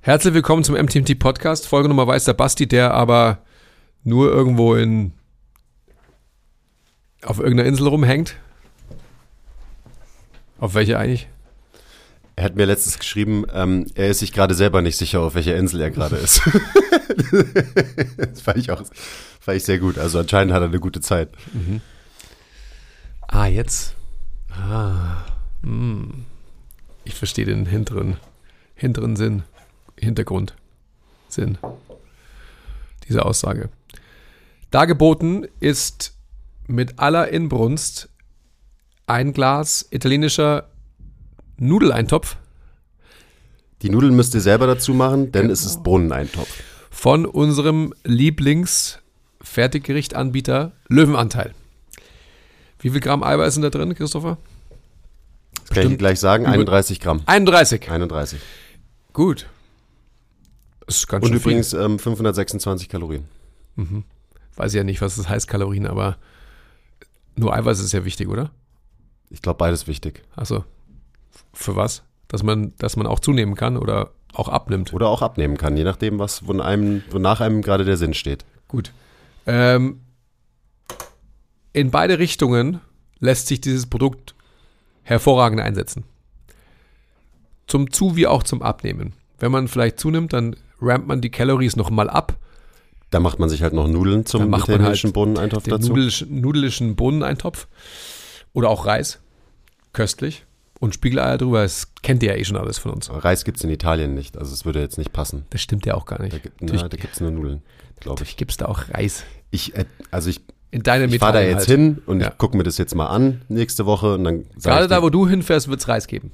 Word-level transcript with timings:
Herzlich 0.00 0.32
willkommen 0.32 0.62
zum 0.62 0.76
MTMT 0.76 1.18
Podcast. 1.18 1.66
Folge 1.66 1.88
Nummer 1.88 2.06
weiß 2.06 2.24
der 2.24 2.32
Basti, 2.32 2.68
der 2.68 2.94
aber 2.94 3.38
nur 4.04 4.30
irgendwo 4.30 4.74
in 4.76 5.12
auf 7.24 7.40
irgendeiner 7.40 7.68
Insel 7.68 7.88
rumhängt. 7.88 8.36
Auf 10.60 10.74
welche 10.74 10.98
eigentlich? 10.98 11.28
Er 12.36 12.44
hat 12.44 12.54
mir 12.54 12.66
letztens 12.66 13.00
geschrieben, 13.00 13.44
ähm, 13.52 13.86
er 13.96 14.08
ist 14.10 14.20
sich 14.20 14.32
gerade 14.32 14.54
selber 14.54 14.82
nicht 14.82 14.96
sicher, 14.96 15.20
auf 15.20 15.34
welcher 15.34 15.56
Insel 15.56 15.80
er 15.80 15.90
gerade 15.90 16.16
ist. 16.16 16.42
das 18.16 18.40
fand 18.40 18.58
ich 18.58 18.70
auch 18.70 18.82
fand 19.40 19.56
ich 19.56 19.64
sehr 19.64 19.80
gut. 19.80 19.98
Also 19.98 20.20
anscheinend 20.20 20.52
hat 20.54 20.62
er 20.62 20.68
eine 20.68 20.78
gute 20.78 21.00
Zeit. 21.00 21.30
Mhm. 21.52 21.80
Ah, 23.26 23.46
jetzt. 23.46 23.96
Ah. 24.50 25.24
Hm. 25.64 26.24
Ich 27.04 27.14
verstehe 27.14 27.44
den 27.44 27.66
hinteren, 27.66 28.16
hinteren 28.76 29.16
Sinn. 29.16 29.42
Hintergrund 30.00 30.54
sind. 31.28 31.58
Diese 33.08 33.24
Aussage. 33.24 33.70
Dargeboten 34.70 35.46
ist 35.60 36.14
mit 36.66 36.98
aller 36.98 37.28
Inbrunst 37.28 38.10
ein 39.06 39.32
Glas 39.32 39.86
italienischer 39.90 40.68
Nudeleintopf. 41.56 42.36
Die 43.82 43.90
Nudeln 43.90 44.14
müsst 44.14 44.34
ihr 44.34 44.40
selber 44.40 44.66
dazu 44.66 44.92
machen, 44.92 45.30
denn 45.32 45.50
es 45.50 45.64
ist 45.64 45.82
Bohneneintopf. 45.82 46.62
Von 46.90 47.26
unserem 47.26 47.94
Lieblings-Fertiggerichtanbieter 48.04 50.72
Löwenanteil. 50.88 51.54
Wie 52.80 52.90
viel 52.90 53.00
Gramm 53.00 53.22
Eiweiß 53.22 53.54
sind 53.54 53.62
da 53.62 53.70
drin, 53.70 53.94
Christopher? 53.94 54.36
Kann 55.70 55.92
ich 55.92 55.98
gleich 55.98 56.20
sagen, 56.20 56.46
31 56.46 57.00
Gramm. 57.00 57.22
31. 57.26 57.90
31. 57.90 58.40
Gut. 59.12 59.46
Das 60.88 60.96
ist 60.96 61.06
ganz 61.06 61.22
Und 61.26 61.34
übrigens 61.34 61.74
ähm, 61.74 61.98
526 61.98 62.88
Kalorien. 62.88 63.24
Mhm. 63.76 64.04
Weiß 64.56 64.72
ja 64.72 64.84
nicht, 64.84 65.02
was 65.02 65.16
das 65.16 65.28
heißt, 65.28 65.46
Kalorien, 65.46 65.86
aber 65.86 66.16
nur 67.36 67.54
Eiweiß 67.54 67.78
ist 67.80 67.92
ja 67.92 68.06
wichtig, 68.06 68.26
oder? 68.28 68.50
Ich 69.28 69.42
glaube, 69.42 69.58
beides 69.58 69.86
wichtig. 69.86 70.22
Achso. 70.34 70.64
Für 71.52 71.76
was? 71.76 72.04
Dass 72.26 72.42
man, 72.42 72.72
dass 72.78 72.96
man 72.96 73.06
auch 73.06 73.20
zunehmen 73.20 73.54
kann 73.54 73.76
oder 73.76 74.12
auch 74.32 74.48
abnimmt. 74.48 74.94
Oder 74.94 75.08
auch 75.08 75.20
abnehmen 75.20 75.58
kann, 75.58 75.76
je 75.76 75.84
nachdem, 75.84 76.18
was 76.18 76.38
von 76.38 76.62
einem, 76.62 77.02
wonach 77.10 77.42
einem 77.42 77.60
gerade 77.60 77.84
der 77.84 77.98
Sinn 77.98 78.14
steht. 78.14 78.46
Gut. 78.66 78.92
Ähm, 79.46 80.00
in 81.74 81.90
beide 81.90 82.18
Richtungen 82.18 82.80
lässt 83.18 83.46
sich 83.48 83.60
dieses 83.60 83.84
Produkt 83.86 84.34
hervorragend 85.02 85.60
einsetzen. 85.60 86.04
Zum 87.66 87.90
Zu- 87.92 88.16
wie 88.16 88.26
auch 88.26 88.42
zum 88.42 88.62
Abnehmen. 88.62 89.12
Wenn 89.38 89.52
man 89.52 89.68
vielleicht 89.68 90.00
zunimmt, 90.00 90.32
dann 90.32 90.56
rampt 90.80 91.06
man 91.08 91.20
die 91.20 91.30
Calories 91.30 91.76
nochmal 91.76 92.08
ab. 92.10 92.36
Da 93.10 93.20
macht 93.20 93.38
man 93.38 93.48
sich 93.48 93.62
halt 93.62 93.72
noch 93.72 93.88
Nudeln 93.88 94.26
zum 94.26 94.50
man 94.50 94.60
italienischen 94.60 95.08
halt 95.08 95.14
Bohneneintopf 95.14 95.64
Den 95.64 95.70
dazu. 95.72 95.88
nudelischen, 95.88 96.40
nudelischen 96.40 96.94
Bohneneintopf. 96.96 97.66
Oder 98.52 98.68
auch 98.70 98.84
Reis. 98.86 99.20
Köstlich. 99.92 100.44
Und 100.80 100.94
Spiegeleier 100.94 101.38
drüber. 101.38 101.62
Das 101.62 101.88
kennt 102.02 102.22
ihr 102.22 102.30
ja 102.32 102.36
eh 102.36 102.44
schon 102.44 102.56
alles 102.56 102.78
von 102.78 102.92
uns. 102.92 103.10
Reis 103.10 103.44
gibt 103.44 103.56
es 103.58 103.64
in 103.64 103.70
Italien 103.70 104.14
nicht, 104.14 104.36
also 104.38 104.52
es 104.52 104.64
würde 104.64 104.80
jetzt 104.80 104.98
nicht 104.98 105.12
passen. 105.12 105.44
Das 105.50 105.60
stimmt 105.60 105.86
ja 105.86 105.94
auch 105.94 106.04
gar 106.06 106.20
nicht. 106.20 106.34
Da, 106.34 106.38
gibt- 106.38 106.60
Natürlich- 106.60 106.82
na, 106.82 106.88
da 106.88 106.96
gibt 106.96 107.14
es 107.14 107.20
nur 107.20 107.30
Nudeln, 107.30 107.62
glaube 107.98 108.16
ich. 108.16 108.20
Natürlich 108.20 108.36
gibt 108.36 108.50
es 108.52 108.56
da 108.58 108.66
auch 108.66 108.88
Reis. 108.90 109.24
Ich, 109.50 109.74
äh, 109.74 109.86
also 110.12 110.30
ich, 110.30 110.40
In 110.70 110.82
deinem 110.82 111.10
ich 111.12 111.18
fahre 111.18 111.32
da 111.32 111.40
jetzt 111.40 111.66
hin 111.66 112.02
und 112.06 112.20
Ja. 112.20 112.28
ich 112.28 112.38
gucke 112.38 112.56
mir 112.56 112.62
das 112.62 112.76
jetzt 112.78 112.94
mal 112.94 113.06
an 113.06 113.40
nächste 113.48 113.86
Woche 113.86 114.14
und 114.14 114.22
dann 114.24 114.44
Gerade 114.62 114.86
da, 114.86 115.02
wo 115.02 115.08
du 115.10 115.26
hinfährst, 115.26 115.68
wird 115.68 115.80
es 115.80 115.88
Reis 115.88 116.06
geben. 116.06 116.30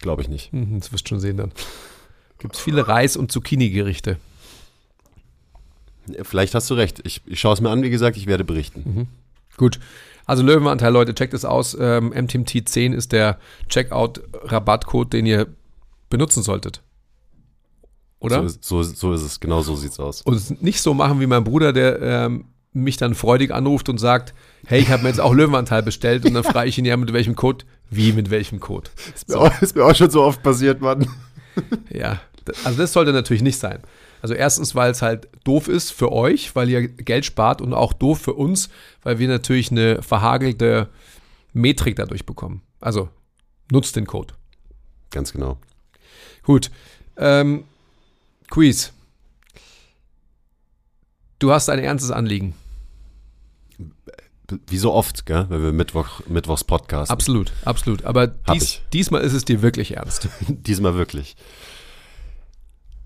glaube 0.00 0.22
ich 0.22 0.28
nicht. 0.28 0.52
Mhm, 0.52 0.80
das 0.80 0.92
wirst 0.92 1.04
du 1.06 1.08
schon 1.10 1.20
sehen 1.20 1.36
dann. 1.36 1.52
Gibt 2.40 2.56
es 2.56 2.60
viele 2.60 2.88
Reis- 2.88 3.16
und 3.16 3.30
Zucchini-Gerichte. 3.30 4.16
Vielleicht 6.22 6.54
hast 6.54 6.68
du 6.70 6.74
recht. 6.74 7.00
Ich, 7.04 7.20
ich 7.26 7.38
schaue 7.38 7.54
es 7.54 7.60
mir 7.60 7.70
an, 7.70 7.82
wie 7.82 7.90
gesagt, 7.90 8.16
ich 8.16 8.26
werde 8.26 8.44
berichten. 8.44 9.08
Gut. 9.56 9.78
Also 10.26 10.42
Löwenanteil, 10.42 10.92
Leute, 10.92 11.14
checkt 11.14 11.34
es 11.34 11.44
aus. 11.44 11.76
Ähm, 11.78 12.12
MTMT10 12.12 12.92
ist 12.94 13.12
der 13.12 13.38
Checkout-Rabattcode, 13.68 15.12
den 15.12 15.26
ihr 15.26 15.46
benutzen 16.08 16.42
solltet. 16.42 16.82
Oder? 18.18 18.40
So, 18.40 18.46
ist- 18.46 18.64
so, 18.64 18.82
so 18.82 19.12
ist 19.12 19.22
es, 19.22 19.40
genau 19.40 19.62
so 19.62 19.76
sieht 19.76 19.92
es 19.92 20.00
aus. 20.00 20.22
Und 20.22 20.62
nicht 20.62 20.80
so 20.80 20.94
machen 20.94 21.20
wie 21.20 21.26
mein 21.26 21.44
Bruder, 21.44 21.72
der 21.72 22.00
ähm, 22.02 22.46
mich 22.72 22.96
dann 22.96 23.14
freudig 23.14 23.52
anruft 23.52 23.88
und 23.88 23.98
sagt, 23.98 24.34
hey, 24.66 24.80
ich 24.80 24.90
habe 24.90 25.02
mir 25.02 25.08
jetzt 25.08 25.20
auch 25.20 25.34
Löwenanteil 25.34 25.82
bestellt 25.82 26.24
und 26.26 26.34
dann 26.34 26.44
frage 26.44 26.68
ich 26.68 26.78
ihn 26.78 26.84
ja, 26.84 26.96
mit 26.96 27.12
welchem 27.12 27.34
Code? 27.36 27.64
Wie, 27.90 28.12
mit 28.12 28.30
welchem 28.30 28.60
Code? 28.60 28.90
Ist 29.14 29.28
mir, 29.28 29.38
auch, 29.38 29.62
ist 29.62 29.74
mir 29.76 29.84
auch 29.84 29.94
schon 29.94 30.10
so 30.10 30.22
oft 30.22 30.42
passiert, 30.42 30.80
Mann. 30.80 31.06
Ja, 31.92 32.20
also 32.64 32.78
das 32.78 32.92
sollte 32.92 33.12
natürlich 33.12 33.42
nicht 33.42 33.58
sein. 33.58 33.80
Also 34.22 34.34
erstens, 34.34 34.74
weil 34.74 34.90
es 34.90 35.02
halt 35.02 35.28
doof 35.44 35.68
ist 35.68 35.90
für 35.90 36.12
euch, 36.12 36.54
weil 36.54 36.68
ihr 36.68 36.88
Geld 36.88 37.24
spart 37.24 37.62
und 37.62 37.72
auch 37.72 37.92
doof 37.92 38.20
für 38.20 38.34
uns, 38.34 38.68
weil 39.02 39.18
wir 39.18 39.28
natürlich 39.28 39.70
eine 39.70 40.02
verhagelte 40.02 40.88
Metrik 41.52 41.96
dadurch 41.96 42.26
bekommen. 42.26 42.62
Also 42.80 43.08
nutzt 43.70 43.96
den 43.96 44.06
Code. 44.06 44.34
Ganz 45.10 45.32
genau. 45.32 45.58
Gut. 46.42 46.70
Ähm, 47.16 47.64
Quiz. 48.48 48.92
Du 51.38 51.50
hast 51.52 51.70
ein 51.70 51.78
ernstes 51.78 52.10
Anliegen. 52.10 52.54
Wie 54.66 54.78
so 54.78 54.92
oft, 54.92 55.26
gell, 55.26 55.46
wenn 55.48 55.62
wir 55.62 55.72
Mittwoch, 55.72 56.20
Mittwochs 56.26 56.64
Podcast. 56.64 57.10
Absolut, 57.10 57.52
absolut. 57.64 58.04
Aber 58.04 58.26
dies, 58.26 58.80
diesmal 58.92 59.22
ist 59.22 59.32
es 59.32 59.44
dir 59.44 59.62
wirklich 59.62 59.96
ernst. 59.96 60.28
Diesmal 60.48 60.96
wirklich. 60.96 61.36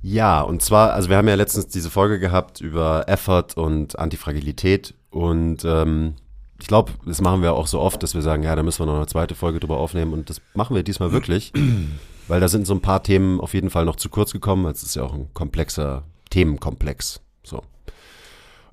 Ja, 0.07 0.43
und 0.43 0.61
zwar, 0.61 0.93
also 0.93 1.09
wir 1.09 1.17
haben 1.17 1.29
ja 1.29 1.35
letztens 1.35 1.69
diese 1.69 1.89
Folge 1.89 2.19
gehabt 2.19 2.61
über 2.61 3.09
Effort 3.09 3.57
und 3.57 3.99
Antifragilität 3.99 4.93
und 5.09 5.65
ähm, 5.65 6.17
ich 6.61 6.67
glaube, 6.67 6.93
das 7.07 7.23
machen 7.23 7.41
wir 7.41 7.55
auch 7.55 7.67
so 7.67 7.81
oft, 7.81 8.03
dass 8.03 8.15
wir 8.15 8.21
sagen, 8.21 8.43
ja, 8.43 8.55
da 8.55 8.63
müssen 8.63 8.81
wir 8.81 8.87
noch 8.87 8.97
eine 8.97 9.07
zweite 9.07 9.35
Folge 9.35 9.61
drüber 9.61 9.79
aufnehmen 9.79 10.13
und 10.13 10.29
das 10.29 10.43
machen 10.53 10.77
wir 10.77 10.83
diesmal 10.83 11.13
wirklich, 11.13 11.55
weil 12.29 12.39
da 12.39 12.49
sind 12.49 12.67
so 12.67 12.75
ein 12.75 12.83
paar 12.83 13.03
Themen 13.03 13.41
auf 13.41 13.55
jeden 13.55 13.71
Fall 13.71 13.87
noch 13.87 13.97
zu 13.97 14.11
kurz 14.11 14.33
gekommen. 14.33 14.67
Es 14.67 14.83
ist 14.83 14.95
ja 14.95 15.05
auch 15.05 15.15
ein 15.15 15.33
komplexer 15.33 16.03
Themenkomplex. 16.29 17.23
So. 17.43 17.63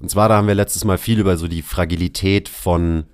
Und 0.02 0.12
zwar, 0.12 0.28
da 0.28 0.36
haben 0.36 0.48
wir 0.48 0.56
letztes 0.56 0.84
Mal 0.84 0.98
viel 0.98 1.18
über 1.18 1.38
so 1.38 1.48
die 1.48 1.62
Fragilität 1.62 2.50
von 2.50 3.06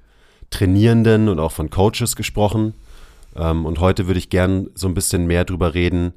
Trainierenden 0.49 1.29
und 1.29 1.37
auch 1.37 1.51
von 1.51 1.69
Coaches 1.69 2.15
gesprochen. 2.15 2.73
Ähm, 3.35 3.67
und 3.67 3.79
heute 3.79 4.07
würde 4.07 4.17
ich 4.17 4.31
gern 4.31 4.71
so 4.73 4.87
ein 4.87 4.95
bisschen 4.95 5.27
mehr 5.27 5.45
drüber 5.45 5.75
reden, 5.75 6.13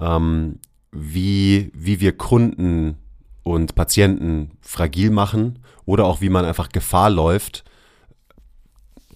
ähm, 0.00 0.58
wie, 0.92 1.70
wie 1.74 2.00
wir 2.00 2.16
Kunden 2.16 2.96
und 3.42 3.74
Patienten 3.74 4.52
fragil 4.60 5.10
machen 5.10 5.60
oder 5.84 6.04
auch 6.04 6.20
wie 6.20 6.28
man 6.28 6.44
einfach 6.44 6.68
Gefahr 6.68 7.10
läuft, 7.10 7.64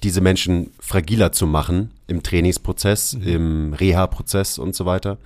diese 0.03 0.21
Menschen 0.21 0.73
fragiler 0.81 1.33
zu 1.33 1.47
machen 1.47 1.93
im 2.07 2.23
Trainingsprozess, 2.23 3.15
im 3.15 3.73
Reha-Prozess 3.73 4.59
und 4.59 4.75
so 4.75 4.85
weiter. 4.85 5.19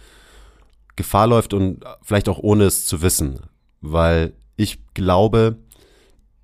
Gefahr 0.97 1.27
läuft 1.27 1.55
und 1.55 1.85
vielleicht 2.03 2.29
auch 2.29 2.39
ohne 2.39 2.65
es 2.65 2.87
zu 2.87 3.03
wissen, 3.03 3.41
weil 3.81 4.33
ich 4.57 4.79
glaube, 4.95 5.57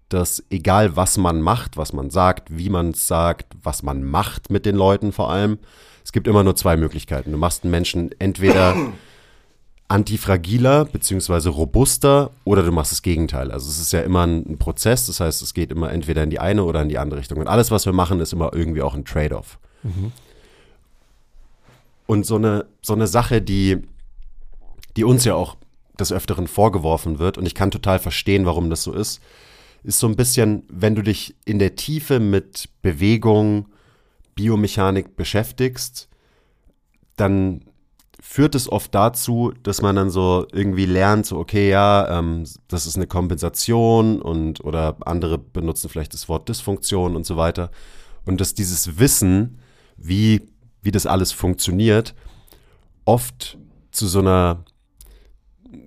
dass 0.09 0.45
egal 0.51 0.97
was 0.97 1.17
man 1.17 1.41
macht, 1.41 1.77
was 1.77 1.93
man 1.93 2.11
sagt, 2.11 2.57
wie 2.57 2.69
man 2.69 2.91
es 2.91 3.07
sagt, 3.07 3.55
was 3.63 3.83
man 3.83 4.05
macht 4.05 4.51
mit 4.51 4.67
den 4.67 4.77
Leuten 4.77 5.13
vor 5.13 5.31
allem, 5.31 5.59
es 6.05 6.13
gibt 6.13 6.27
immer 6.27 6.45
nur 6.45 6.57
zwei 6.57 6.77
Möglichkeiten. 6.77 7.33
Du 7.33 7.39
machst 7.39 7.65
einen 7.65 7.71
Menschen 7.71 8.11
entweder 8.19 8.77
antifragiler 9.93 10.87
beziehungsweise 10.87 11.51
robuster 11.51 12.31
oder 12.45 12.63
du 12.63 12.73
machst 12.73 12.93
das 12.93 13.03
Gegenteil. 13.03 13.51
Also 13.51 13.69
es 13.69 13.79
ist 13.79 13.93
ja 13.93 14.01
immer 14.01 14.27
ein, 14.27 14.57
Prozess, 14.57 15.07
das 15.07 15.21
heißt, 15.21 15.43
es 15.43 15.53
geht 15.53 15.71
immer 15.71 15.93
entweder 15.93 16.23
in 16.23 16.31
die 16.31 16.39
eine 16.39 16.65
oder 16.65 16.81
in 16.81 16.89
die 16.89 16.97
andere 16.97 17.21
Richtung. 17.21 17.39
Und 17.39 17.47
alles, 17.47 17.71
was 17.71 17.85
wir 17.85 17.93
machen, 17.93 18.19
ist 18.19 18.33
immer 18.33 18.55
irgendwie 18.55 18.81
auch 18.81 18.95
ein 18.95 19.05
Trade-off. 19.05 19.59
Und 22.07 22.25
so 22.25 22.37
eine, 22.37 22.65
so 22.81 22.95
eine 22.95 23.07
Sache, 23.07 23.43
die, 23.43 23.83
die 24.97 25.05
uns 25.05 25.27
ja 25.27 25.35
auch 25.35 25.57
des 26.01 26.11
Öfteren 26.11 26.47
vorgeworfen 26.47 27.19
wird, 27.19 27.37
und 27.37 27.45
ich 27.45 27.55
kann 27.55 27.71
total 27.71 27.99
verstehen, 27.99 28.47
warum 28.47 28.71
das 28.71 28.85
so 28.85 28.95
ist, 28.95 29.21
ist 29.85 29.99
so 29.99 30.07
ein 30.07 30.17
bisschen, 30.17 30.63
wenn 30.71 30.95
du 30.95 31.03
dich 31.03 31.35
in 31.45 31.59
der 31.59 31.77
Tiefe 31.77 32.19
mit 32.19 32.71
Bewegung, 32.81 33.67
Biomechanik 34.37 35.17
beschäftigst, 35.17 36.09
dann 37.17 37.63
führt 38.33 38.55
es 38.55 38.73
oft 38.73 38.95
dazu, 38.95 39.53
dass 39.63 39.83
man 39.83 39.95
dann 39.95 40.09
so 40.09 40.47
irgendwie 40.53 40.87
lernt, 40.87 41.27
so 41.27 41.37
okay, 41.37 41.69
ja, 41.69 42.19
ähm, 42.19 42.45
das 42.67 42.87
ist 42.87 42.97
eine 42.97 43.07
Kompensation 43.07 44.23
und 44.23 44.65
oder 44.65 44.97
andere 45.05 45.37
benutzen 45.37 45.91
vielleicht 45.91 46.15
das 46.15 46.31
Wort 46.31 46.49
Dysfunktion 46.49 47.15
und 47.15 47.27
so 47.27 47.37
weiter. 47.37 47.71
Und 48.25 48.41
dass 48.41 48.55
dieses 48.55 48.99
Wissen, 48.99 49.59
wie, 49.99 50.49
wie 50.81 50.91
das 50.91 51.05
alles 51.05 51.31
funktioniert, 51.33 52.15
oft 53.05 53.59
zu 53.91 54.07
so 54.07 54.21
einer 54.21 54.65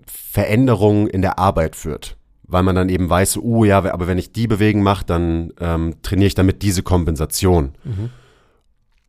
Veränderung 0.06 1.08
in 1.08 1.24
der 1.24 1.40
Arbeit 1.40 1.76
führt. 1.76 2.16
Weil 2.44 2.62
man 2.62 2.76
dann 2.76 2.90
eben 2.90 3.10
weiß, 3.10 3.38
oh 3.38 3.64
ja, 3.64 3.80
aber 3.80 4.06
wenn 4.06 4.20
ich 4.20 4.34
die 4.34 4.46
Bewegung 4.46 4.84
mache, 4.84 5.04
dann 5.04 5.52
ähm, 5.60 5.96
trainiere 6.04 6.28
ich 6.28 6.36
damit 6.36 6.62
diese 6.62 6.84
Kompensation. 6.84 7.72
Mhm. 7.84 8.12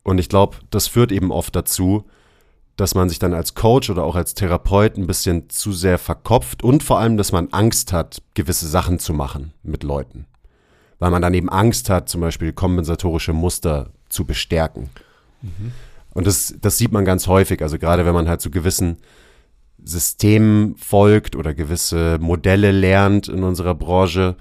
Und 0.01 0.17
ich 0.17 0.27
glaube, 0.27 0.57
das 0.71 0.87
führt 0.87 1.11
eben 1.11 1.31
oft 1.31 1.55
dazu, 1.55 2.05
dass 2.77 2.95
man 2.95 3.09
sich 3.09 3.19
dann 3.19 3.33
als 3.33 3.55
Coach 3.55 3.89
oder 3.89 4.03
auch 4.03 4.15
als 4.15 4.35
Therapeut 4.35 4.97
ein 4.97 5.07
bisschen 5.07 5.49
zu 5.49 5.73
sehr 5.73 5.97
verkopft 5.97 6.63
und 6.63 6.83
vor 6.83 6.99
allem, 6.99 7.17
dass 7.17 7.31
man 7.31 7.49
Angst 7.51 7.91
hat, 7.91 8.21
gewisse 8.35 8.67
Sachen 8.67 8.99
zu 8.99 9.13
machen 9.13 9.51
mit 9.63 9.83
Leuten. 9.83 10.27
Weil 10.99 11.11
man 11.11 11.21
dann 11.21 11.33
eben 11.33 11.49
Angst 11.49 11.89
hat, 11.89 12.07
zum 12.07 12.21
Beispiel 12.21 12.53
kompensatorische 12.53 13.33
Muster 13.33 13.89
zu 14.09 14.25
bestärken. 14.25 14.89
Und 16.13 16.27
das, 16.27 16.55
das 16.61 16.77
sieht 16.77 16.91
man 16.91 17.05
ganz 17.05 17.27
häufig, 17.27 17.61
also 17.61 17.77
gerade 17.77 18.05
wenn 18.05 18.13
man 18.13 18.29
halt 18.29 18.41
zu 18.41 18.51
gewissen 18.51 18.97
Systemen 19.83 20.75
folgt 20.77 21.35
oder 21.35 21.53
gewisse 21.53 22.17
Modelle 22.19 22.71
lernt 22.71 23.27
in 23.27 23.43
unserer 23.43 23.75
Branche, 23.75 24.35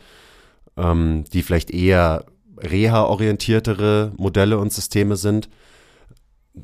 ähm, 0.77 1.25
die 1.33 1.43
vielleicht 1.43 1.71
eher 1.71 2.25
reha-orientiertere 2.59 4.13
Modelle 4.17 4.59
und 4.59 4.73
Systeme 4.73 5.17
sind, 5.17 5.49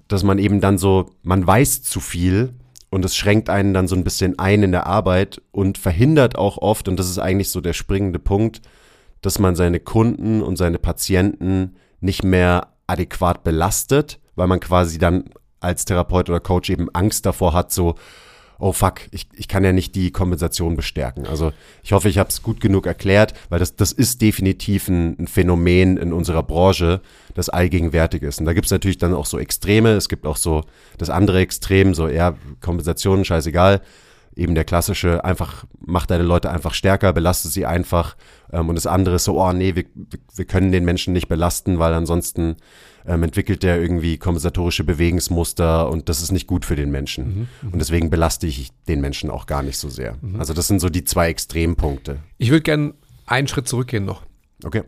dass 0.08 0.22
man 0.22 0.38
eben 0.38 0.60
dann 0.60 0.78
so, 0.78 1.10
man 1.22 1.46
weiß 1.46 1.82
zu 1.82 2.00
viel 2.00 2.54
und 2.90 3.04
es 3.04 3.16
schränkt 3.16 3.48
einen 3.48 3.74
dann 3.74 3.88
so 3.88 3.94
ein 3.94 4.04
bisschen 4.04 4.38
ein 4.38 4.62
in 4.62 4.72
der 4.72 4.86
Arbeit 4.86 5.40
und 5.50 5.78
verhindert 5.78 6.36
auch 6.36 6.58
oft, 6.58 6.88
und 6.88 6.98
das 6.98 7.08
ist 7.08 7.18
eigentlich 7.18 7.50
so 7.50 7.60
der 7.60 7.72
springende 7.72 8.18
Punkt, 8.18 8.60
dass 9.20 9.38
man 9.38 9.54
seine 9.54 9.80
Kunden 9.80 10.42
und 10.42 10.56
seine 10.56 10.78
Patienten 10.78 11.76
nicht 12.00 12.24
mehr 12.24 12.68
adäquat 12.86 13.44
belastet, 13.44 14.18
weil 14.34 14.48
man 14.48 14.60
quasi 14.60 14.98
dann 14.98 15.24
als 15.60 15.84
Therapeut 15.84 16.28
oder 16.28 16.40
Coach 16.40 16.70
eben 16.70 16.88
Angst 16.92 17.24
davor 17.24 17.52
hat, 17.52 17.72
so, 17.72 17.94
oh 18.62 18.72
fuck, 18.72 19.00
ich, 19.10 19.26
ich 19.34 19.48
kann 19.48 19.64
ja 19.64 19.72
nicht 19.72 19.96
die 19.96 20.12
Kompensation 20.12 20.76
bestärken. 20.76 21.26
Also 21.26 21.52
ich 21.82 21.92
hoffe, 21.92 22.08
ich 22.08 22.18
habe 22.18 22.28
es 22.28 22.44
gut 22.44 22.60
genug 22.60 22.86
erklärt, 22.86 23.34
weil 23.48 23.58
das, 23.58 23.74
das 23.74 23.90
ist 23.90 24.22
definitiv 24.22 24.86
ein, 24.86 25.18
ein 25.18 25.26
Phänomen 25.26 25.96
in 25.96 26.12
unserer 26.12 26.44
Branche, 26.44 27.00
das 27.34 27.48
allgegenwärtig 27.48 28.22
ist. 28.22 28.38
Und 28.38 28.46
da 28.46 28.52
gibt 28.52 28.66
es 28.66 28.70
natürlich 28.70 28.98
dann 28.98 29.14
auch 29.14 29.26
so 29.26 29.40
Extreme, 29.40 29.90
es 29.94 30.08
gibt 30.08 30.26
auch 30.26 30.36
so 30.36 30.62
das 30.96 31.10
andere 31.10 31.40
Extrem, 31.40 31.92
so 31.92 32.06
eher 32.06 32.36
Kompensationen, 32.60 33.24
scheißegal. 33.24 33.80
Eben 34.36 34.54
der 34.54 34.64
klassische, 34.64 35.24
einfach 35.24 35.64
mach 35.80 36.06
deine 36.06 36.22
Leute 36.22 36.48
einfach 36.48 36.72
stärker, 36.72 37.12
belaste 37.12 37.48
sie 37.48 37.66
einfach. 37.66 38.16
Ähm, 38.52 38.68
und 38.68 38.76
das 38.76 38.86
andere 38.86 39.16
ist 39.16 39.24
so, 39.24 39.42
oh 39.42 39.52
nee, 39.52 39.74
wir, 39.74 39.86
wir 40.36 40.44
können 40.44 40.70
den 40.70 40.84
Menschen 40.84 41.12
nicht 41.12 41.26
belasten, 41.26 41.80
weil 41.80 41.94
ansonsten 41.94 42.54
ähm, 43.06 43.22
entwickelt 43.22 43.62
der 43.62 43.80
irgendwie 43.80 44.16
kompensatorische 44.18 44.84
Bewegungsmuster 44.84 45.88
und 45.90 46.08
das 46.08 46.22
ist 46.22 46.32
nicht 46.32 46.46
gut 46.46 46.64
für 46.64 46.76
den 46.76 46.90
Menschen. 46.90 47.48
Und 47.62 47.78
deswegen 47.78 48.10
belaste 48.10 48.46
ich 48.46 48.70
den 48.88 49.00
Menschen 49.00 49.30
auch 49.30 49.46
gar 49.46 49.62
nicht 49.62 49.78
so 49.78 49.88
sehr. 49.88 50.16
Also 50.38 50.54
das 50.54 50.68
sind 50.68 50.80
so 50.80 50.88
die 50.88 51.04
zwei 51.04 51.28
Extrempunkte. 51.28 52.18
Ich 52.38 52.50
würde 52.50 52.62
gerne 52.62 52.94
einen 53.26 53.48
Schritt 53.48 53.68
zurückgehen 53.68 54.04
noch, 54.04 54.22
Okay. 54.64 54.82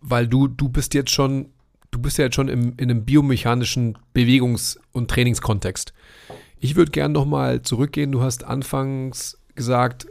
weil 0.00 0.26
du, 0.28 0.48
du 0.48 0.68
bist 0.68 0.94
jetzt 0.94 1.10
schon, 1.10 1.46
du 1.90 1.98
bist 1.98 2.18
ja 2.18 2.24
jetzt 2.24 2.34
schon 2.34 2.48
im, 2.48 2.74
in 2.76 2.90
einem 2.90 3.04
biomechanischen 3.04 3.96
Bewegungs- 4.14 4.78
und 4.92 5.10
Trainingskontext. 5.10 5.92
Ich 6.60 6.76
würde 6.76 6.90
gerne 6.92 7.12
nochmal 7.14 7.62
zurückgehen. 7.62 8.12
Du 8.12 8.22
hast 8.22 8.44
anfangs 8.44 9.38
gesagt, 9.54 10.06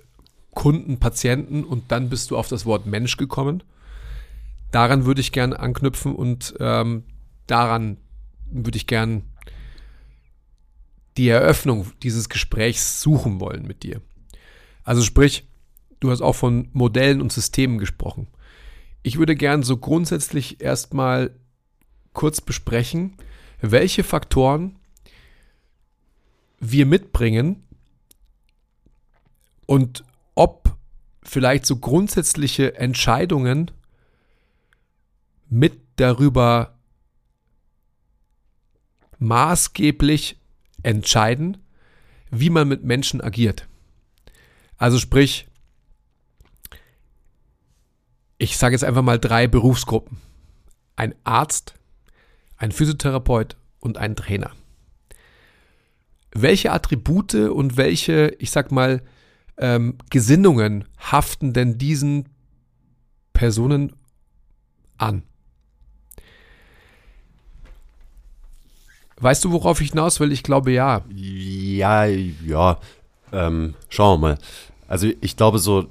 Kunden, 0.54 1.00
Patienten 1.00 1.64
und 1.64 1.92
dann 1.92 2.10
bist 2.10 2.30
du 2.32 2.38
auf 2.38 2.48
das 2.48 2.66
Wort 2.66 2.86
Mensch 2.86 3.18
gekommen. 3.18 3.64
Daran 4.74 5.06
würde 5.06 5.22
ich 5.22 5.32
gerne 5.32 5.60
anknüpfen 5.60 6.16
und 6.16 6.56
ähm, 6.60 7.04
daran 7.46 7.98
würde 8.50 8.76
ich 8.76 8.88
gern 8.88 9.22
die 11.16 11.30
Eröffnung 11.30 11.92
dieses 12.02 12.28
Gesprächs 12.28 13.00
suchen 13.00 13.40
wollen 13.40 13.68
mit 13.68 13.84
dir. 13.84 14.02
Also 14.84 15.04
sprich, 15.04 15.48
du 16.00 16.10
hast 16.10 16.22
auch 16.22 16.34
von 16.34 16.70
Modellen 16.74 17.22
und 17.22 17.32
Systemen 17.32 17.78
gesprochen. 17.78 18.26
Ich 19.04 19.20
würde 19.20 19.36
gern 19.36 19.62
so 19.62 19.78
grundsätzlich 19.78 20.60
erstmal 20.60 21.36
kurz 22.14 22.42
besprechen, 22.42 23.16
welche 23.62 24.04
Faktoren 24.04 24.80
wir 26.60 26.88
mitbringen 26.88 27.62
und 29.68 30.04
ob 30.34 30.76
vielleicht 31.22 31.68
so 31.68 31.76
grundsätzliche 31.76 32.76
Entscheidungen 32.76 33.70
mit 35.50 35.80
darüber 35.96 36.78
maßgeblich 39.20 40.40
entscheiden, 40.82 41.58
wie 42.30 42.50
man 42.50 42.68
mit 42.68 42.84
Menschen 42.84 43.22
agiert. 43.22 43.68
Also 44.78 45.00
sprich, 45.00 45.48
ich 48.38 48.58
sage 48.58 48.74
jetzt 48.74 48.84
einfach 48.84 49.02
mal 49.02 49.20
drei 49.20 49.48
Berufsgruppen. 49.48 50.18
Ein 50.96 51.16
Arzt, 51.24 51.76
ein 52.58 52.72
Physiotherapeut 52.72 53.56
und 53.80 53.98
ein 53.98 54.16
Trainer. 54.16 54.52
Welche 56.34 56.72
Attribute 56.72 57.36
und 57.36 57.78
welche, 57.78 58.36
ich 58.40 58.52
sag 58.52 58.72
mal, 58.72 59.02
ähm, 59.58 59.98
Gesinnungen 60.10 60.86
haften 60.98 61.54
denn 61.54 61.78
diesen 61.78 62.30
Personen 63.34 63.96
an? 64.98 65.24
Weißt 69.24 69.44
du, 69.44 69.52
worauf 69.52 69.82
ich 69.82 69.92
hinaus 69.92 70.20
will? 70.20 70.32
Ich 70.32 70.44
glaube 70.44 70.72
ja. 70.72 71.02
Ja, 71.16 72.06
ja. 72.06 72.78
Ähm, 73.32 73.74
schauen 73.90 74.22
wir 74.22 74.28
mal. 74.30 74.38
Also 74.88 75.08
ich 75.22 75.38
glaube 75.38 75.60
so, 75.60 75.88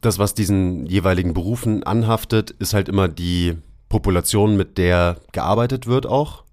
das, 0.00 0.18
was 0.18 0.34
diesen 0.34 0.86
jeweiligen 0.86 1.34
Berufen 1.34 1.82
anhaftet, 1.82 2.52
ist 2.52 2.74
halt 2.74 2.88
immer 2.88 3.08
die 3.08 3.56
Population, 3.88 4.56
mit 4.56 4.78
der 4.78 5.16
gearbeitet 5.32 5.86
wird 5.86 6.06
auch. 6.06 6.44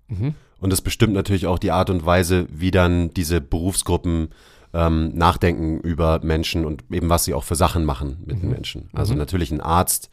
Und 0.59 0.69
das 0.71 0.81
bestimmt 0.81 1.13
natürlich 1.13 1.45
auch 1.47 1.59
die 1.59 1.71
Art 1.71 1.89
und 1.89 2.05
Weise, 2.05 2.47
wie 2.49 2.71
dann 2.71 3.13
diese 3.13 3.41
Berufsgruppen 3.41 4.29
ähm, 4.73 5.11
nachdenken 5.15 5.79
über 5.79 6.19
Menschen 6.23 6.65
und 6.65 6.83
eben 6.91 7.09
was 7.09 7.25
sie 7.25 7.33
auch 7.33 7.43
für 7.43 7.55
Sachen 7.55 7.85
machen 7.85 8.17
mit 8.25 8.41
den 8.41 8.49
Menschen. 8.49 8.89
Also 8.93 9.13
natürlich 9.13 9.51
ein 9.51 9.61
Arzt 9.61 10.09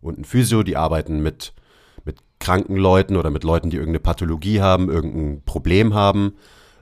und 0.00 0.18
ein 0.18 0.24
Physio, 0.24 0.62
die 0.62 0.76
arbeiten 0.76 1.20
mit, 1.22 1.22
mit 1.22 1.52
kranken 2.48 2.76
Leuten 2.76 3.16
oder 3.16 3.28
mit 3.28 3.44
Leuten, 3.44 3.68
die 3.68 3.76
irgendeine 3.76 4.00
Pathologie 4.00 4.62
haben, 4.62 4.88
irgendein 4.88 5.42
Problem 5.44 5.92
haben. 5.92 6.32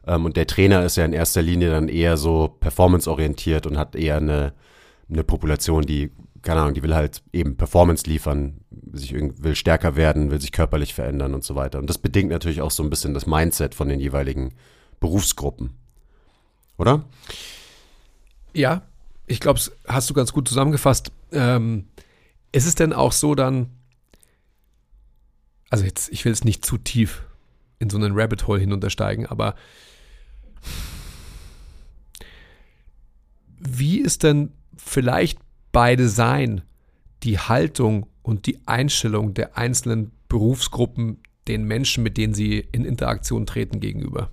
Ähm, 0.06 0.25
und 0.25 0.37
der 0.37 0.46
Trainer 0.46 0.85
ist 0.85 0.96
ja 0.96 1.04
in 1.04 1.12
erster 1.12 1.42
Linie 1.42 1.70
dann 1.70 1.88
eher 1.88 2.16
so 2.16 2.54
performanceorientiert 2.61 3.66
und 3.66 3.76
hat 3.76 3.96
eher 3.96 4.18
eine, 4.18 4.52
eine 5.11 5.25
Population, 5.25 5.82
die, 5.82 6.12
keine 6.42 6.61
Ahnung, 6.61 6.75
die 6.75 6.85
will 6.85 6.94
halt 6.94 7.20
eben 7.32 7.56
Performance 7.56 8.08
liefern, 8.08 8.61
sich 8.92 9.12
will 9.12 9.56
stärker 9.56 9.96
werden, 9.96 10.30
will 10.30 10.40
sich 10.40 10.52
körperlich 10.52 10.94
verändern 10.94 11.35
und 11.35 11.42
so 11.42 11.56
weiter. 11.56 11.80
Und 11.80 11.90
das 11.90 11.99
bedingt 11.99 12.30
natürlich 12.30 12.62
auch 12.62 12.70
so 12.70 12.85
ein 12.85 12.90
bisschen 12.90 13.12
das 13.12 13.26
Mindset 13.26 13.75
von 13.75 13.88
den 13.88 13.99
jeweiligen 13.99 14.54
Berufsgruppen. 15.00 15.73
Oder? 16.78 17.04
Ja, 18.54 18.82
ich 19.26 19.40
glaube, 19.40 19.58
hast 19.88 20.08
du 20.08 20.14
ganz 20.14 20.32
gut 20.32 20.46
zusammengefasst. 20.46 21.11
Ähm, 21.32 21.88
ist 22.52 22.66
es 22.68 22.76
denn 22.76 22.92
auch 22.92 23.11
so 23.11 23.35
dann, 23.35 23.75
also 25.70 25.85
jetzt, 25.85 26.08
ich 26.11 26.25
will 26.25 26.32
es 26.32 26.44
nicht 26.44 26.64
zu 26.64 26.78
tief 26.78 27.23
in 27.78 27.90
so 27.90 27.96
einen 27.96 28.18
Rabbit 28.18 28.46
Hole 28.46 28.61
hinuntersteigen, 28.61 29.26
aber 29.26 29.54
wie 33.58 33.99
ist 34.00 34.23
denn 34.23 34.52
vielleicht 34.76 35.38
bei 35.73 35.96
Design 35.96 36.62
die 37.23 37.38
Haltung 37.38 38.06
und 38.23 38.46
die 38.46 38.61
Einstellung 38.66 39.35
der 39.35 39.56
einzelnen 39.56 40.12
Berufsgruppen 40.28 41.18
den 41.49 41.64
Menschen, 41.64 42.02
mit 42.02 42.16
denen 42.16 42.35
sie 42.35 42.58
in 42.58 42.85
Interaktion 42.85 43.46
treten, 43.46 43.80
gegenüber? 43.80 44.30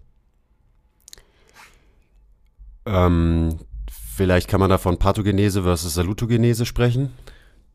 Ähm, 2.85 3.59
vielleicht 4.15 4.47
kann 4.47 4.59
man 4.59 4.69
da 4.69 4.77
von 4.77 4.97
Pathogenese 4.97 5.63
versus 5.63 5.93
Salutogenese 5.93 6.65
sprechen. 6.65 7.11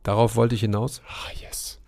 Darauf 0.03 0.35
wollte 0.35 0.55
ich 0.55 0.61
hinaus. 0.61 1.01
Ah, 1.07 1.31
yes. 1.41 1.78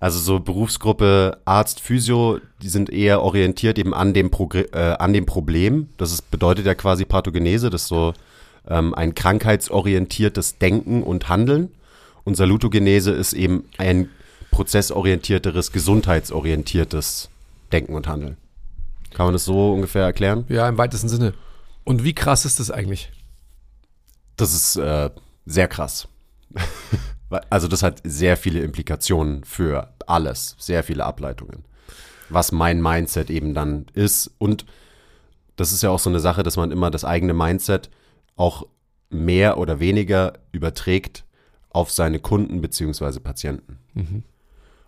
Also 0.00 0.20
so 0.20 0.38
Berufsgruppe 0.38 1.38
Arzt, 1.44 1.80
Physio, 1.80 2.38
die 2.62 2.68
sind 2.68 2.90
eher 2.90 3.22
orientiert 3.22 3.78
eben 3.78 3.94
an 3.94 4.14
dem, 4.14 4.30
Progr 4.30 4.60
äh, 4.72 4.96
an 4.98 5.12
dem 5.12 5.26
Problem. 5.26 5.88
Das 5.96 6.12
ist, 6.12 6.30
bedeutet 6.30 6.66
ja 6.66 6.74
quasi 6.74 7.04
Pathogenese, 7.04 7.68
das 7.68 7.82
ist 7.82 7.88
so 7.88 8.14
ähm, 8.68 8.94
ein 8.94 9.14
krankheitsorientiertes 9.14 10.58
Denken 10.58 11.02
und 11.02 11.28
Handeln. 11.28 11.72
Und 12.24 12.36
Salutogenese 12.36 13.10
ist 13.10 13.32
eben 13.32 13.64
ein 13.78 14.10
prozessorientierteres, 14.50 15.72
gesundheitsorientiertes 15.72 17.30
Denken 17.72 17.94
und 17.94 18.06
Handeln. 18.06 18.36
Kann 19.14 19.26
man 19.26 19.32
das 19.32 19.44
so 19.44 19.72
ungefähr 19.72 20.02
erklären? 20.04 20.44
Ja, 20.48 20.68
im 20.68 20.78
weitesten 20.78 21.08
Sinne. 21.08 21.34
Und 21.84 22.04
wie 22.04 22.14
krass 22.14 22.44
ist 22.44 22.60
das 22.60 22.70
eigentlich? 22.70 23.10
Das 24.36 24.54
ist 24.54 24.76
äh, 24.76 25.10
sehr 25.46 25.68
krass. 25.68 26.06
also 27.50 27.68
das 27.68 27.82
hat 27.82 28.00
sehr 28.04 28.36
viele 28.36 28.60
Implikationen 28.60 29.44
für 29.44 29.92
alles, 30.06 30.56
sehr 30.58 30.82
viele 30.82 31.04
Ableitungen, 31.04 31.64
was 32.28 32.52
mein 32.52 32.82
Mindset 32.82 33.30
eben 33.30 33.54
dann 33.54 33.86
ist. 33.92 34.30
Und 34.38 34.64
das 35.56 35.72
ist 35.72 35.82
ja 35.82 35.90
auch 35.90 35.98
so 35.98 36.10
eine 36.10 36.20
Sache, 36.20 36.42
dass 36.42 36.56
man 36.56 36.70
immer 36.70 36.90
das 36.90 37.04
eigene 37.04 37.34
Mindset 37.34 37.90
auch 38.36 38.66
mehr 39.10 39.58
oder 39.58 39.80
weniger 39.80 40.34
überträgt 40.52 41.24
auf 41.70 41.90
seine 41.90 42.18
Kunden 42.18 42.60
beziehungsweise 42.60 43.20
Patienten. 43.20 43.78
Mhm. 43.94 44.22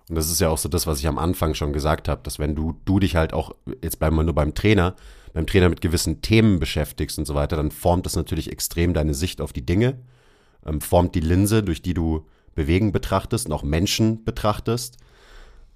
Und 0.09 0.17
das 0.17 0.31
ist 0.31 0.41
ja 0.41 0.49
auch 0.49 0.59
so 0.59 0.69
das, 0.69 0.87
was 0.87 0.99
ich 0.99 1.07
am 1.07 1.19
Anfang 1.19 1.55
schon 1.55 1.73
gesagt 1.73 2.09
habe, 2.09 2.23
dass 2.25 2.39
wenn 2.39 2.57
du, 2.57 2.75
du 2.85 2.99
dich 2.99 3.17
halt 3.17 3.33
auch, 3.33 3.55
jetzt 3.83 3.99
bleiben 3.99 4.17
wir 4.17 4.25
nur 4.25 4.35
beim 4.35 4.55
Trainer, 4.55 4.97
beim 5.33 5.47
Trainer 5.47 5.69
mit 5.69 5.81
gewissen 5.81 6.21
Themen 6.21 6.59
beschäftigst 6.59 7.19
und 7.19 7.27
so 7.27 7.35
weiter, 7.35 7.57
dann 7.57 7.71
formt 7.71 8.07
das 8.07 8.17
natürlich 8.17 8.51
extrem 8.51 8.93
deine 8.93 9.15
Sicht 9.15 9.41
auf 9.41 9.53
die 9.53 9.65
Dinge, 9.65 9.99
ähm, 10.67 10.81
formt 10.81 11.15
die 11.15 11.21
Linse, 11.21 11.63
durch 11.63 11.83
die 11.83 11.95
du 11.95 12.27
Bewegen 12.55 12.93
betrachtest 12.93 13.47
und 13.47 13.53
auch 13.53 13.63
Menschen 13.63 14.25
betrachtest. 14.25 14.99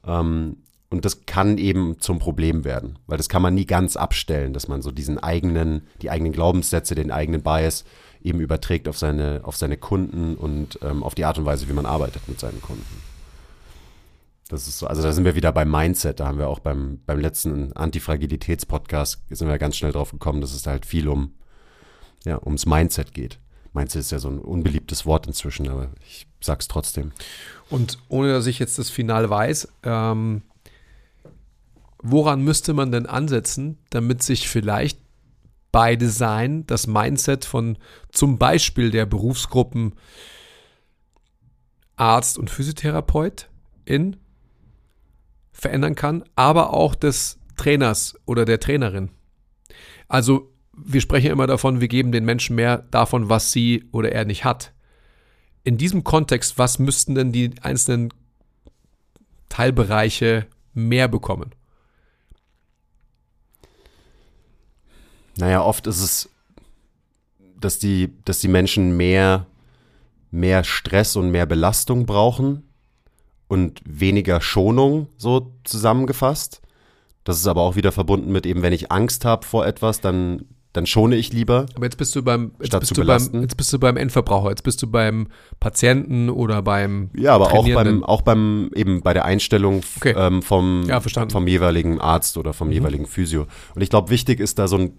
Ähm, 0.07 0.57
und 0.91 1.05
das 1.05 1.27
kann 1.27 1.59
eben 1.59 1.99
zum 1.99 2.19
Problem 2.19 2.65
werden, 2.65 2.99
weil 3.07 3.17
das 3.17 3.29
kann 3.29 3.43
man 3.43 3.55
nie 3.55 3.67
ganz 3.67 3.97
abstellen, 3.97 4.53
dass 4.53 4.69
man 4.69 4.81
so 4.81 4.93
diesen 4.93 5.19
eigenen, 5.19 5.89
die 6.03 6.11
eigenen 6.11 6.33
Glaubenssätze, 6.33 6.95
den 6.95 7.11
eigenen 7.11 7.43
Bias 7.43 7.85
eben 8.23 8.41
überträgt 8.41 8.87
auf 8.89 8.97
seine, 8.97 9.41
auf 9.43 9.57
seine 9.57 9.77
Kunden 9.77 10.37
und 10.37 10.79
ähm, 10.83 11.03
auf 11.03 11.15
die 11.15 11.25
Art 11.25 11.39
und 11.39 11.47
Weise, 11.47 11.69
wie 11.69 11.73
man 11.73 11.87
arbeitet 11.87 12.29
mit 12.29 12.39
seinen 12.39 12.63
Kunden. 12.63 13.03
Das 14.49 14.69
ist 14.69 14.79
so, 14.79 14.87
also 14.87 15.03
da 15.03 15.13
sind 15.13 15.25
wir 15.25 15.35
wieder 15.35 15.53
beim 15.53 15.71
Mindset. 15.71 16.21
Da 16.21 16.29
haben 16.29 16.39
wir 16.39 16.49
auch 16.49 16.61
beim, 16.61 17.01
beim 17.07 17.19
letzten 17.19 17.73
Antifragilitäts-Podcast 17.73 19.23
sind 19.31 19.49
wir 19.49 19.59
ganz 19.59 19.77
schnell 19.77 19.93
drauf 19.93 20.13
gekommen, 20.13 20.41
dass 20.41 20.55
es 20.55 20.63
da 20.63 20.73
halt 20.73 20.87
viel 20.87 21.09
um, 21.09 21.33
ja, 22.25 22.41
ums 22.45 22.67
Mindset 22.67 23.15
geht. 23.15 23.41
Mindset 23.75 24.01
ist 24.01 24.13
ja 24.13 24.19
so 24.19 24.29
ein 24.29 24.39
unbeliebtes 24.39 25.05
Wort 25.05 25.27
inzwischen, 25.27 25.69
aber 25.69 25.91
ich 26.07 26.27
sag's 26.41 26.69
trotzdem. 26.69 27.13
Und 27.71 27.99
ohne 28.09 28.33
dass 28.33 28.47
ich 28.47 28.59
jetzt 28.59 28.79
das 28.79 28.89
Final 28.89 29.29
weiß, 29.29 29.69
ähm, 29.83 30.43
woran 31.99 32.43
müsste 32.43 32.73
man 32.73 32.93
denn 32.93 33.07
ansetzen, 33.07 33.79
damit 33.91 34.23
sich 34.23 34.49
vielleicht 34.49 34.99
bei 35.73 35.97
Design 35.97 36.65
das 36.67 36.87
Mindset 36.87 37.45
von 37.45 37.77
zum 38.13 38.39
Beispiel 38.39 38.93
der 38.93 39.07
Berufsgruppen 39.07 39.95
Arzt 41.97 42.39
und 42.39 42.51
Physiotherapeut 42.51 43.49
in 43.85 44.17
verändern 45.53 45.95
kann, 45.95 46.25
aber 46.37 46.73
auch 46.73 46.95
des 46.95 47.39
Trainers 47.57 48.15
oder 48.25 48.45
der 48.45 48.61
Trainerin. 48.61 49.11
Also 50.09 50.54
wir 50.77 51.01
sprechen 51.01 51.31
immer 51.31 51.47
davon, 51.47 51.81
wir 51.81 51.89
geben 51.89 52.13
den 52.13 52.25
Menschen 52.25 52.57
mehr 52.57 52.79
davon, 52.91 53.29
was 53.29 53.53
sie 53.53 53.85
oder 53.93 54.13
er 54.13 54.25
nicht 54.25 54.45
hat. 54.45 54.73
In 55.63 55.79
diesem 55.79 56.05
Kontext, 56.05 56.59
was 56.59 56.79
müssten 56.79 57.15
denn 57.15 57.33
die 57.33 57.53
einzelnen 57.63 58.13
Teilbereiche 59.49 60.47
mehr 60.75 61.09
bekommen? 61.09 61.55
Naja, 65.37 65.63
oft 65.63 65.87
ist 65.87 66.01
es, 66.01 66.29
dass 67.59 67.79
die, 67.79 68.13
dass 68.25 68.41
die 68.41 68.49
Menschen 68.49 68.97
mehr, 68.97 69.47
mehr 70.31 70.65
Stress 70.65 71.17
und 71.17 71.31
mehr 71.31 71.47
Belastung 71.47 72.07
brauchen 72.07 72.69
und 73.49 73.81
weniger 73.85 74.41
Schonung, 74.41 75.09
so 75.17 75.53
zusammengefasst. 75.65 76.61
Das 77.25 77.39
ist 77.39 77.47
aber 77.47 77.63
auch 77.63 77.75
wieder 77.75 77.91
verbunden 77.91 78.33
mit 78.33 78.45
eben, 78.45 78.63
wenn 78.63 78.73
ich 78.73 78.93
Angst 78.93 79.25
habe 79.25 79.47
vor 79.47 79.67
etwas, 79.67 80.01
dann 80.01 80.45
dann 80.75 80.87
schone 80.87 81.15
ich 81.17 81.33
lieber. 81.33 81.67
Aber 81.77 81.87
jetzt 81.87 81.97
bist 81.97 82.15
du 82.17 82.23
beim, 82.23 82.51
jetzt 82.61 82.79
bist 82.79 82.97
du 82.97 83.05
beim, 83.07 83.41
jetzt 83.43 83.57
bist 83.57 83.73
du 83.73 83.79
beim 83.79 83.97
Endverbraucher, 83.97 84.51
jetzt 84.51 84.65
bist 84.65 84.83
du 84.83 84.89
beim 84.89 85.29
Patienten 85.61 86.29
oder 86.29 86.63
beim 86.63 87.11
Ja, 87.17 87.33
aber 87.35 87.53
auch 87.53 87.65
beim, 87.67 88.03
auch 88.03 88.23
beim, 88.23 88.71
eben 88.75 89.01
bei 89.01 89.15
der 89.15 89.25
Einstellung 89.25 89.83
Okay. 89.97 90.15
ähm, 90.19 90.43
vom, 90.43 90.83
Ja, 90.87 91.01
verstanden. 91.01 91.31
vom 91.31 91.47
jeweiligen 91.47 92.01
Arzt 92.01 92.37
oder 92.37 92.53
vom 92.53 92.73
jeweiligen 92.73 93.07
Physio. 93.07 93.47
Und 93.77 93.83
ich 93.83 93.89
glaube, 93.89 94.11
wichtig 94.11 94.41
ist 94.41 94.59
da 94.59 94.67
so 94.67 94.77
ein 94.77 94.93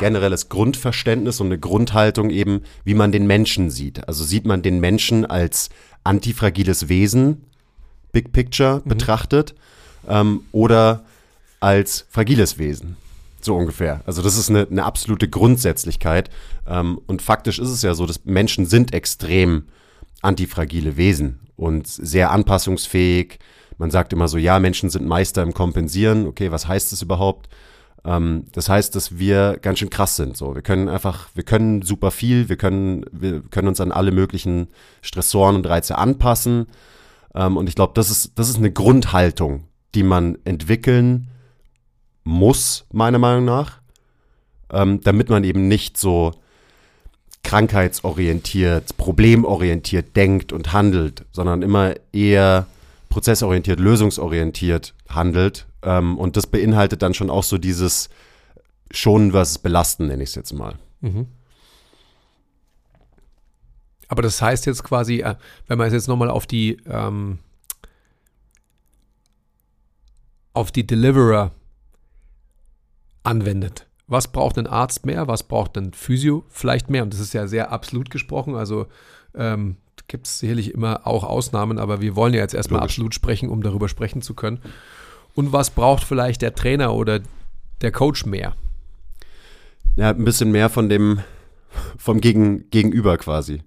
generelles 0.00 0.48
Grundverständnis 0.48 1.40
und 1.40 1.46
eine 1.46 1.58
Grundhaltung 1.58 2.30
eben, 2.30 2.62
wie 2.84 2.94
man 2.94 3.12
den 3.12 3.26
Menschen 3.28 3.70
sieht. 3.70 4.06
Also 4.08 4.24
sieht 4.24 4.44
man 4.44 4.62
den 4.62 4.80
Menschen 4.80 5.24
als 5.24 5.70
antifragiles 6.02 6.88
Wesen, 6.88 7.44
Big 8.10 8.32
Picture 8.32 8.82
betrachtet, 8.84 9.54
ähm, 10.08 10.40
oder 10.50 11.04
als 11.60 12.06
fragiles 12.10 12.58
Wesen. 12.58 12.96
So 13.44 13.56
ungefähr. 13.56 14.02
Also 14.06 14.22
das 14.22 14.38
ist 14.38 14.50
eine, 14.50 14.66
eine 14.70 14.84
absolute 14.84 15.28
Grundsätzlichkeit. 15.28 16.30
Ähm, 16.66 17.00
und 17.06 17.22
faktisch 17.22 17.58
ist 17.58 17.70
es 17.70 17.82
ja 17.82 17.94
so, 17.94 18.06
dass 18.06 18.24
Menschen 18.24 18.66
sind 18.66 18.94
extrem 18.94 19.64
antifragile 20.22 20.96
Wesen 20.96 21.40
und 21.56 21.86
sehr 21.86 22.30
anpassungsfähig. 22.30 23.40
Man 23.78 23.90
sagt 23.90 24.12
immer 24.12 24.28
so, 24.28 24.38
ja, 24.38 24.58
Menschen 24.60 24.90
sind 24.90 25.06
Meister 25.06 25.42
im 25.42 25.54
Kompensieren. 25.54 26.26
Okay, 26.26 26.52
was 26.52 26.68
heißt 26.68 26.92
das 26.92 27.02
überhaupt? 27.02 27.48
Ähm, 28.04 28.46
das 28.52 28.68
heißt, 28.68 28.94
dass 28.94 29.18
wir 29.18 29.58
ganz 29.60 29.80
schön 29.80 29.90
krass 29.90 30.16
sind. 30.16 30.36
So, 30.36 30.54
wir 30.54 30.62
können 30.62 30.88
einfach, 30.88 31.28
wir 31.34 31.44
können 31.44 31.82
super 31.82 32.10
viel, 32.10 32.48
wir 32.48 32.56
können, 32.56 33.04
wir 33.10 33.42
können 33.42 33.68
uns 33.68 33.80
an 33.80 33.92
alle 33.92 34.12
möglichen 34.12 34.68
Stressoren 35.02 35.56
und 35.56 35.66
Reize 35.66 35.98
anpassen. 35.98 36.66
Ähm, 37.34 37.56
und 37.56 37.68
ich 37.68 37.74
glaube, 37.74 37.92
das 37.94 38.10
ist, 38.10 38.38
das 38.38 38.48
ist 38.48 38.58
eine 38.58 38.72
Grundhaltung, 38.72 39.64
die 39.94 40.02
man 40.02 40.38
entwickeln 40.44 41.28
muss, 42.24 42.84
meiner 42.92 43.18
Meinung 43.18 43.44
nach, 43.44 43.80
ähm, 44.70 45.00
damit 45.02 45.28
man 45.28 45.44
eben 45.44 45.68
nicht 45.68 45.98
so 45.98 46.32
krankheitsorientiert, 47.42 48.96
problemorientiert 48.96 50.16
denkt 50.16 50.52
und 50.52 50.72
handelt, 50.72 51.24
sondern 51.32 51.62
immer 51.62 51.94
eher 52.12 52.66
prozessorientiert, 53.08 53.80
lösungsorientiert 53.80 54.94
handelt. 55.08 55.66
Ähm, 55.82 56.16
und 56.18 56.36
das 56.36 56.46
beinhaltet 56.46 57.02
dann 57.02 57.14
schon 57.14 57.30
auch 57.30 57.42
so 57.42 57.58
dieses 57.58 58.08
Schonen 58.90 59.32
versus 59.32 59.58
Belasten, 59.58 60.06
nenne 60.06 60.22
ich 60.22 60.30
es 60.30 60.34
jetzt 60.34 60.52
mal. 60.52 60.78
Mhm. 61.00 61.26
Aber 64.08 64.22
das 64.22 64.40
heißt 64.40 64.66
jetzt 64.66 64.84
quasi, 64.84 65.20
äh, 65.20 65.34
wenn 65.66 65.78
man 65.78 65.86
es 65.88 65.94
jetzt 65.94 66.08
nochmal 66.08 66.30
auf 66.30 66.46
die 66.46 66.76
ähm, 66.86 67.38
auf 70.52 70.70
die 70.70 70.86
Deliverer 70.86 71.52
anwendet. 73.22 73.86
Was 74.06 74.28
braucht 74.28 74.58
ein 74.58 74.66
Arzt 74.66 75.06
mehr? 75.06 75.28
Was 75.28 75.42
braucht 75.42 75.76
ein 75.78 75.92
Physio 75.92 76.44
vielleicht 76.48 76.90
mehr? 76.90 77.02
Und 77.02 77.12
das 77.12 77.20
ist 77.20 77.32
ja 77.32 77.46
sehr 77.46 77.72
absolut 77.72 78.10
gesprochen. 78.10 78.54
Also 78.54 78.86
ähm, 79.34 79.76
gibt 80.08 80.26
es 80.26 80.38
sicherlich 80.38 80.74
immer 80.74 81.06
auch 81.06 81.24
Ausnahmen, 81.24 81.78
aber 81.78 82.00
wir 82.00 82.16
wollen 82.16 82.34
ja 82.34 82.40
jetzt 82.40 82.54
erstmal 82.54 82.80
Logisch. 82.80 82.94
absolut 82.94 83.14
sprechen, 83.14 83.48
um 83.48 83.62
darüber 83.62 83.88
sprechen 83.88 84.22
zu 84.22 84.34
können. 84.34 84.60
Und 85.34 85.52
was 85.52 85.70
braucht 85.70 86.04
vielleicht 86.04 86.42
der 86.42 86.54
Trainer 86.54 86.94
oder 86.94 87.20
der 87.80 87.92
Coach 87.92 88.26
mehr? 88.26 88.54
Ja, 89.96 90.10
ein 90.10 90.24
bisschen 90.24 90.50
mehr 90.50 90.68
von 90.68 90.88
dem, 90.88 91.20
vom 91.96 92.20
Gegen, 92.20 92.68
Gegenüber 92.70 93.16
quasi. 93.16 93.62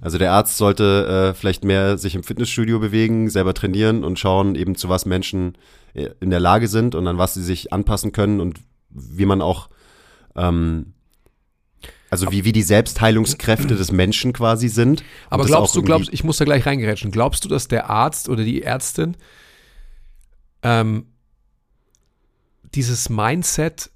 Also 0.00 0.18
der 0.18 0.32
Arzt 0.32 0.56
sollte 0.56 1.30
äh, 1.30 1.34
vielleicht 1.34 1.64
mehr 1.64 1.96
sich 1.96 2.16
im 2.16 2.24
Fitnessstudio 2.24 2.80
bewegen, 2.80 3.30
selber 3.30 3.54
trainieren 3.54 4.02
und 4.02 4.18
schauen 4.18 4.56
eben 4.56 4.74
zu 4.74 4.88
was 4.88 5.06
Menschen 5.06 5.56
äh, 5.94 6.08
in 6.20 6.30
der 6.30 6.40
Lage 6.40 6.66
sind 6.66 6.96
und 6.96 7.06
an 7.06 7.18
was 7.18 7.34
sie 7.34 7.42
sich 7.42 7.72
anpassen 7.72 8.10
können 8.10 8.40
und 8.40 8.58
wie 8.90 9.26
man 9.26 9.42
auch, 9.42 9.68
ähm, 10.36 10.94
also 12.10 12.30
wie, 12.32 12.44
wie 12.44 12.52
die 12.52 12.62
Selbstheilungskräfte 12.62 13.76
des 13.76 13.92
Menschen 13.92 14.32
quasi 14.32 14.68
sind. 14.68 15.04
Aber 15.28 15.44
glaubst 15.44 15.76
du, 15.76 15.82
glaubst, 15.82 16.12
ich 16.12 16.24
muss 16.24 16.38
da 16.38 16.44
gleich 16.44 16.66
reingerätschen, 16.66 17.10
glaubst 17.10 17.44
du, 17.44 17.48
dass 17.48 17.68
der 17.68 17.88
Arzt 17.88 18.28
oder 18.28 18.42
die 18.44 18.62
Ärztin 18.62 19.16
ähm, 20.62 21.06
dieses 22.74 23.08
Mindset 23.08 23.90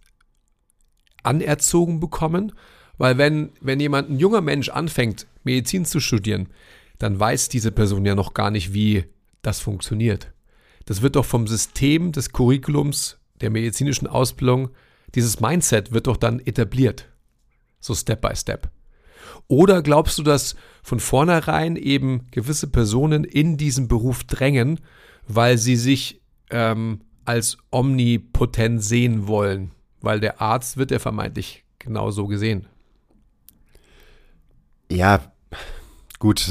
anerzogen 1.22 2.00
bekommen? 2.00 2.52
Weil 2.98 3.18
wenn, 3.18 3.50
wenn 3.60 3.80
jemand, 3.80 4.10
ein 4.10 4.18
junger 4.18 4.40
Mensch 4.40 4.68
anfängt, 4.68 5.26
Medizin 5.42 5.84
zu 5.84 5.98
studieren, 5.98 6.48
dann 6.98 7.18
weiß 7.18 7.48
diese 7.48 7.72
Person 7.72 8.06
ja 8.06 8.14
noch 8.14 8.34
gar 8.34 8.50
nicht, 8.50 8.72
wie 8.72 9.04
das 9.42 9.60
funktioniert. 9.60 10.32
Das 10.86 11.02
wird 11.02 11.16
doch 11.16 11.24
vom 11.24 11.46
System 11.46 12.12
des 12.12 12.30
Curriculums 12.30 13.18
der 13.40 13.50
medizinischen 13.50 14.06
Ausbildung, 14.06 14.70
dieses 15.14 15.40
Mindset 15.40 15.92
wird 15.92 16.06
doch 16.06 16.16
dann 16.16 16.40
etabliert. 16.40 17.08
So 17.80 17.94
Step 17.94 18.20
by 18.20 18.34
Step. 18.34 18.70
Oder 19.48 19.82
glaubst 19.82 20.18
du, 20.18 20.22
dass 20.22 20.56
von 20.82 21.00
vornherein 21.00 21.76
eben 21.76 22.26
gewisse 22.30 22.66
Personen 22.66 23.24
in 23.24 23.56
diesen 23.56 23.88
Beruf 23.88 24.24
drängen, 24.24 24.80
weil 25.26 25.58
sie 25.58 25.76
sich 25.76 26.20
ähm, 26.50 27.02
als 27.24 27.58
omnipotent 27.70 28.82
sehen 28.82 29.26
wollen? 29.26 29.72
Weil 30.00 30.20
der 30.20 30.40
Arzt 30.40 30.76
wird 30.76 30.90
ja 30.90 30.98
vermeintlich 30.98 31.64
genau 31.78 32.10
so 32.10 32.26
gesehen. 32.26 32.66
Ja, 34.90 35.32
gut. 36.18 36.50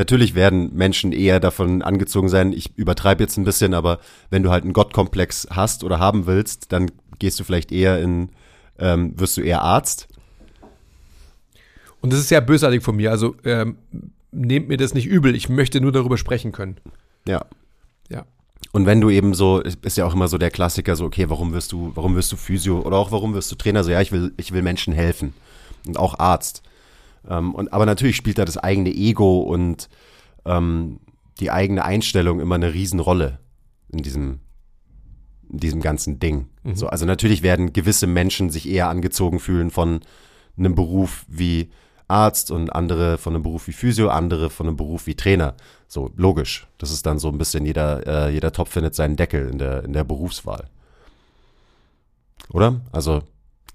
Natürlich 0.00 0.34
werden 0.34 0.74
Menschen 0.74 1.12
eher 1.12 1.40
davon 1.40 1.82
angezogen 1.82 2.30
sein. 2.30 2.54
Ich 2.54 2.74
übertreibe 2.74 3.22
jetzt 3.22 3.36
ein 3.36 3.44
bisschen, 3.44 3.74
aber 3.74 3.98
wenn 4.30 4.42
du 4.42 4.50
halt 4.50 4.64
einen 4.64 4.72
Gottkomplex 4.72 5.48
hast 5.50 5.84
oder 5.84 5.98
haben 5.98 6.24
willst, 6.24 6.72
dann 6.72 6.90
gehst 7.18 7.38
du 7.38 7.44
vielleicht 7.44 7.70
eher 7.70 8.00
in, 8.00 8.30
ähm, 8.78 9.12
wirst 9.20 9.36
du 9.36 9.42
eher 9.42 9.60
Arzt. 9.60 10.08
Und 12.00 12.14
das 12.14 12.20
ist 12.20 12.28
sehr 12.28 12.40
bösartig 12.40 12.82
von 12.82 12.96
mir. 12.96 13.10
Also 13.10 13.36
ähm, 13.44 13.76
nehmt 14.32 14.68
mir 14.68 14.78
das 14.78 14.94
nicht 14.94 15.04
übel. 15.04 15.36
Ich 15.36 15.50
möchte 15.50 15.82
nur 15.82 15.92
darüber 15.92 16.16
sprechen 16.16 16.50
können. 16.50 16.78
Ja. 17.28 17.44
Ja. 18.08 18.24
Und 18.72 18.86
wenn 18.86 19.02
du 19.02 19.10
eben 19.10 19.34
so, 19.34 19.60
ist 19.60 19.98
ja 19.98 20.06
auch 20.06 20.14
immer 20.14 20.28
so 20.28 20.38
der 20.38 20.50
Klassiker, 20.50 20.96
so, 20.96 21.04
okay, 21.04 21.28
warum 21.28 21.52
wirst 21.52 21.72
du, 21.72 21.92
warum 21.94 22.16
wirst 22.16 22.32
du 22.32 22.38
Physio 22.38 22.80
oder 22.80 22.96
auch 22.96 23.12
warum 23.12 23.34
wirst 23.34 23.52
du 23.52 23.54
Trainer? 23.54 23.84
So, 23.84 23.90
ja, 23.90 24.00
ich 24.00 24.12
will, 24.12 24.32
ich 24.38 24.52
will 24.52 24.62
Menschen 24.62 24.94
helfen. 24.94 25.34
Und 25.86 25.98
auch 25.98 26.18
Arzt. 26.18 26.62
Ähm, 27.28 27.54
und, 27.54 27.72
aber 27.72 27.86
natürlich 27.86 28.16
spielt 28.16 28.38
da 28.38 28.44
das 28.44 28.58
eigene 28.58 28.90
Ego 28.90 29.40
und 29.40 29.88
ähm, 30.44 31.00
die 31.40 31.50
eigene 31.50 31.84
Einstellung 31.84 32.40
immer 32.40 32.54
eine 32.54 32.74
Riesenrolle 32.74 33.38
in 33.88 34.02
diesem, 34.02 34.40
in 35.50 35.58
diesem 35.58 35.80
ganzen 35.80 36.18
Ding. 36.18 36.48
Mhm. 36.62 36.74
So, 36.74 36.88
also 36.88 37.06
natürlich 37.06 37.42
werden 37.42 37.72
gewisse 37.72 38.06
Menschen 38.06 38.50
sich 38.50 38.68
eher 38.68 38.88
angezogen 38.88 39.40
fühlen 39.40 39.70
von 39.70 40.00
einem 40.56 40.74
Beruf 40.74 41.24
wie 41.28 41.70
Arzt 42.08 42.50
und 42.50 42.70
andere 42.74 43.18
von 43.18 43.34
einem 43.34 43.42
Beruf 43.42 43.68
wie 43.68 43.72
Physio, 43.72 44.08
andere 44.08 44.50
von 44.50 44.66
einem 44.66 44.76
Beruf 44.76 45.06
wie 45.06 45.14
Trainer. 45.14 45.54
So, 45.86 46.10
logisch. 46.16 46.66
Das 46.78 46.90
ist 46.90 47.06
dann 47.06 47.18
so 47.18 47.28
ein 47.28 47.38
bisschen, 47.38 47.64
jeder, 47.64 48.06
äh, 48.06 48.32
jeder 48.32 48.52
Topf 48.52 48.70
findet 48.70 48.94
seinen 48.94 49.16
Deckel 49.16 49.48
in 49.48 49.58
der, 49.58 49.84
in 49.84 49.92
der 49.92 50.04
Berufswahl. 50.04 50.68
Oder? 52.52 52.80
Also 52.90 53.22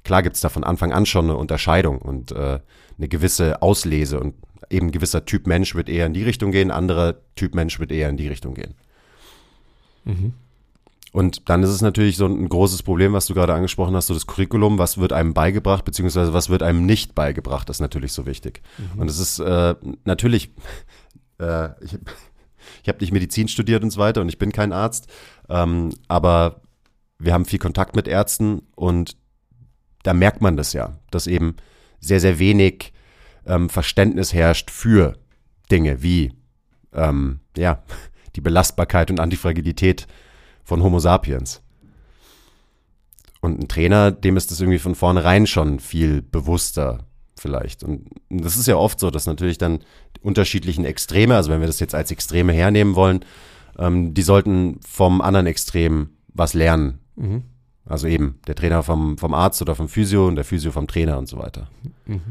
klar 0.05 0.23
gibt 0.23 0.35
es 0.35 0.41
da 0.41 0.47
von 0.47 0.63
Anfang 0.63 0.93
an 0.93 1.05
schon 1.05 1.25
eine 1.25 1.35
Unterscheidung 1.35 1.97
und 1.97 2.31
äh, 2.31 2.59
eine 2.97 3.07
gewisse 3.09 3.61
Auslese 3.61 4.19
und 4.19 4.35
eben 4.69 4.87
ein 4.87 4.91
gewisser 4.91 5.25
Typ 5.25 5.47
Mensch 5.47 5.75
wird 5.75 5.89
eher 5.89 6.05
in 6.05 6.13
die 6.13 6.23
Richtung 6.23 6.51
gehen, 6.51 6.71
anderer 6.71 7.15
Typ 7.35 7.55
Mensch 7.55 7.79
wird 7.79 7.91
eher 7.91 8.09
in 8.09 8.17
die 8.17 8.27
Richtung 8.27 8.53
gehen. 8.53 8.75
Mhm. 10.05 10.33
Und 11.11 11.49
dann 11.49 11.63
ist 11.63 11.69
es 11.69 11.81
natürlich 11.81 12.17
so 12.17 12.25
ein 12.25 12.49
großes 12.49 12.83
Problem, 12.83 13.13
was 13.13 13.27
du 13.27 13.33
gerade 13.33 13.53
angesprochen 13.53 13.95
hast, 13.95 14.07
so 14.07 14.13
das 14.13 14.27
Curriculum, 14.27 14.77
was 14.77 14.97
wird 14.97 15.13
einem 15.13 15.33
beigebracht, 15.33 15.85
beziehungsweise 15.85 16.33
was 16.33 16.49
wird 16.49 16.61
einem 16.61 16.85
nicht 16.85 17.15
beigebracht, 17.15 17.69
das 17.69 17.77
ist 17.77 17.81
natürlich 17.81 18.13
so 18.13 18.25
wichtig. 18.25 18.61
Mhm. 18.77 19.01
Und 19.01 19.09
es 19.09 19.19
ist 19.19 19.39
äh, 19.39 19.75
natürlich, 20.03 20.51
äh, 21.39 21.69
ich, 21.83 21.97
ich 22.83 22.89
habe 22.89 22.99
nicht 22.99 23.11
Medizin 23.11 23.47
studiert 23.47 23.83
und 23.83 23.91
so 23.91 23.99
weiter 23.99 24.21
und 24.21 24.29
ich 24.29 24.37
bin 24.37 24.51
kein 24.51 24.71
Arzt, 24.71 25.07
ähm, 25.49 25.91
aber 26.07 26.61
wir 27.17 27.33
haben 27.33 27.45
viel 27.45 27.59
Kontakt 27.59 27.95
mit 27.95 28.07
Ärzten 28.07 28.61
und 28.75 29.15
da 30.05 30.13
merkt 30.13 30.41
man 30.41 30.55
das 30.55 30.73
ja, 30.73 30.99
dass 31.09 31.27
eben 31.27 31.55
sehr, 31.99 32.19
sehr 32.19 32.37
wenig 32.37 32.93
ähm, 33.45 33.69
Verständnis 33.69 34.33
herrscht 34.33 34.69
für 34.69 35.17
Dinge 35.71 36.03
wie 36.03 36.33
ähm, 36.93 37.39
ja, 37.57 37.83
die 38.35 38.41
Belastbarkeit 38.41 39.09
und 39.09 39.19
Antifragilität 39.19 40.07
von 40.63 40.83
Homo 40.83 40.99
sapiens. 40.99 41.61
Und 43.41 43.59
ein 43.59 43.67
Trainer, 43.67 44.11
dem 44.11 44.37
ist 44.37 44.51
das 44.51 44.59
irgendwie 44.59 44.79
von 44.79 44.95
vornherein 44.95 45.47
schon 45.47 45.79
viel 45.79 46.21
bewusster 46.21 47.05
vielleicht. 47.37 47.83
Und 47.83 48.09
das 48.29 48.57
ist 48.57 48.67
ja 48.67 48.75
oft 48.75 48.99
so, 48.99 49.11
dass 49.11 49.25
natürlich 49.25 49.57
dann 49.57 49.79
die 50.17 50.21
unterschiedlichen 50.21 50.85
Extreme, 50.85 51.35
also 51.35 51.51
wenn 51.51 51.59
wir 51.59 51.67
das 51.67 51.79
jetzt 51.79 51.95
als 51.95 52.11
Extreme 52.11 52.53
hernehmen 52.53 52.95
wollen, 52.95 53.25
ähm, 53.77 54.13
die 54.13 54.21
sollten 54.21 54.79
vom 54.87 55.21
anderen 55.21 55.47
Extrem 55.47 56.09
was 56.27 56.53
lernen. 56.53 56.99
Mhm. 57.15 57.43
Also 57.87 58.07
eben 58.07 58.39
der 58.47 58.55
Trainer 58.55 58.81
vom, 58.81 59.17
vom 59.17 59.33
Arzt 59.33 59.61
oder 59.61 59.75
vom 59.75 59.87
Physio 59.87 60.27
und 60.27 60.35
der 60.35 60.43
Physio 60.45 60.71
vom 60.71 60.87
Trainer 60.87 61.19
und 61.19 61.27
so 61.27 61.37
weiter. 61.37 61.69
Mhm. 62.05 62.21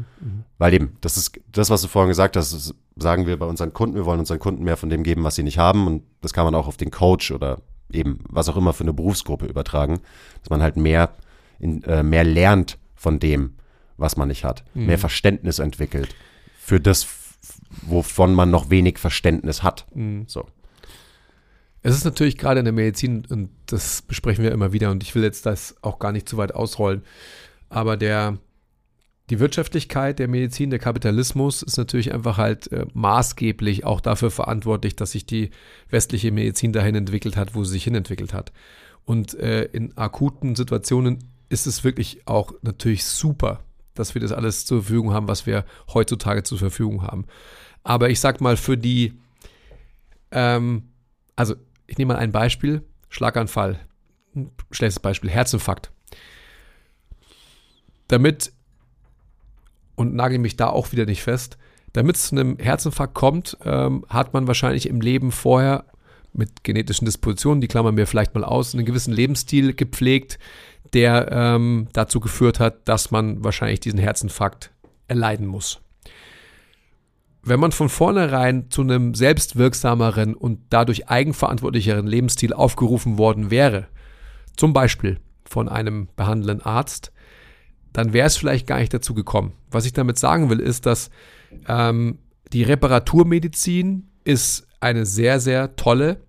Weil 0.57 0.73
eben, 0.73 0.97
das 0.99 1.15
ist 1.15 1.39
das, 1.51 1.69
was 1.69 1.81
du 1.81 1.87
vorhin 1.87 2.09
gesagt 2.09 2.35
hast, 2.35 2.53
das 2.53 2.73
sagen 2.97 3.25
wir 3.25 3.37
bei 3.39 3.45
unseren 3.45 3.71
Kunden, 3.71 3.95
wir 3.95 4.05
wollen 4.05 4.19
unseren 4.19 4.39
Kunden 4.39 4.63
mehr 4.63 4.75
von 4.75 4.89
dem 4.89 5.03
geben, 5.03 5.23
was 5.23 5.35
sie 5.35 5.43
nicht 5.43 5.57
haben. 5.57 5.87
Und 5.87 6.03
das 6.21 6.33
kann 6.33 6.43
man 6.45 6.55
auch 6.55 6.67
auf 6.67 6.75
den 6.77 6.91
Coach 6.91 7.31
oder 7.31 7.61
eben 7.91 8.19
was 8.27 8.49
auch 8.49 8.57
immer 8.57 8.73
für 8.73 8.83
eine 8.83 8.93
Berufsgruppe 8.93 9.45
übertragen, 9.45 9.99
dass 10.41 10.49
man 10.49 10.61
halt 10.61 10.75
mehr, 10.75 11.11
in, 11.59 11.83
äh, 11.83 12.03
mehr 12.03 12.25
lernt 12.25 12.77
von 12.95 13.19
dem, 13.19 13.53
was 13.97 14.17
man 14.17 14.27
nicht 14.27 14.43
hat, 14.43 14.65
Mhm. 14.73 14.87
mehr 14.87 14.97
Verständnis 14.99 15.59
entwickelt 15.59 16.15
für 16.59 16.81
das, 16.81 17.07
wovon 17.83 18.33
man 18.33 18.49
noch 18.51 18.69
wenig 18.69 18.97
Verständnis 18.97 19.63
hat. 19.63 19.85
Mhm. 19.95 20.25
So. 20.27 20.47
Es 21.81 21.95
ist 21.95 22.03
natürlich 22.03 22.37
gerade 22.37 22.59
in 22.59 22.65
der 22.65 22.73
Medizin, 22.73 23.23
und 23.29 23.49
das 23.65 24.01
besprechen 24.01 24.43
wir 24.43 24.51
immer 24.51 24.73
wieder, 24.73 24.91
und 24.91 25.03
ich 25.03 25.15
will 25.15 25.23
jetzt 25.23 25.45
das 25.45 25.75
auch 25.81 25.99
gar 25.99 26.11
nicht 26.11 26.29
zu 26.29 26.37
weit 26.37 26.53
ausrollen, 26.53 27.03
aber 27.69 27.97
der, 27.97 28.37
die 29.29 29.39
Wirtschaftlichkeit 29.39 30.19
der 30.19 30.27
Medizin, 30.27 30.69
der 30.69 30.79
Kapitalismus 30.79 31.63
ist 31.63 31.77
natürlich 31.77 32.13
einfach 32.13 32.37
halt 32.37 32.71
äh, 32.71 32.85
maßgeblich 32.93 33.83
auch 33.83 34.01
dafür 34.01 34.31
verantwortlich, 34.31 34.95
dass 34.95 35.11
sich 35.11 35.25
die 35.25 35.49
westliche 35.89 36.31
Medizin 36.31 36.73
dahin 36.73 36.95
entwickelt 36.95 37.35
hat, 37.35 37.55
wo 37.55 37.63
sie 37.63 37.73
sich 37.73 37.85
hinentwickelt 37.85 38.33
hat. 38.33 38.51
Und 39.03 39.33
äh, 39.35 39.63
in 39.65 39.97
akuten 39.97 40.55
Situationen 40.55 41.19
ist 41.49 41.67
es 41.67 41.83
wirklich 41.83 42.27
auch 42.27 42.53
natürlich 42.61 43.05
super, 43.05 43.63
dass 43.93 44.13
wir 44.13 44.21
das 44.21 44.31
alles 44.31 44.65
zur 44.65 44.81
Verfügung 44.83 45.13
haben, 45.13 45.27
was 45.27 45.45
wir 45.45 45.65
heutzutage 45.93 46.43
zur 46.43 46.57
Verfügung 46.57 47.03
haben. 47.03 47.25
Aber 47.83 48.09
ich 48.09 48.19
sag 48.19 48.41
mal, 48.41 48.57
für 48.57 48.77
die, 48.77 49.13
ähm, 50.31 50.89
also 51.35 51.55
ich 51.87 51.97
nehme 51.97 52.13
mal 52.13 52.19
ein 52.19 52.31
Beispiel, 52.31 52.83
Schlaganfall, 53.15 53.79
schlechtes 54.71 54.99
Beispiel, 54.99 55.29
Herzinfarkt. 55.29 55.89
Damit, 58.09 58.51
und 59.95 60.15
nagel 60.15 60.37
mich 60.37 60.57
da 60.57 60.67
auch 60.67 60.91
wieder 60.91 61.05
nicht 61.05 61.23
fest, 61.23 61.57
damit 61.93 62.17
es 62.17 62.27
zu 62.27 62.35
einem 62.35 62.57
Herzinfarkt 62.59 63.13
kommt, 63.13 63.57
ähm, 63.63 64.03
hat 64.09 64.33
man 64.33 64.47
wahrscheinlich 64.47 64.89
im 64.89 64.99
Leben 64.99 65.31
vorher 65.31 65.85
mit 66.33 66.65
genetischen 66.65 67.05
Dispositionen, 67.05 67.61
die 67.61 67.69
klammern 67.69 67.95
wir 67.95 68.05
vielleicht 68.05 68.35
mal 68.35 68.43
aus, 68.43 68.73
einen 68.73 68.83
gewissen 68.83 69.13
Lebensstil 69.13 69.73
gepflegt, 69.73 70.37
der 70.91 71.31
ähm, 71.31 71.87
dazu 71.93 72.19
geführt 72.19 72.59
hat, 72.59 72.85
dass 72.89 73.11
man 73.11 73.45
wahrscheinlich 73.45 73.79
diesen 73.79 73.99
Herzinfarkt 73.99 74.71
erleiden 75.07 75.47
muss. 75.47 75.79
Wenn 77.47 77.59
man 77.59 77.71
von 77.71 77.89
vornherein 77.89 78.71
zu 78.71 78.81
einem 78.81 79.13
selbstwirksameren 79.13 80.33
und 80.33 80.61
dadurch 80.71 81.09
eigenverantwortlicheren 81.09 82.07
Lebensstil 82.07 82.53
aufgerufen 82.53 83.19
worden 83.19 83.51
wäre, 83.51 83.87
zum 84.57 84.73
Beispiel 84.73 85.19
von 85.47 85.69
einem 85.69 86.07
behandelnden 86.15 86.65
Arzt, 86.65 87.11
dann 87.93 88.13
wäre 88.13 88.25
es 88.25 88.35
vielleicht 88.35 88.65
gar 88.65 88.79
nicht 88.79 88.93
dazu 88.95 89.13
gekommen. 89.13 89.53
Was 89.69 89.85
ich 89.85 89.93
damit 89.93 90.17
sagen 90.17 90.49
will, 90.49 90.59
ist, 90.59 90.87
dass 90.87 91.11
ähm, 91.67 92.17
die 92.51 92.63
Reparaturmedizin 92.63 94.09
ist 94.23 94.67
eine 94.79 95.05
sehr, 95.05 95.39
sehr 95.39 95.75
tolle. 95.75 96.21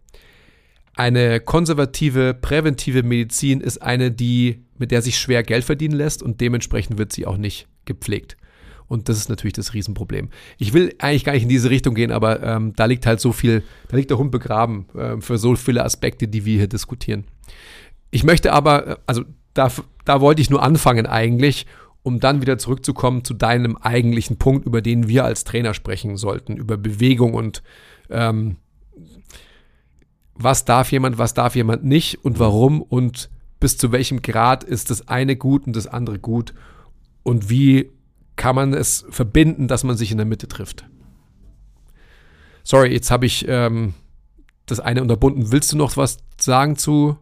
Eine 0.97 1.41
konservative, 1.41 2.35
präventive 2.35 3.03
Medizin 3.03 3.63
ist 3.63 3.81
eine, 3.81 4.11
die, 4.11 4.67
mit 4.77 4.91
der 4.91 5.01
sich 5.01 5.19
schwer 5.19 5.43
Geld 5.43 5.65
verdienen 5.65 5.95
lässt 5.95 6.23
und 6.23 6.43
dementsprechend 6.43 6.99
wird 6.99 7.15
sie 7.15 7.27
auch 7.27 7.39
nicht 7.39 7.69
gepflegt. 7.87 8.37
Und 8.88 9.09
das 9.09 9.18
ist 9.18 9.29
natürlich 9.29 9.55
das 9.55 9.75
Riesenproblem. 9.75 10.31
Ich 10.59 10.72
will 10.72 10.94
eigentlich 10.99 11.25
gar 11.25 11.33
nicht 11.33 11.42
in 11.42 11.49
diese 11.49 11.70
Richtung 11.70 11.94
gehen, 11.94 12.12
aber 12.12 12.42
ähm, 12.42 12.72
da 12.77 12.85
liegt 12.85 13.07
halt 13.07 13.20
so 13.20 13.33
viel, 13.33 13.62
da 13.88 13.96
liegt 13.96 14.11
der 14.11 14.18
Hund 14.18 14.31
begraben 14.31 14.87
äh, 14.94 15.20
für 15.20 15.38
so 15.38 15.57
viele 15.57 15.85
Aspekte, 15.85 16.29
die 16.29 16.44
wir 16.44 16.57
hier 16.57 16.68
diskutieren. 16.68 17.25
Ich 18.11 18.25
möchte 18.25 18.53
aber, 18.53 18.87
äh, 18.87 18.96
also 19.07 19.25
da, 19.55 19.72
da 20.05 20.20
wollte 20.20 20.40
ich 20.40 20.51
nur 20.51 20.62
anfangen 20.62 21.07
eigentlich, 21.07 21.66
um 22.03 22.20
dann 22.20 22.40
wieder 22.40 22.59
zurückzukommen 22.59 23.25
zu 23.25 23.35
deinem 23.35 23.77
eigentlichen 23.77 24.38
Punkt, 24.38 24.66
über 24.66 24.81
den 24.81 25.09
wir 25.09 25.25
als 25.25 25.42
Trainer 25.42 25.75
sprechen 25.75 26.16
sollten, 26.16 26.57
über 26.57 26.77
Bewegung 26.77 27.35
und 27.35 27.64
ähm, 28.11 28.57
was 30.35 30.64
darf 30.64 30.92
jemand, 30.92 31.18
was 31.18 31.35
darf 31.35 31.57
jemand 31.57 31.85
nicht 31.85 32.25
und 32.25 32.38
warum 32.38 32.83
und 32.83 33.31
bis 33.59 33.77
zu 33.77 33.90
welchem 33.90 34.22
Grad 34.22 34.62
ist 34.64 34.90
das 34.90 35.09
eine 35.09 35.35
gut 35.35 35.66
und 35.66 35.75
das 35.75 35.87
andere 35.87 36.18
gut 36.18 36.55
und 37.22 37.51
wie 37.51 37.90
kann 38.37 38.55
man 38.55 38.75
es 38.75 39.05
verbinden, 39.11 39.68
dass 39.68 39.85
man 39.85 39.96
sich 39.96 40.11
in 40.11 40.18
der 40.18 40.27
Mitte 40.27 40.49
trifft. 40.49 40.85
Sorry, 42.62 42.92
jetzt 42.92 43.11
habe 43.11 43.27
ich 43.27 43.46
ähm, 43.49 43.94
das 44.66 44.81
eine 44.81 45.03
unterbunden. 45.03 45.53
Willst 45.53 45.72
du 45.72 45.77
noch 45.77 45.96
was 45.96 46.18
sagen 46.38 46.77
zu? 46.77 47.16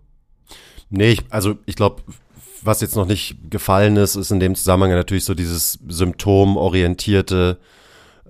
Nee, 0.91 1.13
ich, 1.13 1.25
also 1.31 1.57
ich 1.67 1.77
glaube, 1.77 2.03
was 2.63 2.81
jetzt 2.81 2.97
noch 2.97 3.07
nicht 3.07 3.51
gefallen 3.51 3.97
ist, 3.97 4.17
ist 4.17 4.31
in 4.31 4.41
dem 4.41 4.55
Zusammenhang 4.55 4.93
natürlich 4.93 5.25
so 5.25 5.35
dieses 5.35 5.79
symptomorientierte 5.87 7.59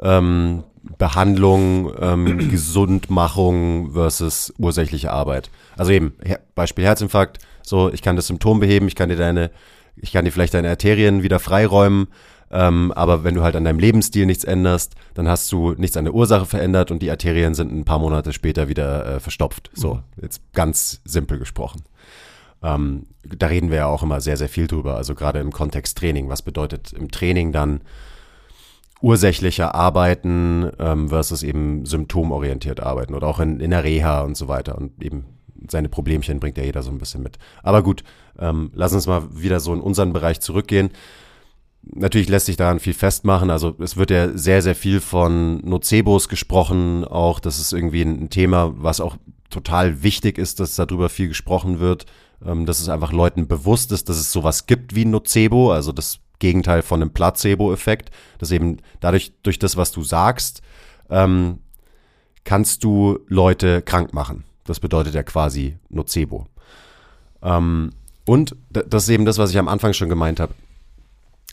ähm, 0.02 0.64
Behandlung, 0.98 1.92
ähm, 2.00 2.48
Gesundmachung 2.50 3.92
versus 3.92 4.52
ursächliche 4.58 5.12
Arbeit. 5.12 5.50
Also 5.76 5.92
eben, 5.92 6.14
Her 6.22 6.40
Beispiel 6.54 6.84
Herzinfarkt, 6.84 7.38
so 7.62 7.92
ich 7.92 8.02
kann 8.02 8.16
das 8.16 8.26
Symptom 8.26 8.60
beheben, 8.60 8.88
ich 8.88 8.96
kann 8.96 9.08
dir 9.08 9.16
deine, 9.16 9.50
ich 9.96 10.12
kann 10.12 10.24
dir 10.24 10.32
vielleicht 10.32 10.54
deine 10.54 10.68
Arterien 10.68 11.22
wieder 11.22 11.38
freiräumen, 11.38 12.08
ähm, 12.50 12.92
aber 12.92 13.24
wenn 13.24 13.34
du 13.34 13.42
halt 13.42 13.56
an 13.56 13.64
deinem 13.64 13.78
Lebensstil 13.78 14.26
nichts 14.26 14.44
änderst, 14.44 14.94
dann 15.14 15.28
hast 15.28 15.50
du 15.52 15.72
nichts 15.72 15.96
an 15.96 16.04
der 16.04 16.14
Ursache 16.14 16.46
verändert 16.46 16.90
und 16.90 17.00
die 17.02 17.10
Arterien 17.10 17.54
sind 17.54 17.72
ein 17.72 17.84
paar 17.84 17.98
Monate 17.98 18.32
später 18.32 18.68
wieder 18.68 19.06
äh, 19.06 19.20
verstopft. 19.20 19.70
So, 19.74 20.00
jetzt 20.20 20.40
ganz 20.52 21.00
simpel 21.04 21.38
gesprochen. 21.38 21.82
Ähm, 22.62 23.06
da 23.22 23.46
reden 23.46 23.70
wir 23.70 23.78
ja 23.78 23.86
auch 23.86 24.02
immer 24.02 24.20
sehr, 24.20 24.36
sehr 24.36 24.48
viel 24.48 24.66
drüber. 24.66 24.96
Also 24.96 25.14
gerade 25.14 25.38
im 25.40 25.52
Kontext 25.52 25.98
Training. 25.98 26.28
Was 26.28 26.42
bedeutet 26.42 26.92
im 26.92 27.10
Training 27.10 27.52
dann 27.52 27.82
ursächlicher 29.02 29.74
arbeiten 29.74 30.70
ähm, 30.78 31.10
versus 31.10 31.42
eben 31.42 31.84
symptomorientiert 31.84 32.80
arbeiten 32.80 33.14
oder 33.14 33.26
auch 33.26 33.38
in, 33.38 33.60
in 33.60 33.70
der 33.70 33.84
Reha 33.84 34.22
und 34.22 34.34
so 34.36 34.48
weiter. 34.48 34.78
Und 34.78 35.02
eben 35.02 35.26
seine 35.68 35.90
Problemchen 35.90 36.40
bringt 36.40 36.56
ja 36.56 36.64
jeder 36.64 36.82
so 36.82 36.90
ein 36.90 36.98
bisschen 36.98 37.22
mit. 37.22 37.38
Aber 37.62 37.82
gut, 37.82 38.02
ähm, 38.38 38.70
lass 38.74 38.94
uns 38.94 39.06
mal 39.06 39.22
wieder 39.30 39.60
so 39.60 39.74
in 39.74 39.80
unseren 39.80 40.12
Bereich 40.12 40.40
zurückgehen. 40.40 40.90
Natürlich 41.92 42.28
lässt 42.28 42.46
sich 42.46 42.56
daran 42.56 42.80
viel 42.80 42.94
festmachen. 42.94 43.50
Also 43.50 43.74
es 43.78 43.96
wird 43.96 44.10
ja 44.10 44.36
sehr, 44.36 44.62
sehr 44.62 44.74
viel 44.74 45.00
von 45.00 45.58
Nocebos 45.58 46.28
gesprochen. 46.28 47.04
Auch 47.04 47.40
das 47.40 47.58
ist 47.58 47.72
irgendwie 47.72 48.02
ein 48.02 48.30
Thema, 48.30 48.72
was 48.76 49.00
auch 49.00 49.16
total 49.50 50.02
wichtig 50.02 50.38
ist, 50.38 50.60
dass 50.60 50.76
darüber 50.76 51.08
viel 51.08 51.28
gesprochen 51.28 51.80
wird. 51.80 52.06
Ähm, 52.44 52.66
dass 52.66 52.80
es 52.80 52.88
einfach 52.88 53.12
Leuten 53.12 53.46
bewusst 53.46 53.92
ist, 53.92 54.08
dass 54.08 54.16
es 54.16 54.32
sowas 54.32 54.66
gibt 54.66 54.94
wie 54.94 55.04
Nocebo. 55.04 55.72
Also 55.72 55.92
das 55.92 56.20
Gegenteil 56.38 56.82
von 56.82 57.02
einem 57.02 57.12
Placebo-Effekt. 57.12 58.10
Dass 58.38 58.50
eben 58.50 58.78
dadurch, 59.00 59.32
durch 59.42 59.58
das, 59.58 59.76
was 59.76 59.92
du 59.92 60.02
sagst, 60.02 60.62
ähm, 61.10 61.58
kannst 62.44 62.82
du 62.82 63.20
Leute 63.28 63.82
krank 63.82 64.14
machen. 64.14 64.44
Das 64.64 64.80
bedeutet 64.80 65.14
ja 65.14 65.22
quasi 65.22 65.78
Nocebo. 65.90 66.46
Ähm, 67.42 67.90
und 68.24 68.56
das 68.70 69.04
ist 69.04 69.10
eben 69.10 69.26
das, 69.26 69.36
was 69.36 69.50
ich 69.50 69.58
am 69.58 69.68
Anfang 69.68 69.92
schon 69.92 70.08
gemeint 70.08 70.40
habe 70.40 70.54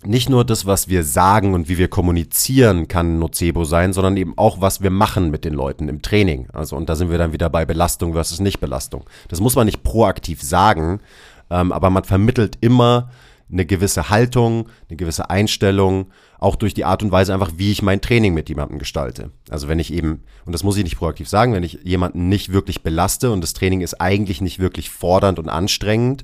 nicht 0.03 0.29
nur 0.29 0.43
das, 0.43 0.65
was 0.65 0.87
wir 0.87 1.03
sagen 1.03 1.53
und 1.53 1.69
wie 1.69 1.77
wir 1.77 1.87
kommunizieren, 1.87 2.87
kann 2.87 3.19
Nocebo 3.19 3.65
sein, 3.65 3.93
sondern 3.93 4.17
eben 4.17 4.37
auch, 4.37 4.61
was 4.61 4.81
wir 4.81 4.89
machen 4.89 5.29
mit 5.29 5.45
den 5.45 5.53
Leuten 5.53 5.89
im 5.89 6.01
Training. 6.01 6.47
Also, 6.53 6.75
und 6.75 6.89
da 6.89 6.95
sind 6.95 7.11
wir 7.11 7.17
dann 7.17 7.33
wieder 7.33 7.49
bei 7.49 7.65
Belastung 7.65 8.13
versus 8.13 8.39
Nichtbelastung. 8.39 9.05
Das 9.29 9.39
muss 9.39 9.55
man 9.55 9.65
nicht 9.65 9.83
proaktiv 9.83 10.41
sagen, 10.41 11.01
ähm, 11.49 11.71
aber 11.71 11.89
man 11.89 12.03
vermittelt 12.03 12.57
immer 12.61 13.11
eine 13.51 13.65
gewisse 13.65 14.09
Haltung, 14.09 14.69
eine 14.89 14.97
gewisse 14.97 15.29
Einstellung, 15.29 16.07
auch 16.39 16.55
durch 16.55 16.73
die 16.73 16.85
Art 16.85 17.03
und 17.03 17.11
Weise 17.11 17.33
einfach, 17.33 17.51
wie 17.57 17.71
ich 17.71 17.81
mein 17.81 18.01
Training 18.01 18.33
mit 18.33 18.49
jemandem 18.49 18.79
gestalte. 18.79 19.31
Also 19.49 19.67
wenn 19.67 19.77
ich 19.79 19.93
eben, 19.93 20.23
und 20.45 20.53
das 20.53 20.63
muss 20.63 20.77
ich 20.77 20.83
nicht 20.83 20.97
proaktiv 20.97 21.27
sagen, 21.27 21.53
wenn 21.53 21.63
ich 21.63 21.79
jemanden 21.83 22.29
nicht 22.29 22.53
wirklich 22.53 22.81
belaste 22.81 23.31
und 23.31 23.41
das 23.41 23.53
Training 23.53 23.81
ist 23.81 23.99
eigentlich 23.99 24.41
nicht 24.41 24.59
wirklich 24.59 24.89
fordernd 24.89 25.37
und 25.37 25.49
anstrengend, 25.49 26.23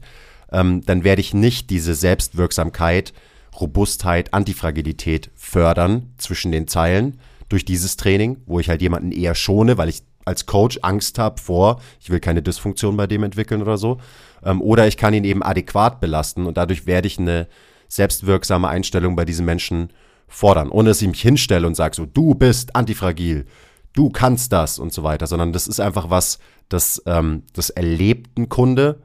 ähm, 0.52 0.84
dann 0.86 1.04
werde 1.04 1.22
ich 1.22 1.34
nicht 1.34 1.70
diese 1.70 1.94
Selbstwirksamkeit 1.94 3.14
Robustheit, 3.60 4.34
Antifragilität 4.34 5.32
fördern 5.36 6.14
zwischen 6.18 6.52
den 6.52 6.68
Zeilen 6.68 7.20
durch 7.50 7.66
dieses 7.66 7.98
Training, 7.98 8.38
wo 8.46 8.60
ich 8.60 8.70
halt 8.70 8.82
jemanden 8.82 9.12
eher 9.12 9.36
schone, 9.36 9.78
weil 9.78 9.90
ich 9.90 10.04
als 10.26 10.46
Coach 10.46 10.80
Angst 10.82 11.20
habe 11.20 11.42
vor, 11.42 11.82
ich 12.02 12.10
will 12.10 12.20
keine 12.20 12.42
Dysfunktion 12.42 12.98
bei 12.98 13.08
dem 13.08 13.24
entwickeln 13.24 13.62
oder 13.62 13.78
so. 13.78 13.98
Ähm, 14.44 14.62
oder 14.62 14.88
ich 14.88 14.98
kann 14.98 15.14
ihn 15.14 15.24
eben 15.24 15.42
adäquat 15.42 16.02
belasten 16.02 16.46
und 16.46 16.58
dadurch 16.58 16.86
werde 16.86 17.08
ich 17.08 17.18
eine 17.18 17.48
selbstwirksame 17.88 18.68
Einstellung 18.68 19.16
bei 19.16 19.24
diesen 19.24 19.46
Menschen 19.46 19.94
fordern, 20.28 20.70
ohne 20.70 20.90
dass 20.90 21.02
ich 21.02 21.08
mich 21.08 21.22
hinstelle 21.22 21.66
und 21.66 21.76
sage 21.76 21.96
so, 21.96 22.06
du 22.06 22.36
bist 22.36 22.76
antifragil, 22.76 23.46
du 23.94 24.10
kannst 24.10 24.52
das 24.52 24.78
und 24.78 24.92
so 24.92 25.04
weiter, 25.04 25.26
sondern 25.26 25.54
das 25.54 25.68
ist 25.68 25.80
einfach 25.80 26.10
was, 26.10 26.40
das, 26.68 27.02
ähm, 27.06 27.44
das 27.54 27.70
erlebt 27.70 28.38
ein 28.38 28.50
Kunde 28.50 29.02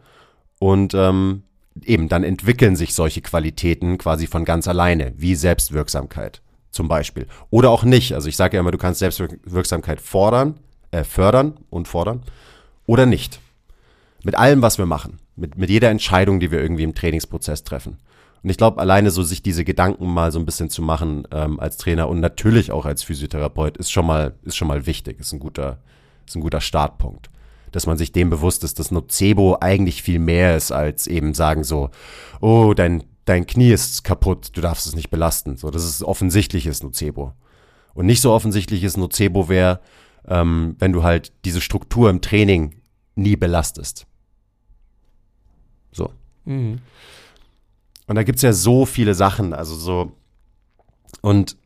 und 0.58 0.94
ähm, 0.94 1.44
eben, 1.84 2.08
dann 2.08 2.24
entwickeln 2.24 2.76
sich 2.76 2.94
solche 2.94 3.20
Qualitäten 3.20 3.98
quasi 3.98 4.26
von 4.26 4.44
ganz 4.44 4.68
alleine, 4.68 5.12
wie 5.16 5.34
Selbstwirksamkeit 5.34 6.42
zum 6.70 6.88
Beispiel. 6.88 7.26
Oder 7.50 7.70
auch 7.70 7.84
nicht. 7.84 8.14
Also 8.14 8.28
ich 8.28 8.36
sage 8.36 8.56
ja 8.56 8.60
immer, 8.60 8.70
du 8.70 8.78
kannst 8.78 9.00
Selbstwirksamkeit 9.00 10.00
fordern, 10.00 10.58
äh, 10.90 11.04
fördern 11.04 11.54
und 11.70 11.88
fordern 11.88 12.22
oder 12.86 13.06
nicht. 13.06 13.40
Mit 14.24 14.36
allem, 14.36 14.62
was 14.62 14.78
wir 14.78 14.86
machen. 14.86 15.18
Mit, 15.36 15.56
mit 15.56 15.70
jeder 15.70 15.90
Entscheidung, 15.90 16.40
die 16.40 16.50
wir 16.50 16.60
irgendwie 16.60 16.84
im 16.84 16.94
Trainingsprozess 16.94 17.64
treffen. 17.64 17.98
Und 18.42 18.50
ich 18.50 18.56
glaube, 18.56 18.80
alleine 18.80 19.10
so 19.10 19.22
sich 19.22 19.42
diese 19.42 19.64
Gedanken 19.64 20.12
mal 20.12 20.32
so 20.32 20.38
ein 20.38 20.46
bisschen 20.46 20.68
zu 20.68 20.82
machen 20.82 21.26
ähm, 21.30 21.60
als 21.60 21.76
Trainer 21.76 22.08
und 22.08 22.20
natürlich 22.20 22.72
auch 22.72 22.86
als 22.86 23.02
Physiotherapeut 23.02 23.76
ist 23.76 23.90
schon 23.90 24.06
mal, 24.06 24.34
ist 24.42 24.56
schon 24.56 24.68
mal 24.68 24.84
wichtig, 24.86 25.20
ist 25.20 25.32
ein 25.32 25.38
guter, 25.38 25.78
ist 26.26 26.34
ein 26.34 26.40
guter 26.40 26.60
Startpunkt 26.60 27.30
dass 27.72 27.86
man 27.86 27.98
sich 27.98 28.12
dem 28.12 28.30
bewusst 28.30 28.62
ist, 28.64 28.78
dass 28.78 28.90
Nocebo 28.90 29.58
eigentlich 29.60 30.02
viel 30.02 30.18
mehr 30.18 30.56
ist, 30.56 30.70
als 30.70 31.06
eben 31.06 31.34
sagen 31.34 31.64
so, 31.64 31.90
oh, 32.40 32.74
dein, 32.74 33.02
dein 33.24 33.46
Knie 33.46 33.72
ist 33.72 34.04
kaputt, 34.04 34.50
du 34.54 34.60
darfst 34.60 34.86
es 34.86 34.94
nicht 34.94 35.10
belasten. 35.10 35.56
So, 35.56 35.70
das 35.70 35.84
ist 35.84 36.04
offensichtliches 36.04 36.82
Nocebo. 36.82 37.32
Und 37.94 38.06
nicht 38.06 38.20
so 38.20 38.32
offensichtliches 38.32 38.96
Nocebo 38.96 39.48
wäre, 39.48 39.80
ähm, 40.26 40.76
wenn 40.78 40.92
du 40.92 41.02
halt 41.02 41.32
diese 41.44 41.60
Struktur 41.60 42.08
im 42.10 42.20
Training 42.20 42.76
nie 43.14 43.36
belastest. 43.36 44.06
So. 45.90 46.12
Mhm. 46.44 46.80
Und 48.06 48.16
da 48.16 48.22
gibt's 48.22 48.42
ja 48.42 48.52
so 48.52 48.86
viele 48.86 49.14
Sachen, 49.14 49.52
also 49.52 49.74
so. 49.74 50.12
Und 51.20 51.56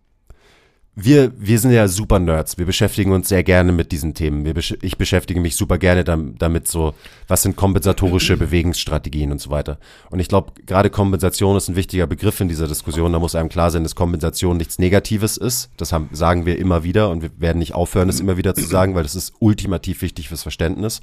wir, 0.98 1.30
wir 1.36 1.58
sind 1.58 1.72
ja 1.72 1.88
super 1.88 2.18
Nerds. 2.18 2.56
Wir 2.56 2.64
beschäftigen 2.64 3.12
uns 3.12 3.28
sehr 3.28 3.44
gerne 3.44 3.70
mit 3.70 3.92
diesen 3.92 4.14
Themen. 4.14 4.44
Besch 4.44 4.74
ich 4.80 4.96
beschäftige 4.96 5.40
mich 5.40 5.54
super 5.54 5.76
gerne 5.76 6.04
damit, 6.04 6.40
damit, 6.40 6.68
so, 6.68 6.94
was 7.28 7.42
sind 7.42 7.54
kompensatorische 7.54 8.36
Bewegungsstrategien 8.38 9.30
und 9.30 9.38
so 9.38 9.50
weiter. 9.50 9.78
Und 10.08 10.20
ich 10.20 10.28
glaube, 10.28 10.52
gerade 10.64 10.88
Kompensation 10.88 11.54
ist 11.54 11.68
ein 11.68 11.76
wichtiger 11.76 12.06
Begriff 12.06 12.40
in 12.40 12.48
dieser 12.48 12.66
Diskussion. 12.66 13.12
Da 13.12 13.18
muss 13.18 13.34
einem 13.34 13.50
klar 13.50 13.70
sein, 13.70 13.82
dass 13.82 13.94
Kompensation 13.94 14.56
nichts 14.56 14.78
Negatives 14.78 15.36
ist. 15.36 15.70
Das 15.76 15.92
haben, 15.92 16.08
sagen 16.12 16.46
wir 16.46 16.58
immer 16.58 16.82
wieder 16.82 17.10
und 17.10 17.20
wir 17.20 17.30
werden 17.36 17.58
nicht 17.58 17.74
aufhören, 17.74 18.08
das 18.08 18.18
immer 18.18 18.38
wieder 18.38 18.54
zu 18.54 18.64
sagen, 18.64 18.94
weil 18.94 19.02
das 19.02 19.14
ist 19.14 19.34
ultimativ 19.38 20.00
wichtig 20.00 20.28
fürs 20.28 20.42
Verständnis. 20.42 21.02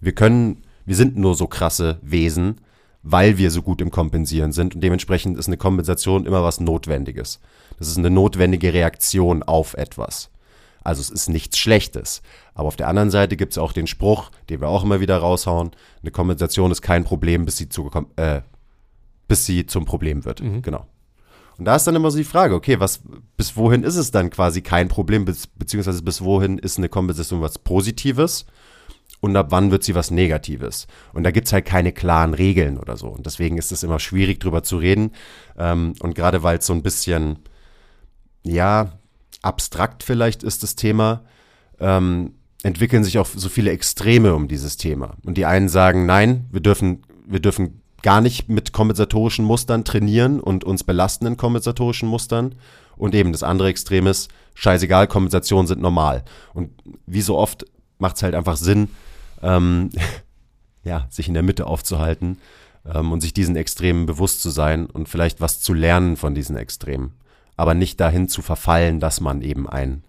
Wir 0.00 0.12
können, 0.12 0.58
wir 0.86 0.94
sind 0.94 1.16
nur 1.16 1.34
so 1.34 1.48
krasse 1.48 1.98
Wesen, 2.00 2.60
weil 3.02 3.38
wir 3.38 3.50
so 3.50 3.62
gut 3.62 3.80
im 3.80 3.90
Kompensieren 3.90 4.52
sind. 4.52 4.76
Und 4.76 4.82
dementsprechend 4.82 5.36
ist 5.36 5.48
eine 5.48 5.56
Kompensation 5.56 6.26
immer 6.26 6.44
was 6.44 6.60
Notwendiges. 6.60 7.40
Das 7.82 7.88
ist 7.88 7.98
eine 7.98 8.10
notwendige 8.10 8.72
Reaktion 8.72 9.42
auf 9.42 9.74
etwas. 9.74 10.30
Also 10.84 11.00
es 11.00 11.10
ist 11.10 11.28
nichts 11.28 11.58
Schlechtes. 11.58 12.22
Aber 12.54 12.68
auf 12.68 12.76
der 12.76 12.86
anderen 12.86 13.10
Seite 13.10 13.36
gibt 13.36 13.54
es 13.54 13.58
auch 13.58 13.72
den 13.72 13.88
Spruch, 13.88 14.30
den 14.48 14.60
wir 14.60 14.68
auch 14.68 14.84
immer 14.84 15.00
wieder 15.00 15.16
raushauen, 15.16 15.72
eine 16.00 16.12
Kompensation 16.12 16.70
ist 16.70 16.80
kein 16.80 17.02
Problem, 17.02 17.44
bis 17.44 17.56
sie, 17.56 17.68
zu, 17.68 17.90
äh, 18.14 18.42
bis 19.26 19.46
sie 19.46 19.66
zum 19.66 19.84
Problem 19.84 20.24
wird. 20.24 20.42
Mhm. 20.44 20.62
Genau. 20.62 20.86
Und 21.58 21.64
da 21.64 21.74
ist 21.74 21.84
dann 21.84 21.96
immer 21.96 22.12
so 22.12 22.18
die 22.18 22.24
Frage, 22.24 22.54
okay, 22.54 22.78
was, 22.78 23.02
bis 23.36 23.56
wohin 23.56 23.82
ist 23.82 23.96
es 23.96 24.12
dann 24.12 24.30
quasi 24.30 24.62
kein 24.62 24.86
Problem, 24.86 25.24
bis, 25.24 25.48
beziehungsweise 25.48 26.04
bis 26.04 26.22
wohin 26.22 26.58
ist 26.58 26.78
eine 26.78 26.88
Kompensation 26.88 27.42
was 27.42 27.58
Positives 27.58 28.46
und 29.18 29.36
ab 29.36 29.48
wann 29.50 29.72
wird 29.72 29.82
sie 29.82 29.96
was 29.96 30.12
Negatives. 30.12 30.86
Und 31.14 31.24
da 31.24 31.32
gibt's 31.32 31.52
halt 31.52 31.64
keine 31.64 31.90
klaren 31.90 32.34
Regeln 32.34 32.78
oder 32.78 32.96
so. 32.96 33.08
Und 33.08 33.26
deswegen 33.26 33.58
ist 33.58 33.72
es 33.72 33.82
immer 33.82 33.98
schwierig, 33.98 34.38
drüber 34.38 34.62
zu 34.62 34.76
reden. 34.76 35.10
Ähm, 35.58 35.94
und 35.98 36.14
gerade 36.14 36.44
weil 36.44 36.58
es 36.58 36.66
so 36.66 36.74
ein 36.74 36.84
bisschen, 36.84 37.40
ja, 38.44 38.92
abstrakt 39.42 40.02
vielleicht 40.02 40.42
ist 40.42 40.62
das 40.62 40.76
Thema, 40.76 41.24
ähm, 41.80 42.34
entwickeln 42.62 43.04
sich 43.04 43.18
auch 43.18 43.26
so 43.26 43.48
viele 43.48 43.72
Extreme 43.72 44.34
um 44.34 44.48
dieses 44.48 44.76
Thema. 44.76 45.16
Und 45.24 45.36
die 45.36 45.46
einen 45.46 45.68
sagen, 45.68 46.06
nein, 46.06 46.46
wir 46.50 46.60
dürfen, 46.60 47.02
wir 47.26 47.40
dürfen 47.40 47.82
gar 48.02 48.20
nicht 48.20 48.48
mit 48.48 48.72
kompensatorischen 48.72 49.44
Mustern 49.44 49.84
trainieren 49.84 50.40
und 50.40 50.64
uns 50.64 50.84
belastenden 50.84 51.36
kompensatorischen 51.36 52.08
Mustern. 52.08 52.54
Und 52.96 53.14
eben 53.14 53.32
das 53.32 53.42
andere 53.42 53.68
Extrem 53.68 54.06
ist, 54.06 54.30
scheißegal, 54.54 55.06
Kompensationen 55.06 55.66
sind 55.66 55.80
normal. 55.80 56.24
Und 56.52 56.70
wie 57.06 57.22
so 57.22 57.36
oft 57.36 57.64
macht 57.98 58.16
es 58.16 58.22
halt 58.22 58.34
einfach 58.34 58.56
Sinn, 58.56 58.88
ähm, 59.42 59.90
ja, 60.84 61.06
sich 61.10 61.28
in 61.28 61.34
der 61.34 61.42
Mitte 61.42 61.66
aufzuhalten 61.66 62.38
ähm, 62.84 63.12
und 63.12 63.20
sich 63.20 63.32
diesen 63.32 63.56
Extremen 63.56 64.06
bewusst 64.06 64.42
zu 64.42 64.50
sein 64.50 64.86
und 64.86 65.08
vielleicht 65.08 65.40
was 65.40 65.60
zu 65.60 65.72
lernen 65.72 66.16
von 66.16 66.34
diesen 66.34 66.56
Extremen. 66.56 67.14
Aber 67.56 67.74
nicht 67.74 68.00
dahin 68.00 68.28
zu 68.28 68.42
verfallen, 68.42 69.00
dass 69.00 69.20
man 69.20 69.42
eben 69.42 69.68
ein 69.68 70.04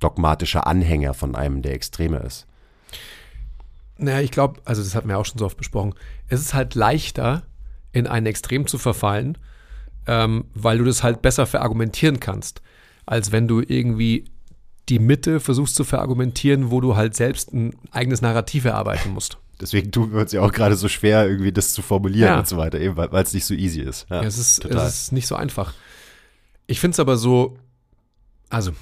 dogmatischer 0.00 0.66
Anhänger 0.66 1.14
von 1.14 1.36
einem 1.36 1.62
der 1.62 1.74
Extreme 1.74 2.18
ist. 2.18 2.46
Naja, 3.98 4.20
ich 4.20 4.30
glaube, 4.30 4.60
also 4.64 4.82
das 4.82 4.94
hatten 4.94 5.08
wir 5.08 5.18
auch 5.18 5.24
schon 5.24 5.38
so 5.38 5.46
oft 5.46 5.56
besprochen, 5.56 5.94
es 6.28 6.40
ist 6.40 6.54
halt 6.54 6.74
leichter, 6.74 7.42
in 7.92 8.06
ein 8.06 8.26
Extrem 8.26 8.66
zu 8.66 8.78
verfallen, 8.78 9.38
ähm, 10.06 10.46
weil 10.54 10.78
du 10.78 10.84
das 10.84 11.02
halt 11.02 11.22
besser 11.22 11.46
verargumentieren 11.46 12.20
kannst, 12.20 12.62
als 13.06 13.32
wenn 13.32 13.46
du 13.46 13.60
irgendwie 13.60 14.24
die 14.88 14.98
Mitte 14.98 15.40
versuchst 15.40 15.76
zu 15.76 15.84
verargumentieren, 15.84 16.70
wo 16.70 16.80
du 16.80 16.96
halt 16.96 17.14
selbst 17.14 17.52
ein 17.52 17.76
eigenes 17.92 18.22
Narrativ 18.22 18.64
erarbeiten 18.64 19.12
musst. 19.12 19.38
Deswegen 19.60 19.92
tut 19.92 20.12
wir 20.12 20.20
uns 20.20 20.32
ja 20.32 20.40
auch 20.40 20.50
gerade 20.50 20.74
so 20.74 20.88
schwer, 20.88 21.28
irgendwie 21.28 21.52
das 21.52 21.72
zu 21.72 21.82
formulieren 21.82 22.30
ja. 22.30 22.38
und 22.40 22.48
so 22.48 22.56
weiter, 22.56 22.80
eben 22.80 22.96
weil 22.96 23.22
es 23.22 23.32
nicht 23.32 23.44
so 23.44 23.54
easy 23.54 23.80
ist. 23.80 24.06
Ja, 24.10 24.22
ja 24.22 24.26
es, 24.26 24.38
ist 24.38 24.64
es 24.64 25.02
ist 25.02 25.12
nicht 25.12 25.28
so 25.28 25.36
einfach. 25.36 25.72
Ich 26.66 26.80
finde 26.80 26.94
es 26.94 27.00
aber 27.00 27.16
so, 27.16 27.56
also, 28.48 28.72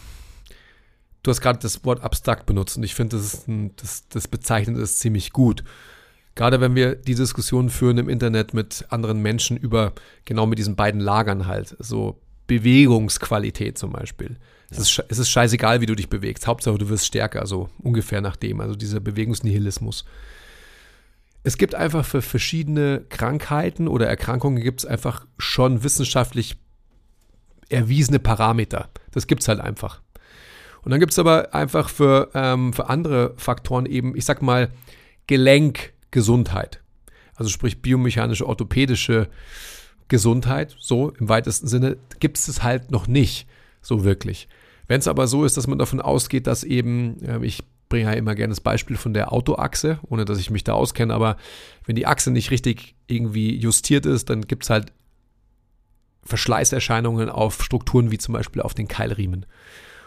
du 1.22 1.30
hast 1.30 1.40
gerade 1.40 1.58
das 1.58 1.84
Wort 1.84 2.02
abstrakt 2.02 2.46
benutzt 2.46 2.76
und 2.76 2.82
ich 2.82 2.94
finde, 2.94 3.16
das, 3.16 3.44
das, 3.76 4.08
das 4.08 4.28
bezeichnet 4.28 4.76
es 4.78 4.98
ziemlich 4.98 5.32
gut. 5.32 5.64
Gerade 6.34 6.60
wenn 6.60 6.74
wir 6.74 6.94
die 6.94 7.14
Diskussion 7.14 7.70
führen 7.70 7.98
im 7.98 8.08
Internet 8.08 8.54
mit 8.54 8.86
anderen 8.88 9.20
Menschen 9.20 9.56
über 9.56 9.92
genau 10.24 10.46
mit 10.46 10.58
diesen 10.58 10.76
beiden 10.76 11.00
Lagern 11.00 11.46
halt, 11.46 11.76
so 11.78 12.20
Bewegungsqualität 12.46 13.78
zum 13.78 13.92
Beispiel. 13.92 14.36
Es, 14.70 14.78
ist, 14.78 15.04
es 15.08 15.18
ist 15.18 15.30
scheißegal, 15.30 15.80
wie 15.80 15.86
du 15.86 15.94
dich 15.94 16.08
bewegst. 16.08 16.46
Hauptsache, 16.46 16.78
du 16.78 16.88
wirst 16.88 17.06
stärker, 17.06 17.46
so 17.46 17.68
ungefähr 17.78 18.20
nach 18.20 18.36
dem. 18.36 18.60
Also 18.60 18.74
dieser 18.74 19.00
Bewegungsnihilismus. 19.00 20.04
Es 21.42 21.56
gibt 21.56 21.74
einfach 21.74 22.04
für 22.04 22.22
verschiedene 22.22 23.04
Krankheiten 23.08 23.88
oder 23.88 24.06
Erkrankungen 24.08 24.62
gibt 24.62 24.80
es 24.80 24.86
einfach 24.86 25.26
schon 25.38 25.82
wissenschaftlich 25.82 26.56
erwiesene 27.70 28.18
Parameter. 28.18 28.88
Das 29.12 29.26
gibt 29.26 29.42
es 29.42 29.48
halt 29.48 29.60
einfach. 29.60 30.00
Und 30.82 30.90
dann 30.90 31.00
gibt 31.00 31.12
es 31.12 31.18
aber 31.18 31.54
einfach 31.54 31.88
für, 31.88 32.30
ähm, 32.34 32.72
für 32.72 32.88
andere 32.88 33.34
Faktoren 33.36 33.86
eben, 33.86 34.16
ich 34.16 34.24
sag 34.24 34.42
mal, 34.42 34.70
Gelenkgesundheit. 35.26 36.80
Also 37.34 37.50
sprich 37.50 37.82
biomechanische, 37.82 38.46
orthopädische 38.46 39.28
Gesundheit, 40.08 40.76
so 40.78 41.10
im 41.10 41.28
weitesten 41.28 41.68
Sinne, 41.68 41.96
gibt 42.18 42.38
es 42.38 42.62
halt 42.62 42.90
noch 42.90 43.06
nicht 43.06 43.46
so 43.80 44.04
wirklich. 44.04 44.48
Wenn 44.88 44.98
es 44.98 45.08
aber 45.08 45.26
so 45.26 45.44
ist, 45.44 45.56
dass 45.56 45.66
man 45.66 45.78
davon 45.78 46.00
ausgeht, 46.00 46.46
dass 46.46 46.64
eben, 46.64 47.22
äh, 47.22 47.44
ich 47.44 47.62
bringe 47.88 48.10
ja 48.10 48.12
immer 48.12 48.34
gerne 48.34 48.52
das 48.52 48.60
Beispiel 48.60 48.96
von 48.96 49.14
der 49.14 49.32
Autoachse, 49.32 49.98
ohne 50.08 50.24
dass 50.24 50.38
ich 50.38 50.50
mich 50.50 50.64
da 50.64 50.72
auskenne, 50.72 51.12
aber 51.12 51.36
wenn 51.84 51.96
die 51.96 52.06
Achse 52.06 52.30
nicht 52.30 52.50
richtig 52.50 52.94
irgendwie 53.06 53.56
justiert 53.56 54.06
ist, 54.06 54.30
dann 54.30 54.42
gibt 54.42 54.64
es 54.64 54.70
halt 54.70 54.92
Verschleißerscheinungen 56.24 57.28
auf 57.28 57.62
Strukturen 57.62 58.10
wie 58.10 58.18
zum 58.18 58.34
Beispiel 58.34 58.62
auf 58.62 58.74
den 58.74 58.88
Keilriemen. 58.88 59.46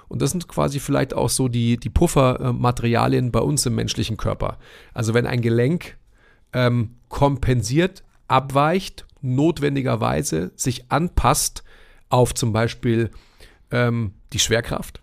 Und 0.07 0.21
das 0.21 0.31
sind 0.31 0.47
quasi 0.47 0.79
vielleicht 0.79 1.13
auch 1.13 1.29
so 1.29 1.47
die, 1.47 1.77
die 1.77 1.89
Puffermaterialien 1.89 3.31
bei 3.31 3.39
uns 3.39 3.65
im 3.65 3.75
menschlichen 3.75 4.17
Körper. 4.17 4.57
Also 4.93 5.13
wenn 5.13 5.25
ein 5.25 5.41
Gelenk 5.41 5.97
ähm, 6.53 6.95
kompensiert, 7.09 8.03
abweicht, 8.27 9.05
notwendigerweise 9.21 10.51
sich 10.55 10.91
anpasst 10.91 11.63
auf 12.09 12.33
zum 12.35 12.53
Beispiel 12.53 13.09
ähm, 13.71 14.13
die 14.33 14.39
Schwerkraft. 14.39 15.01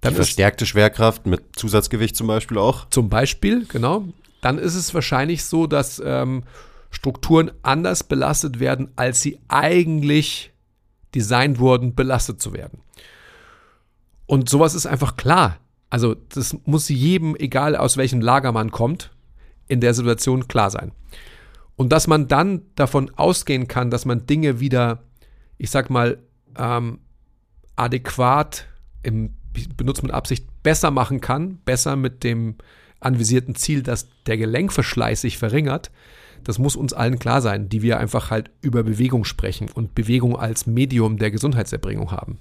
Dann 0.00 0.12
die 0.12 0.16
verstärkte 0.16 0.66
Schwerkraft 0.66 1.26
mit 1.26 1.42
Zusatzgewicht 1.56 2.16
zum 2.16 2.26
Beispiel 2.26 2.58
auch. 2.58 2.88
Zum 2.90 3.08
Beispiel, 3.08 3.66
genau. 3.66 4.04
Dann 4.40 4.58
ist 4.58 4.74
es 4.74 4.94
wahrscheinlich 4.94 5.44
so, 5.44 5.66
dass 5.66 6.00
ähm, 6.04 6.44
Strukturen 6.90 7.50
anders 7.62 8.04
belastet 8.04 8.60
werden, 8.60 8.90
als 8.96 9.22
sie 9.22 9.40
eigentlich 9.48 10.52
designt 11.14 11.58
wurden, 11.58 11.94
belastet 11.94 12.40
zu 12.40 12.52
werden. 12.52 12.80
Und 14.26 14.48
sowas 14.48 14.74
ist 14.74 14.86
einfach 14.86 15.16
klar. 15.16 15.58
Also 15.88 16.14
das 16.14 16.56
muss 16.64 16.88
jedem, 16.88 17.34
egal 17.36 17.74
aus 17.76 17.96
welchem 17.96 18.20
Lager 18.20 18.52
man 18.52 18.70
kommt, 18.70 19.10
in 19.66 19.80
der 19.80 19.94
Situation 19.94 20.46
klar 20.46 20.70
sein. 20.70 20.92
Und 21.76 21.90
dass 21.90 22.06
man 22.06 22.28
dann 22.28 22.62
davon 22.74 23.10
ausgehen 23.16 23.66
kann, 23.66 23.90
dass 23.90 24.04
man 24.04 24.26
Dinge 24.26 24.60
wieder, 24.60 25.02
ich 25.58 25.70
sag 25.70 25.90
mal, 25.90 26.22
ähm, 26.56 27.00
adäquat 27.76 28.66
im 29.02 29.34
benutzt 29.76 30.02
mit 30.02 30.12
Absicht 30.12 30.46
besser 30.62 30.90
machen 30.90 31.20
kann, 31.20 31.58
besser 31.64 31.96
mit 31.96 32.22
dem 32.24 32.56
anvisierten 33.00 33.54
Ziel, 33.54 33.82
dass 33.82 34.08
der 34.26 34.36
Gelenkverschleiß 34.36 35.22
sich 35.22 35.38
verringert, 35.38 35.90
das 36.44 36.58
muss 36.58 36.76
uns 36.76 36.92
allen 36.92 37.18
klar 37.18 37.40
sein, 37.40 37.68
die 37.68 37.82
wir 37.82 37.98
einfach 37.98 38.30
halt 38.30 38.50
über 38.62 38.82
Bewegung 38.82 39.24
sprechen 39.24 39.68
und 39.72 39.94
Bewegung 39.94 40.36
als 40.36 40.66
Medium 40.66 41.18
der 41.18 41.30
Gesundheitserbringung 41.30 42.12
haben. 42.12 42.38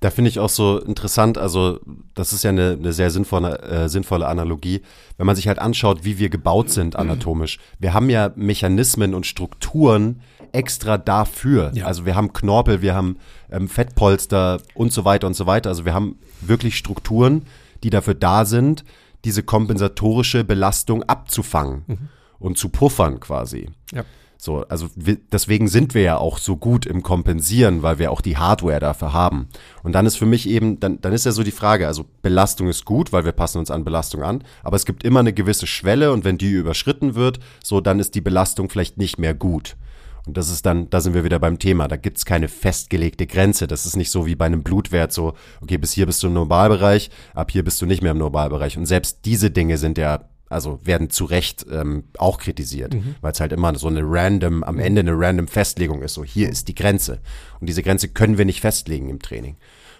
Da 0.00 0.10
finde 0.10 0.28
ich 0.28 0.38
auch 0.38 0.48
so 0.48 0.78
interessant, 0.78 1.38
also 1.38 1.80
das 2.14 2.32
ist 2.32 2.44
ja 2.44 2.50
eine, 2.50 2.76
eine 2.78 2.92
sehr 2.92 3.10
sinnvolle, 3.10 3.58
äh, 3.62 3.88
sinnvolle 3.88 4.28
Analogie, 4.28 4.82
wenn 5.16 5.26
man 5.26 5.34
sich 5.34 5.48
halt 5.48 5.58
anschaut, 5.58 6.04
wie 6.04 6.20
wir 6.20 6.28
gebaut 6.28 6.70
sind 6.70 6.94
anatomisch. 6.94 7.58
Wir 7.80 7.94
haben 7.94 8.08
ja 8.08 8.30
Mechanismen 8.36 9.12
und 9.12 9.26
Strukturen 9.26 10.20
extra 10.52 10.98
dafür. 10.98 11.72
Ja. 11.74 11.86
Also 11.86 12.06
wir 12.06 12.14
haben 12.14 12.32
Knorpel, 12.32 12.80
wir 12.80 12.94
haben 12.94 13.16
ähm, 13.50 13.68
Fettpolster 13.68 14.60
und 14.74 14.92
so 14.92 15.04
weiter 15.04 15.26
und 15.26 15.34
so 15.34 15.46
weiter. 15.46 15.68
Also 15.68 15.84
wir 15.84 15.94
haben 15.94 16.16
wirklich 16.40 16.76
Strukturen, 16.76 17.42
die 17.82 17.90
dafür 17.90 18.14
da 18.14 18.44
sind, 18.44 18.84
diese 19.24 19.42
kompensatorische 19.42 20.44
Belastung 20.44 21.02
abzufangen 21.02 21.82
mhm. 21.88 22.08
Und 22.38 22.58
zu 22.58 22.68
puffern 22.68 23.20
quasi. 23.20 23.70
Ja. 23.92 24.04
So, 24.40 24.64
also 24.68 24.88
deswegen 25.32 25.66
sind 25.66 25.94
wir 25.94 26.02
ja 26.02 26.16
auch 26.16 26.38
so 26.38 26.56
gut 26.56 26.86
im 26.86 27.02
Kompensieren, 27.02 27.82
weil 27.82 27.98
wir 27.98 28.12
auch 28.12 28.20
die 28.20 28.36
Hardware 28.36 28.78
dafür 28.78 29.12
haben. 29.12 29.48
Und 29.82 29.92
dann 29.92 30.06
ist 30.06 30.16
für 30.16 30.26
mich 30.26 30.48
eben, 30.48 30.78
dann, 30.78 31.00
dann 31.00 31.12
ist 31.12 31.26
ja 31.26 31.32
so 31.32 31.42
die 31.42 31.50
Frage, 31.50 31.88
also 31.88 32.04
Belastung 32.22 32.68
ist 32.68 32.84
gut, 32.84 33.12
weil 33.12 33.24
wir 33.24 33.32
passen 33.32 33.58
uns 33.58 33.72
an 33.72 33.84
Belastung 33.84 34.22
an, 34.22 34.44
aber 34.62 34.76
es 34.76 34.86
gibt 34.86 35.02
immer 35.02 35.20
eine 35.20 35.32
gewisse 35.32 35.66
Schwelle 35.66 36.12
und 36.12 36.24
wenn 36.24 36.38
die 36.38 36.52
überschritten 36.52 37.16
wird, 37.16 37.40
so 37.64 37.80
dann 37.80 37.98
ist 37.98 38.14
die 38.14 38.20
Belastung 38.20 38.70
vielleicht 38.70 38.96
nicht 38.96 39.18
mehr 39.18 39.34
gut. 39.34 39.76
Und 40.24 40.36
das 40.36 40.50
ist 40.50 40.64
dann, 40.66 40.88
da 40.90 41.00
sind 41.00 41.14
wir 41.14 41.24
wieder 41.24 41.40
beim 41.40 41.58
Thema. 41.58 41.88
Da 41.88 41.96
gibt 41.96 42.18
es 42.18 42.26
keine 42.26 42.48
festgelegte 42.48 43.26
Grenze. 43.26 43.66
Das 43.66 43.86
ist 43.86 43.96
nicht 43.96 44.10
so 44.10 44.26
wie 44.26 44.36
bei 44.36 44.44
einem 44.44 44.62
Blutwert, 44.62 45.10
so, 45.10 45.32
okay, 45.62 45.78
bis 45.78 45.92
hier 45.92 46.06
bist 46.06 46.22
du 46.22 46.26
im 46.26 46.34
Normalbereich, 46.34 47.10
ab 47.34 47.50
hier 47.50 47.64
bist 47.64 47.80
du 47.80 47.86
nicht 47.86 48.02
mehr 48.02 48.12
im 48.12 48.18
Normalbereich. 48.18 48.76
Und 48.76 48.86
selbst 48.86 49.20
diese 49.24 49.50
Dinge 49.50 49.78
sind 49.78 49.96
ja 49.96 50.28
also 50.48 50.80
werden 50.84 51.10
zu 51.10 51.24
Recht 51.24 51.66
ähm, 51.70 52.04
auch 52.16 52.38
kritisiert, 52.38 52.94
mhm. 52.94 53.16
weil 53.20 53.32
es 53.32 53.40
halt 53.40 53.52
immer 53.52 53.74
so 53.78 53.88
eine 53.88 54.02
random, 54.02 54.62
am 54.64 54.78
Ende 54.78 55.00
eine 55.00 55.12
random 55.14 55.48
Festlegung 55.48 56.02
ist. 56.02 56.14
So, 56.14 56.24
hier 56.24 56.48
ist 56.48 56.68
die 56.68 56.74
Grenze. 56.74 57.20
Und 57.60 57.68
diese 57.68 57.82
Grenze 57.82 58.08
können 58.08 58.38
wir 58.38 58.44
nicht 58.44 58.60
festlegen 58.60 59.08
im 59.10 59.20
Training. 59.20 59.56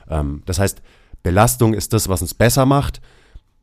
Ähm, 0.09 0.43
das 0.47 0.59
heißt, 0.59 0.83
Belastung 1.23 1.75
ist 1.75 1.93
das, 1.93 2.09
was 2.09 2.23
uns 2.23 2.35
besser 2.35 2.67
macht. 2.67 3.01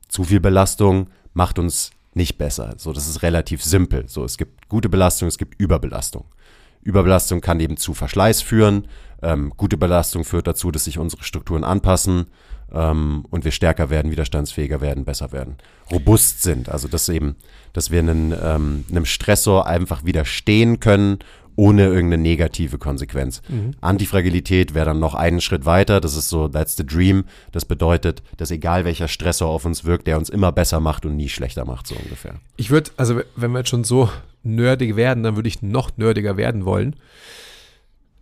Zu 0.07 0.23
viel 0.23 0.39
Belastung 0.39 1.09
macht 1.33 1.57
uns 1.59 1.91
nicht 2.13 2.37
besser. 2.37 2.75
So, 2.77 2.93
das 2.93 3.07
ist 3.07 3.23
relativ 3.23 3.63
simpel. 3.63 4.07
So, 4.07 4.23
es 4.23 4.37
gibt 4.37 4.69
gute 4.69 4.89
Belastung, 4.89 5.27
es 5.27 5.37
gibt 5.37 5.59
Überbelastung. 5.59 6.25
Überbelastung 6.81 7.41
kann 7.41 7.59
eben 7.59 7.77
zu 7.77 7.93
Verschleiß 7.93 8.41
führen. 8.41 8.87
Ähm, 9.21 9.51
gute 9.57 9.77
Belastung 9.77 10.23
führt 10.23 10.47
dazu, 10.47 10.71
dass 10.71 10.85
sich 10.85 10.99
unsere 10.99 11.23
Strukturen 11.23 11.63
anpassen 11.63 12.27
ähm, 12.73 13.25
und 13.29 13.45
wir 13.45 13.51
stärker 13.51 13.89
werden, 13.89 14.11
widerstandsfähiger 14.11 14.81
werden, 14.81 15.05
besser 15.05 15.31
werden, 15.31 15.55
robust 15.91 16.43
sind. 16.43 16.69
Also 16.69 16.87
dass 16.87 17.09
eben, 17.09 17.35
dass 17.73 17.91
wir 17.91 17.99
einen, 17.99 18.33
ähm, 18.41 18.85
einem 18.89 19.05
Stressor 19.05 19.67
einfach 19.67 20.05
widerstehen 20.05 20.79
können, 20.79 21.19
ohne 21.55 21.85
irgendeine 21.85 22.21
negative 22.21 22.77
Konsequenz. 22.77 23.41
Mhm. 23.47 23.75
Antifragilität 23.81 24.73
wäre 24.73 24.87
dann 24.87 24.99
noch 24.99 25.15
einen 25.15 25.41
Schritt 25.41 25.65
weiter. 25.65 26.01
Das 26.01 26.15
ist 26.15 26.29
so, 26.29 26.47
that's 26.47 26.75
the 26.75 26.85
dream. 26.85 27.25
Das 27.51 27.65
bedeutet, 27.65 28.23
dass 28.37 28.51
egal 28.51 28.85
welcher 28.85 29.07
Stressor 29.07 29.49
auf 29.49 29.65
uns 29.65 29.85
wirkt, 29.85 30.07
der 30.07 30.17
uns 30.17 30.29
immer 30.29 30.51
besser 30.51 30.79
macht 30.79 31.05
und 31.05 31.15
nie 31.15 31.29
schlechter 31.29 31.65
macht, 31.65 31.87
so 31.87 31.95
ungefähr. 31.95 32.35
Ich 32.57 32.71
würde, 32.71 32.91
also 32.97 33.21
wenn 33.35 33.51
wir 33.51 33.59
jetzt 33.59 33.69
schon 33.69 33.83
so 33.83 34.09
nerdig 34.43 34.95
werden, 34.95 35.23
dann 35.23 35.35
würde 35.35 35.47
ich 35.47 35.61
noch 35.61 35.97
nerdiger 35.97 36.37
werden 36.37 36.65
wollen, 36.65 36.95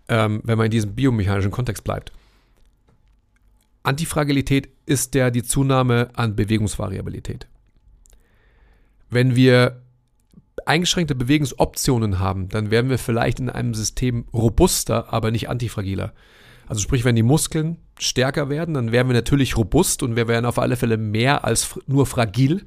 ähm, 0.08 0.42
wenn 0.44 0.58
man 0.58 0.66
in 0.66 0.72
diesem 0.72 0.94
biomechanischen 0.94 1.52
Kontext 1.52 1.84
bleibt. 1.84 2.12
Antifragilität 3.84 4.70
ist 4.86 5.14
ja 5.16 5.30
die 5.30 5.44
Zunahme 5.44 6.10
an 6.14 6.36
Bewegungsvariabilität. 6.36 7.48
Wenn 9.10 9.36
wir 9.36 9.82
eingeschränkte 10.66 11.16
Bewegungsoptionen 11.16 12.20
haben, 12.20 12.50
dann 12.50 12.72
werden 12.72 12.90
wir 12.90 12.98
vielleicht 12.98 13.40
in 13.40 13.50
einem 13.50 13.74
System 13.74 14.26
robuster, 14.34 15.12
aber 15.12 15.32
nicht 15.32 15.50
antifragiler. 15.50 16.14
Also 16.68 16.82
sprich, 16.82 17.04
wenn 17.04 17.16
die 17.16 17.24
Muskeln 17.24 17.78
stärker 18.00 18.50
werden, 18.50 18.74
dann 18.74 18.92
werden 18.92 19.10
wir 19.10 19.14
natürlich 19.14 19.58
robust 19.58 20.02
und 20.02 20.16
wir 20.16 20.28
werden 20.28 20.46
auf 20.46 20.60
alle 20.60 20.78
Fälle 20.78 20.98
mehr 20.98 21.44
als 21.44 21.78
nur 21.86 22.06
fragil. 22.06 22.66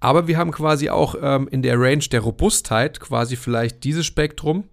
Aber 0.00 0.26
wir 0.26 0.38
haben 0.38 0.50
quasi 0.50 0.88
auch 0.88 1.14
ähm, 1.20 1.48
in 1.48 1.62
der 1.62 1.78
Range 1.78 2.04
der 2.10 2.20
Robustheit 2.20 3.00
quasi 3.00 3.36
vielleicht 3.36 3.84
dieses 3.84 4.06
Spektrum. 4.06 4.64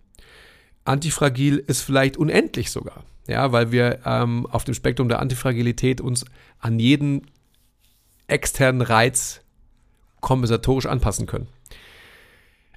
Antifragil 0.85 1.57
ist 1.57 1.81
vielleicht 1.81 2.17
unendlich 2.17 2.71
sogar. 2.71 3.03
Ja, 3.31 3.51
weil 3.51 3.71
wir 3.71 3.99
ähm, 4.05 4.45
auf 4.47 4.63
dem 4.63 4.73
Spektrum 4.73 5.09
der 5.09 5.19
Antifragilität 5.19 6.01
uns 6.01 6.25
an 6.59 6.79
jeden 6.79 7.27
externen 8.27 8.81
Reiz 8.81 9.41
kompensatorisch 10.19 10.85
anpassen 10.85 11.27
können. 11.27 11.47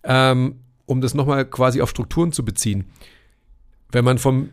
Ähm, 0.05 0.61
um 0.87 1.01
das 1.01 1.15
nochmal 1.15 1.45
quasi 1.45 1.81
auf 1.81 1.91
Strukturen 1.91 2.33
zu 2.33 2.45
beziehen. 2.45 2.91
Wenn 3.91 4.05
man 4.05 4.19
vom 4.19 4.51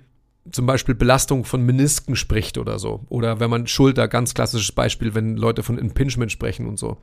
zum 0.52 0.66
Beispiel 0.66 0.96
Belastung 0.96 1.46
von 1.46 1.64
Menisken 1.64 2.16
spricht 2.16 2.58
oder 2.58 2.80
so, 2.80 3.06
oder 3.10 3.40
wenn 3.40 3.52
man 3.52 3.68
Schulter, 3.68 4.08
ganz 4.08 4.34
klassisches 4.34 4.72
Beispiel, 4.72 5.14
wenn 5.14 5.38
Leute 5.38 5.62
von 5.62 5.78
Impingement 5.78 6.32
sprechen 6.32 6.68
und 6.68 6.80
so. 6.80 6.98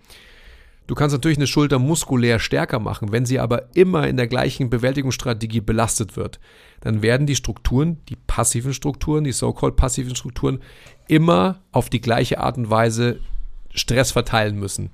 Du 0.89 0.95
kannst 0.95 1.13
natürlich 1.13 1.37
eine 1.37 1.47
Schulter 1.47 1.79
muskulär 1.79 2.39
stärker 2.39 2.81
machen, 2.81 3.13
wenn 3.13 3.27
sie 3.27 3.39
aber 3.39 3.77
immer 3.77 4.09
in 4.09 4.17
der 4.17 4.27
gleichen 4.27 4.71
Bewältigungsstrategie 4.71 5.61
belastet 5.61 6.17
wird. 6.17 6.41
Dann 6.81 7.03
werden 7.03 7.27
die 7.27 7.37
Strukturen, 7.37 7.99
die 8.09 8.17
passiven 8.17 8.73
Strukturen, 8.73 9.23
die 9.23 9.33
so-called 9.33 9.77
passiven 9.77 10.17
Strukturen, 10.17 10.61
immer 11.07 11.61
auf 11.73 11.91
die 11.91 12.01
gleiche 12.01 12.41
Art 12.41 12.57
und 12.57 12.71
Weise 12.71 13.21
Stress 13.75 14.13
verteilen 14.13 14.59
müssen. 14.59 14.89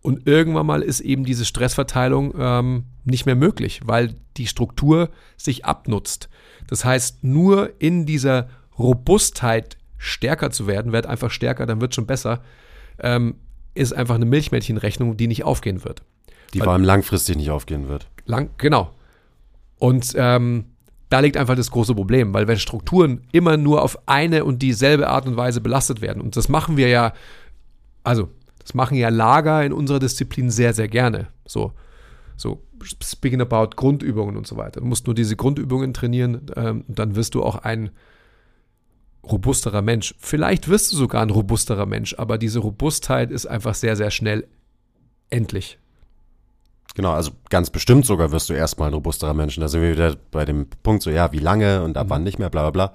Und 0.00 0.26
irgendwann 0.26 0.64
mal 0.64 0.80
ist 0.80 1.00
eben 1.00 1.24
diese 1.24 1.44
Stressverteilung 1.44 2.32
ähm, 2.38 2.84
nicht 3.04 3.26
mehr 3.26 3.36
möglich, 3.36 3.82
weil 3.84 4.14
die 4.38 4.46
Struktur 4.46 5.10
sich 5.36 5.66
abnutzt. 5.66 6.30
Das 6.68 6.86
heißt, 6.86 7.22
nur 7.22 7.72
in 7.78 8.06
dieser 8.06 8.48
Robustheit 8.78 9.76
stärker 9.98 10.50
zu 10.50 10.66
werden, 10.66 10.92
wird 10.92 11.04
einfach 11.04 11.30
stärker, 11.30 11.66
dann 11.66 11.82
wird 11.82 11.94
schon 11.94 12.06
besser, 12.06 12.42
ähm, 13.00 13.34
ist 13.78 13.92
einfach 13.92 14.16
eine 14.16 14.26
Milchmädchenrechnung, 14.26 15.16
die 15.16 15.26
nicht 15.26 15.44
aufgehen 15.44 15.84
wird. 15.84 16.02
Die 16.54 16.60
vor 16.60 16.72
allem 16.72 16.84
langfristig 16.84 17.36
nicht 17.36 17.50
aufgehen 17.50 17.88
wird. 17.88 18.08
Lang, 18.26 18.50
genau. 18.58 18.90
Und 19.78 20.14
ähm, 20.16 20.64
da 21.08 21.20
liegt 21.20 21.36
einfach 21.36 21.56
das 21.56 21.70
große 21.70 21.94
Problem, 21.94 22.34
weil 22.34 22.48
wenn 22.48 22.58
Strukturen 22.58 23.22
immer 23.32 23.56
nur 23.56 23.82
auf 23.82 23.98
eine 24.06 24.44
und 24.44 24.60
dieselbe 24.60 25.08
Art 25.08 25.26
und 25.26 25.36
Weise 25.36 25.60
belastet 25.60 26.00
werden, 26.00 26.20
und 26.20 26.36
das 26.36 26.48
machen 26.48 26.76
wir 26.76 26.88
ja, 26.88 27.12
also 28.02 28.28
das 28.58 28.74
machen 28.74 28.96
ja 28.96 29.08
Lager 29.08 29.64
in 29.64 29.72
unserer 29.72 29.98
Disziplin 29.98 30.50
sehr, 30.50 30.74
sehr 30.74 30.88
gerne. 30.88 31.28
So, 31.46 31.72
So, 32.38 32.62
speaking 33.02 33.40
about 33.40 33.70
Grundübungen 33.74 34.36
und 34.36 34.46
so 34.46 34.56
weiter. 34.56 34.80
Du 34.80 34.86
musst 34.86 35.06
nur 35.06 35.14
diese 35.14 35.34
Grundübungen 35.34 35.92
trainieren, 35.92 36.46
ähm, 36.54 36.84
dann 36.86 37.16
wirst 37.16 37.34
du 37.34 37.42
auch 37.42 37.56
ein 37.56 37.90
robusterer 39.30 39.82
Mensch. 39.82 40.14
Vielleicht 40.18 40.68
wirst 40.68 40.92
du 40.92 40.96
sogar 40.96 41.22
ein 41.22 41.30
robusterer 41.30 41.86
Mensch, 41.86 42.14
aber 42.18 42.38
diese 42.38 42.58
Robustheit 42.60 43.30
ist 43.30 43.46
einfach 43.46 43.74
sehr, 43.74 43.96
sehr 43.96 44.10
schnell 44.10 44.46
endlich. 45.30 45.78
Genau, 46.94 47.12
also 47.12 47.30
ganz 47.48 47.70
bestimmt 47.70 48.06
sogar 48.06 48.32
wirst 48.32 48.48
du 48.48 48.54
erstmal 48.54 48.90
ein 48.90 48.94
robusterer 48.94 49.34
Mensch. 49.34 49.56
Da 49.56 49.68
sind 49.68 49.82
wir 49.82 49.92
wieder 49.92 50.16
bei 50.30 50.44
dem 50.44 50.66
Punkt 50.82 51.02
so, 51.02 51.10
ja, 51.10 51.32
wie 51.32 51.38
lange 51.38 51.82
und 51.82 51.96
ab 51.96 52.06
mhm. 52.06 52.10
wann 52.10 52.24
nicht 52.24 52.38
mehr, 52.38 52.50
bla 52.50 52.68
bla 52.68 52.88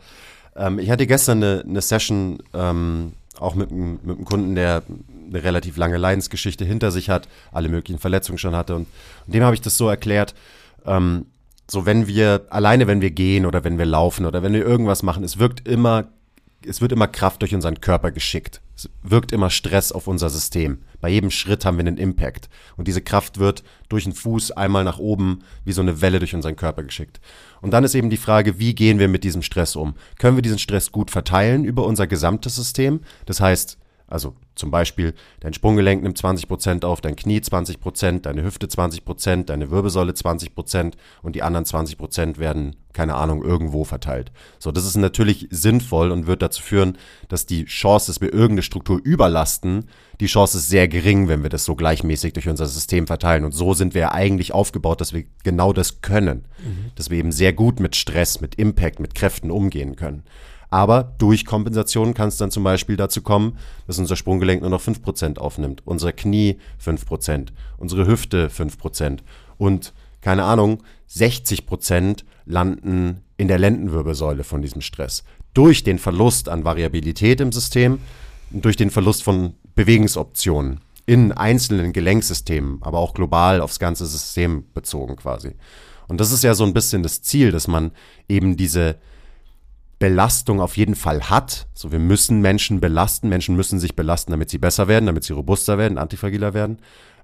bla. 0.55 0.67
Ähm, 0.67 0.79
ich 0.79 0.89
hatte 0.89 1.07
gestern 1.07 1.43
eine, 1.43 1.63
eine 1.67 1.81
Session 1.81 2.39
ähm, 2.53 3.13
auch 3.39 3.55
mit, 3.55 3.71
mit 3.71 4.03
einem 4.03 4.25
Kunden, 4.25 4.55
der 4.55 4.83
eine 5.29 5.43
relativ 5.43 5.77
lange 5.77 5.97
Leidensgeschichte 5.97 6.65
hinter 6.65 6.91
sich 6.91 7.09
hat, 7.09 7.27
alle 7.51 7.69
möglichen 7.69 7.99
Verletzungen 7.99 8.37
schon 8.37 8.55
hatte. 8.55 8.75
Und, 8.75 8.87
und 9.25 9.33
dem 9.33 9.43
habe 9.43 9.55
ich 9.55 9.61
das 9.61 9.77
so 9.77 9.87
erklärt, 9.89 10.35
ähm, 10.85 11.25
so 11.69 11.85
wenn 11.85 12.07
wir, 12.07 12.45
alleine 12.49 12.87
wenn 12.87 13.01
wir 13.01 13.11
gehen 13.11 13.45
oder 13.45 13.63
wenn 13.63 13.77
wir 13.77 13.85
laufen 13.85 14.25
oder 14.25 14.43
wenn 14.43 14.53
wir 14.53 14.65
irgendwas 14.65 15.01
machen, 15.01 15.23
es 15.23 15.39
wirkt 15.39 15.67
immer 15.67 16.05
es 16.65 16.81
wird 16.81 16.91
immer 16.91 17.07
Kraft 17.07 17.41
durch 17.41 17.53
unseren 17.53 17.81
Körper 17.81 18.11
geschickt. 18.11 18.61
Es 18.75 18.89
wirkt 19.03 19.31
immer 19.31 19.49
Stress 19.49 19.91
auf 19.91 20.07
unser 20.07 20.29
System. 20.29 20.79
Bei 20.99 21.09
jedem 21.09 21.31
Schritt 21.31 21.63
haben 21.63 21.77
wir 21.77 21.85
einen 21.85 21.97
Impact. 21.97 22.49
Und 22.75 22.87
diese 22.87 23.01
Kraft 23.01 23.37
wird 23.37 23.63
durch 23.89 24.05
den 24.05 24.13
Fuß 24.13 24.51
einmal 24.51 24.83
nach 24.83 24.99
oben 24.99 25.39
wie 25.63 25.73
so 25.73 25.81
eine 25.81 26.01
Welle 26.01 26.19
durch 26.19 26.33
unseren 26.33 26.55
Körper 26.55 26.83
geschickt. 26.83 27.19
Und 27.61 27.71
dann 27.71 27.83
ist 27.83 27.95
eben 27.95 28.09
die 28.09 28.17
Frage, 28.17 28.59
wie 28.59 28.73
gehen 28.73 28.99
wir 28.99 29.07
mit 29.07 29.23
diesem 29.23 29.41
Stress 29.41 29.75
um? 29.75 29.95
Können 30.17 30.37
wir 30.37 30.41
diesen 30.41 30.59
Stress 30.59 30.91
gut 30.91 31.11
verteilen 31.11 31.65
über 31.65 31.85
unser 31.85 32.07
gesamtes 32.07 32.55
System? 32.55 33.01
Das 33.25 33.39
heißt, 33.39 33.77
also 34.13 34.35
zum 34.55 34.69
Beispiel, 34.69 35.13
dein 35.39 35.53
Sprunggelenk 35.53 36.03
nimmt 36.03 36.17
20% 36.17 36.85
auf, 36.85 37.01
dein 37.01 37.15
Knie 37.15 37.39
20%, 37.39 38.21
deine 38.21 38.43
Hüfte 38.43 38.67
20%, 38.67 39.45
deine 39.45 39.71
Wirbelsäule 39.71 40.13
20% 40.13 40.93
und 41.23 41.35
die 41.35 41.41
anderen 41.41 41.65
20% 41.65 42.37
werden, 42.37 42.75
keine 42.93 43.15
Ahnung, 43.15 43.43
irgendwo 43.43 43.83
verteilt. 43.83 44.31
So, 44.59 44.71
das 44.71 44.85
ist 44.85 44.97
natürlich 44.97 45.47
sinnvoll 45.49 46.11
und 46.11 46.27
wird 46.27 46.43
dazu 46.43 46.61
führen, 46.61 46.97
dass 47.27 47.47
die 47.47 47.65
Chance, 47.65 48.11
dass 48.11 48.21
wir 48.21 48.31
irgendeine 48.31 48.61
Struktur 48.61 49.01
überlasten, 49.03 49.89
die 50.19 50.27
Chance 50.27 50.59
ist 50.59 50.69
sehr 50.69 50.87
gering, 50.87 51.27
wenn 51.27 51.41
wir 51.41 51.49
das 51.49 51.65
so 51.65 51.75
gleichmäßig 51.75 52.33
durch 52.33 52.47
unser 52.47 52.67
System 52.67 53.07
verteilen. 53.07 53.45
Und 53.45 53.53
so 53.53 53.73
sind 53.73 53.95
wir 53.95 54.13
eigentlich 54.13 54.53
aufgebaut, 54.53 55.01
dass 55.01 55.13
wir 55.13 55.25
genau 55.43 55.73
das 55.73 56.01
können. 56.01 56.45
Mhm. 56.59 56.91
Dass 56.95 57.09
wir 57.09 57.17
eben 57.17 57.31
sehr 57.31 57.51
gut 57.51 57.79
mit 57.79 57.95
Stress, 57.95 58.39
mit 58.39 58.55
Impact, 58.55 58.99
mit 58.99 59.15
Kräften 59.15 59.49
umgehen 59.49 59.95
können. 59.95 60.23
Aber 60.73 61.13
durch 61.19 61.45
Kompensation 61.45 62.15
kann 62.15 62.29
es 62.29 62.37
dann 62.37 62.49
zum 62.49 62.63
Beispiel 62.63 62.97
dazu 62.97 63.21
kommen, 63.21 63.59
dass 63.85 63.99
unser 63.99 64.15
Sprunggelenk 64.15 64.61
nur 64.61 64.71
noch 64.71 64.81
5% 64.81 65.37
aufnimmt, 65.37 65.83
unser 65.85 66.11
Knie 66.13 66.57
5%, 66.83 67.49
unsere 67.77 68.07
Hüfte 68.07 68.47
5% 68.47 69.19
und 69.59 69.93
keine 70.21 70.45
Ahnung, 70.45 70.81
60% 71.11 72.23
landen 72.45 73.21
in 73.37 73.47
der 73.47 73.59
Lendenwirbelsäule 73.59 74.43
von 74.43 74.63
diesem 74.63 74.81
Stress. 74.81 75.23
Durch 75.53 75.83
den 75.83 75.99
Verlust 75.99 76.49
an 76.49 76.65
Variabilität 76.65 77.39
im 77.39 77.51
System 77.51 77.99
durch 78.49 78.75
den 78.75 78.89
Verlust 78.89 79.21
von 79.21 79.53
Bewegungsoptionen 79.75 80.79
in 81.05 81.33
einzelnen 81.33 81.93
Gelenksystemen, 81.93 82.79
aber 82.81 82.97
auch 82.97 83.13
global 83.13 83.61
aufs 83.61 83.77
ganze 83.77 84.07
System 84.07 84.63
bezogen 84.73 85.17
quasi. 85.17 85.51
Und 86.07 86.19
das 86.19 86.31
ist 86.31 86.43
ja 86.43 86.55
so 86.55 86.63
ein 86.63 86.73
bisschen 86.73 87.03
das 87.03 87.21
Ziel, 87.21 87.51
dass 87.51 87.67
man 87.67 87.91
eben 88.27 88.57
diese 88.57 88.95
Belastung 90.03 90.59
auf 90.59 90.75
jeden 90.75 90.95
Fall 90.95 91.29
hat. 91.29 91.65
So, 91.73 91.93
wir 91.93 91.99
müssen 91.99 92.41
Menschen 92.41 92.81
belasten. 92.81 93.29
Menschen 93.29 93.55
müssen 93.55 93.79
sich 93.79 93.95
belasten, 93.95 94.31
damit 94.31 94.49
sie 94.49 94.57
besser 94.57 94.89
werden, 94.89 95.05
damit 95.05 95.23
sie 95.23 95.31
robuster 95.31 95.77
werden, 95.77 95.97
antifragiler 95.97 96.53
werden. 96.53 96.79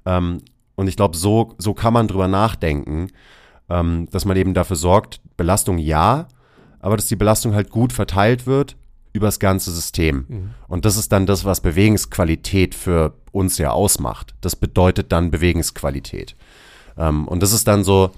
Ähm, 0.05 0.37
und 0.75 0.87
ich 0.87 0.95
glaube, 0.95 1.17
so, 1.17 1.55
so 1.57 1.73
kann 1.73 1.91
man 1.91 2.07
drüber 2.07 2.29
nachdenken, 2.29 3.09
ähm, 3.69 4.07
dass 4.11 4.23
man 4.23 4.37
eben 4.37 4.53
dafür 4.53 4.77
sorgt, 4.77 5.19
Belastung 5.35 5.77
ja, 5.77 6.29
aber 6.79 6.95
dass 6.95 7.07
die 7.07 7.17
Belastung 7.17 7.53
halt 7.53 7.69
gut 7.69 7.91
verteilt 7.91 8.47
wird 8.47 8.77
über 9.11 9.27
das 9.27 9.39
ganze 9.39 9.73
System. 9.73 10.25
Mhm. 10.29 10.49
Und 10.69 10.85
das 10.85 10.95
ist 10.95 11.11
dann 11.11 11.25
das, 11.25 11.43
was 11.43 11.59
Bewegungsqualität 11.59 12.75
für 12.75 13.13
uns 13.33 13.57
ja 13.57 13.71
ausmacht. 13.71 14.35
Das 14.39 14.55
bedeutet 14.55 15.11
dann 15.11 15.31
Bewegungsqualität. 15.31 16.37
Ähm, 16.97 17.27
und 17.27 17.43
das 17.43 17.51
ist 17.51 17.67
dann 17.67 17.83
so, 17.83 18.11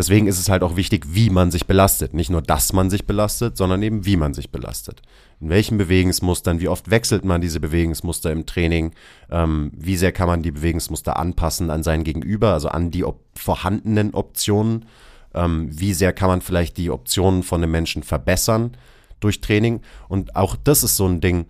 Deswegen 0.00 0.28
ist 0.28 0.38
es 0.38 0.48
halt 0.48 0.62
auch 0.62 0.76
wichtig, 0.76 1.08
wie 1.10 1.28
man 1.28 1.50
sich 1.50 1.66
belastet. 1.66 2.14
Nicht 2.14 2.30
nur, 2.30 2.40
dass 2.40 2.72
man 2.72 2.88
sich 2.88 3.04
belastet, 3.04 3.58
sondern 3.58 3.82
eben, 3.82 4.06
wie 4.06 4.16
man 4.16 4.32
sich 4.32 4.50
belastet. 4.50 5.02
In 5.40 5.50
welchen 5.50 5.76
Bewegungsmustern, 5.76 6.58
wie 6.58 6.68
oft 6.68 6.90
wechselt 6.90 7.22
man 7.22 7.42
diese 7.42 7.60
Bewegungsmuster 7.60 8.32
im 8.32 8.46
Training, 8.46 8.92
ähm, 9.30 9.70
wie 9.76 9.98
sehr 9.98 10.10
kann 10.10 10.26
man 10.26 10.42
die 10.42 10.52
Bewegungsmuster 10.52 11.18
anpassen 11.18 11.68
an 11.68 11.82
sein 11.82 12.02
Gegenüber, 12.02 12.54
also 12.54 12.70
an 12.70 12.90
die 12.90 13.04
op 13.04 13.20
vorhandenen 13.34 14.14
Optionen, 14.14 14.86
ähm, 15.34 15.68
wie 15.70 15.92
sehr 15.92 16.14
kann 16.14 16.28
man 16.28 16.40
vielleicht 16.40 16.78
die 16.78 16.88
Optionen 16.88 17.42
von 17.42 17.62
einem 17.62 17.72
Menschen 17.72 18.02
verbessern 18.02 18.78
durch 19.20 19.42
Training. 19.42 19.82
Und 20.08 20.34
auch 20.34 20.56
das 20.56 20.82
ist 20.82 20.96
so 20.96 21.06
ein 21.06 21.20
Ding, 21.20 21.44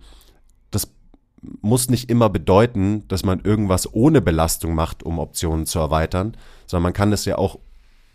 das 0.71 0.91
muss 1.61 1.89
nicht 1.89 2.09
immer 2.09 2.29
bedeuten, 2.29 3.07
dass 3.07 3.23
man 3.23 3.39
irgendwas 3.45 3.93
ohne 3.93 4.19
Belastung 4.19 4.75
macht, 4.75 5.03
um 5.03 5.19
Optionen 5.19 5.65
zu 5.65 5.79
erweitern, 5.79 6.35
sondern 6.67 6.83
man 6.83 6.93
kann 6.93 7.11
das 7.11 7.23
ja 7.23 7.37
auch 7.37 7.57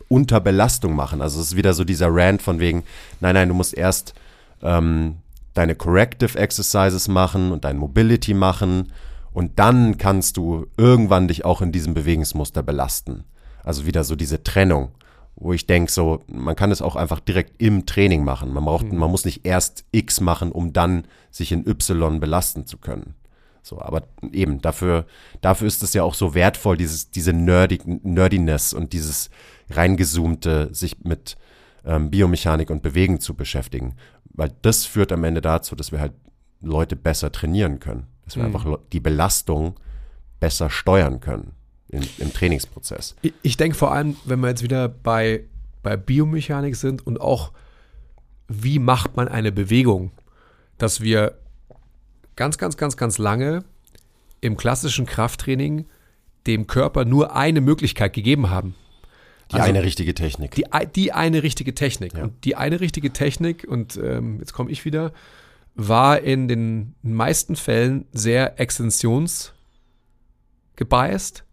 unter 0.09 0.41
Belastung 0.41 0.95
machen. 0.95 1.21
Also 1.21 1.41
es 1.41 1.49
ist 1.49 1.57
wieder 1.57 1.75
so 1.75 1.85
dieser 1.85 2.09
Rant 2.11 2.43
von 2.43 2.61
wegen, 2.61 2.85
nein, 3.21 3.35
nein, 3.35 3.49
du 3.49 3.55
musst 3.55 3.75
erst 3.75 4.15
ähm, 4.63 5.17
deine 5.55 5.75
Corrective 5.75 6.39
Exercises 6.39 7.09
machen 7.09 7.53
und 7.53 7.65
dein 7.65 7.79
Mobility 7.79 8.35
machen 8.35 8.93
und 9.33 9.59
dann 9.59 9.99
kannst 9.99 10.37
du 10.37 10.67
irgendwann 10.77 11.29
dich 11.29 11.45
auch 11.45 11.61
in 11.61 11.73
diesem 11.73 11.95
Bewegungsmuster 11.95 12.63
belasten. 12.63 13.25
Also 13.65 13.85
wieder 13.85 14.05
so 14.05 14.17
diese 14.17 14.43
Trennung, 14.43 14.93
wo 15.35 15.53
ich 15.53 15.67
denke, 15.67 15.91
so, 15.91 16.23
man 16.27 16.57
kann 16.57 16.71
es 16.71 16.81
auch 16.81 16.97
einfach 16.97 17.21
direkt 17.21 17.61
im 17.61 17.85
Training 17.85 18.25
machen. 18.25 18.53
Man 18.53 18.65
braucht, 18.65 18.91
mhm. 18.91 18.99
man 18.99 19.11
muss 19.11 19.25
nicht 19.25 19.45
erst 19.45 19.85
X 19.93 20.21
machen, 20.21 20.53
um 20.53 20.73
dann 20.73 21.05
sich 21.31 21.53
in 21.53 21.67
Y 21.67 22.21
belasten 22.21 22.67
zu 22.67 22.79
können. 22.79 23.15
So, 23.63 23.81
aber 23.83 24.05
eben, 24.33 24.63
dafür, 24.63 25.07
dafür 25.41 25.67
ist 25.67 25.83
es 25.83 25.93
ja 25.93 26.05
auch 26.05 26.15
so 26.15 26.35
wertvoll, 26.35 26.77
dieses, 26.77 27.11
diese 27.11 27.33
Nerdig, 27.33 27.83
Nerdiness 28.05 28.73
und 28.73 28.93
dieses, 28.93 29.29
reingezoomte, 29.71 30.69
sich 30.73 31.05
mit 31.05 31.37
ähm, 31.85 32.11
Biomechanik 32.11 32.71
und 32.71 32.83
Bewegen 32.83 33.21
zu 33.21 33.35
beschäftigen. 33.35 33.97
Weil 34.33 34.53
das 34.63 34.85
führt 34.85 35.13
am 35.13 35.25
Ende 35.25 35.41
dazu, 35.41 35.75
dass 35.75 35.93
wir 35.93 36.01
halt 36.01 36.13
Leute 36.61 36.97
besser 36.97 37.33
trainieren 37.33 37.81
können. 37.81 38.07
Dass 38.25 38.37
wir 38.37 38.43
mhm. 38.43 38.57
einfach 38.57 38.79
die 38.93 39.01
Belastung 39.01 39.79
besser 40.41 40.71
steuern 40.71 41.21
können 41.21 41.53
in, 41.89 42.07
im 42.19 42.33
Trainingsprozess. 42.33 43.17
Ich, 43.23 43.33
ich 43.43 43.57
denke 43.57 43.77
vor 43.77 43.93
allem, 43.93 44.17
wenn 44.25 44.41
wir 44.41 44.49
jetzt 44.49 44.63
wieder 44.63 44.89
bei, 44.89 45.45
bei 45.83 45.97
Biomechanik 45.97 46.77
sind 46.77 47.07
und 47.07 47.21
auch, 47.21 47.53
wie 48.49 48.79
macht 48.79 49.17
man 49.17 49.29
eine 49.29 49.53
Bewegung, 49.53 50.11
dass 50.79 51.01
wir 51.01 51.39
ganz, 52.37 52.59
ganz, 52.59 52.77
ganz, 52.77 52.97
ganz 52.97 53.19
lange 53.19 53.65
im 54.41 54.57
klassischen 54.57 55.07
Krafttraining 55.07 55.87
dem 56.47 56.67
Körper 56.67 57.05
nur 57.05 57.35
eine 57.35 57.61
Möglichkeit 57.61 58.13
gegeben 58.13 58.51
haben. 58.51 58.75
Die 59.53 59.57
also, 59.57 59.69
eine 59.69 59.83
richtige 59.83 60.15
Technik. 60.15 60.53
Die, 60.53 60.65
die 60.95 61.13
eine 61.13 61.43
richtige 61.43 61.75
Technik. 61.75 62.15
Ja. 62.15 62.25
Und 62.25 62.45
die 62.45 62.57
eine 62.57 62.81
richtige 62.81 63.13
Technik, 63.13 63.67
und 63.69 63.97
ähm, 63.97 64.39
jetzt 64.41 64.53
komme 64.53 64.71
ich 64.71 64.85
wieder, 64.85 65.13
war 65.77 66.21
in 66.21 66.49
den 66.49 66.95
meisten 67.03 67.55
Fällen 67.55 68.07
sehr 68.13 68.59
extensionsgebiased. 68.59 71.45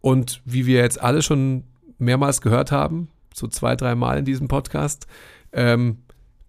Und 0.00 0.42
wie 0.44 0.66
wir 0.66 0.80
jetzt 0.80 1.00
alle 1.00 1.22
schon 1.22 1.64
mehrmals 1.98 2.42
gehört 2.42 2.70
haben, 2.70 3.08
so 3.32 3.48
zwei, 3.48 3.74
drei 3.74 3.94
Mal 3.94 4.18
in 4.18 4.24
diesem 4.24 4.48
Podcast, 4.48 5.06
ähm, 5.52 5.98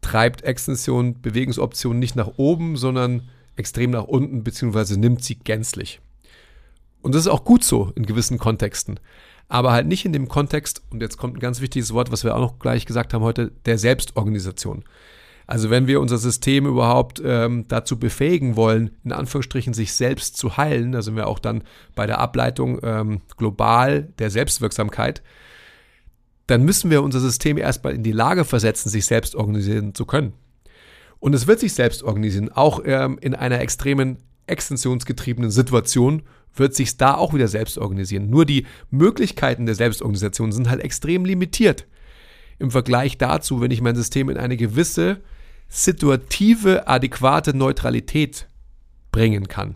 treibt 0.02 0.44
Extension 0.44 1.22
Bewegungsoptionen 1.22 2.00
nicht 2.00 2.16
nach 2.16 2.38
oben, 2.38 2.78
sondern 2.78 3.30
extrem 3.56 3.92
nach 3.92 4.04
unten, 4.04 4.44
beziehungsweise 4.44 5.00
nimmt 5.00 5.24
sie 5.24 5.36
gänzlich. 5.36 6.02
Und 7.02 7.16
das 7.16 7.22
ist 7.22 7.28
auch 7.28 7.46
gut 7.46 7.64
so 7.64 7.92
in 7.96 8.06
gewissen 8.06 8.38
Kontexten 8.38 9.00
aber 9.48 9.72
halt 9.72 9.88
nicht 9.88 10.06
in 10.06 10.14
dem 10.14 10.28
Kontext, 10.28 10.82
und 10.90 11.02
jetzt 11.02 11.18
kommt 11.18 11.38
ein 11.38 11.40
ganz 11.40 11.62
wichtiges 11.62 11.94
Wort, 11.94 12.12
was 12.12 12.24
wir 12.24 12.36
auch 12.36 12.42
noch 12.42 12.60
gleich 12.60 12.86
gesagt 12.86 13.14
haben 13.14 13.24
heute, 13.24 13.52
der 13.66 13.78
Selbstorganisation. 13.78 14.84
Also 15.48 15.70
wenn 15.70 15.86
wir 15.86 16.02
unser 16.02 16.18
System 16.18 16.66
überhaupt 16.66 17.22
ähm, 17.24 17.66
dazu 17.68 18.00
befähigen 18.00 18.56
wollen, 18.56 18.92
in 19.04 19.12
Anführungsstrichen 19.12 19.76
sich 19.76 19.94
selbst 19.94 20.38
zu 20.38 20.58
heilen, 20.58 20.92
da 20.92 21.04
sind 21.04 21.16
wir 21.16 21.28
auch 21.28 21.38
dann 21.38 21.64
bei 21.94 22.08
der 22.08 22.20
Ableitung 22.20 22.80
ähm, 22.82 23.22
global 23.38 24.14
der 24.18 24.32
Selbstwirksamkeit, 24.32 25.22
dann 26.48 26.64
müssen 26.64 26.90
wir 26.90 27.04
unser 27.04 27.20
System 27.20 27.58
erstmal 27.58 27.94
in 27.94 28.04
die 28.04 28.12
Lage 28.12 28.46
versetzen, 28.46 28.90
sich 28.90 29.06
selbst 29.06 29.36
organisieren 29.36 29.94
zu 29.94 30.06
können. 30.06 30.34
Und 31.20 31.34
es 31.34 31.48
wird 31.48 31.60
sich 31.60 31.74
selbst 31.74 32.04
organisieren, 32.04 32.52
auch 32.52 32.82
ähm, 32.84 33.18
in 33.22 33.36
einer 33.36 33.60
extremen 33.60 34.18
extensionsgetriebenen 34.48 35.52
Situation 35.52 36.24
wird 36.56 36.76
sich 36.76 36.98
da 36.98 37.16
auch 37.16 37.34
wieder 37.34 37.48
selbst 37.48 37.78
organisieren. 37.78 38.30
Nur 38.30 38.46
die 38.46 38.66
Möglichkeiten 38.90 39.66
der 39.66 39.76
Selbstorganisation 39.76 40.52
sind 40.52 40.70
halt 40.70 40.82
extrem 40.82 41.26
limitiert. 41.26 41.86
Im 42.60 42.72
Vergleich 42.72 43.18
dazu, 43.18 43.60
wenn 43.60 43.72
ich 43.72 43.82
mein 43.82 43.96
System 43.96 44.30
in 44.30 44.38
eine 44.38 44.56
gewisse 44.56 45.22
situative, 45.68 46.88
adäquate 46.88 47.56
Neutralität 47.56 48.48
bringen 49.12 49.48
kann. 49.48 49.76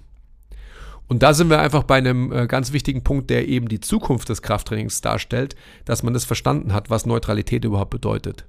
Und 1.07 1.23
da 1.23 1.33
sind 1.33 1.49
wir 1.49 1.59
einfach 1.59 1.83
bei 1.83 1.97
einem 1.97 2.31
äh, 2.31 2.45
ganz 2.45 2.71
wichtigen 2.71 3.03
Punkt, 3.03 3.31
der 3.31 3.47
eben 3.47 3.67
die 3.67 3.79
Zukunft 3.79 4.29
des 4.29 4.43
Krafttrainings 4.43 5.01
darstellt, 5.01 5.55
dass 5.83 6.03
man 6.03 6.13
das 6.13 6.23
verstanden 6.23 6.71
hat, 6.71 6.91
was 6.91 7.07
Neutralität 7.07 7.65
überhaupt 7.65 7.89
bedeutet. 7.89 8.45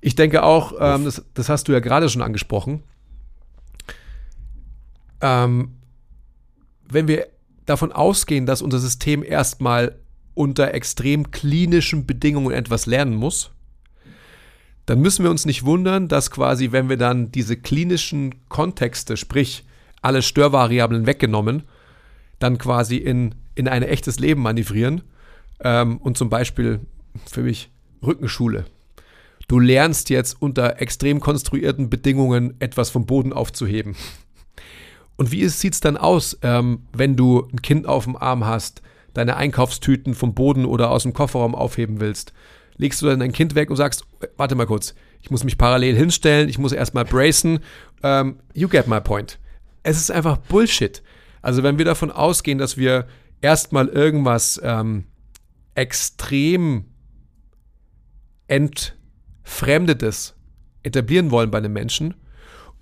Ich 0.00 0.14
denke 0.14 0.42
auch, 0.44 0.72
ähm, 0.80 1.04
das, 1.04 1.22
das, 1.34 1.50
hast 1.50 1.68
du 1.68 1.72
ja 1.72 1.80
gerade 1.80 2.08
schon 2.08 2.22
angesprochen, 2.22 2.82
ähm, 5.22 5.70
wenn 6.88 7.08
wir 7.08 7.28
davon 7.64 7.92
ausgehen, 7.92 8.44
dass 8.44 8.60
unser 8.60 8.78
System 8.78 9.22
erstmal 9.22 9.96
unter 10.34 10.74
extrem 10.74 11.30
klinischen 11.30 12.06
Bedingungen 12.06 12.52
etwas 12.52 12.86
lernen 12.86 13.14
muss, 13.14 13.50
dann 14.86 15.00
müssen 15.00 15.22
wir 15.22 15.30
uns 15.30 15.46
nicht 15.46 15.64
wundern, 15.64 16.08
dass 16.08 16.30
quasi, 16.30 16.72
wenn 16.72 16.88
wir 16.88 16.96
dann 16.96 17.30
diese 17.30 17.56
klinischen 17.56 18.34
Kontexte, 18.48 19.16
sprich 19.16 19.64
alle 20.00 20.22
Störvariablen 20.22 21.06
weggenommen, 21.06 21.62
dann 22.40 22.58
quasi 22.58 22.96
in, 22.96 23.36
in 23.54 23.68
ein 23.68 23.84
echtes 23.84 24.18
Leben 24.18 24.42
manövrieren 24.42 25.02
ähm, 25.60 25.98
und 25.98 26.18
zum 26.18 26.28
Beispiel 26.28 26.80
für 27.30 27.42
mich 27.42 27.70
Rückenschule. 28.04 28.66
Du 29.46 29.60
lernst 29.60 30.10
jetzt 30.10 30.40
unter 30.40 30.80
extrem 30.80 31.20
konstruierten 31.20 31.88
Bedingungen 31.88 32.54
etwas 32.58 32.90
vom 32.90 33.06
Boden 33.06 33.32
aufzuheben. 33.32 33.94
Und 35.22 35.30
wie 35.30 35.48
sieht 35.48 35.74
es 35.74 35.80
dann 35.80 35.96
aus, 35.96 36.36
ähm, 36.42 36.88
wenn 36.92 37.14
du 37.14 37.46
ein 37.52 37.62
Kind 37.62 37.86
auf 37.86 38.06
dem 38.06 38.16
Arm 38.16 38.44
hast, 38.44 38.82
deine 39.14 39.36
Einkaufstüten 39.36 40.16
vom 40.16 40.34
Boden 40.34 40.64
oder 40.64 40.90
aus 40.90 41.04
dem 41.04 41.12
Kofferraum 41.12 41.54
aufheben 41.54 42.00
willst? 42.00 42.32
Legst 42.76 43.00
du 43.00 43.06
dann 43.06 43.20
dein 43.20 43.30
Kind 43.30 43.54
weg 43.54 43.70
und 43.70 43.76
sagst, 43.76 44.04
warte 44.36 44.56
mal 44.56 44.66
kurz, 44.66 44.96
ich 45.20 45.30
muss 45.30 45.44
mich 45.44 45.58
parallel 45.58 45.94
hinstellen, 45.94 46.48
ich 46.48 46.58
muss 46.58 46.72
erstmal 46.72 47.04
bracen. 47.04 47.60
Ähm, 48.02 48.40
you 48.52 48.66
get 48.66 48.88
my 48.88 49.00
point. 49.00 49.38
Es 49.84 49.96
ist 49.96 50.10
einfach 50.10 50.38
Bullshit. 50.38 51.04
Also 51.40 51.62
wenn 51.62 51.78
wir 51.78 51.84
davon 51.84 52.10
ausgehen, 52.10 52.58
dass 52.58 52.76
wir 52.76 53.06
erstmal 53.40 53.86
irgendwas 53.86 54.60
ähm, 54.64 55.04
extrem 55.76 56.86
entfremdetes 58.48 60.34
etablieren 60.82 61.30
wollen 61.30 61.52
bei 61.52 61.58
einem 61.58 61.74
Menschen, 61.74 62.14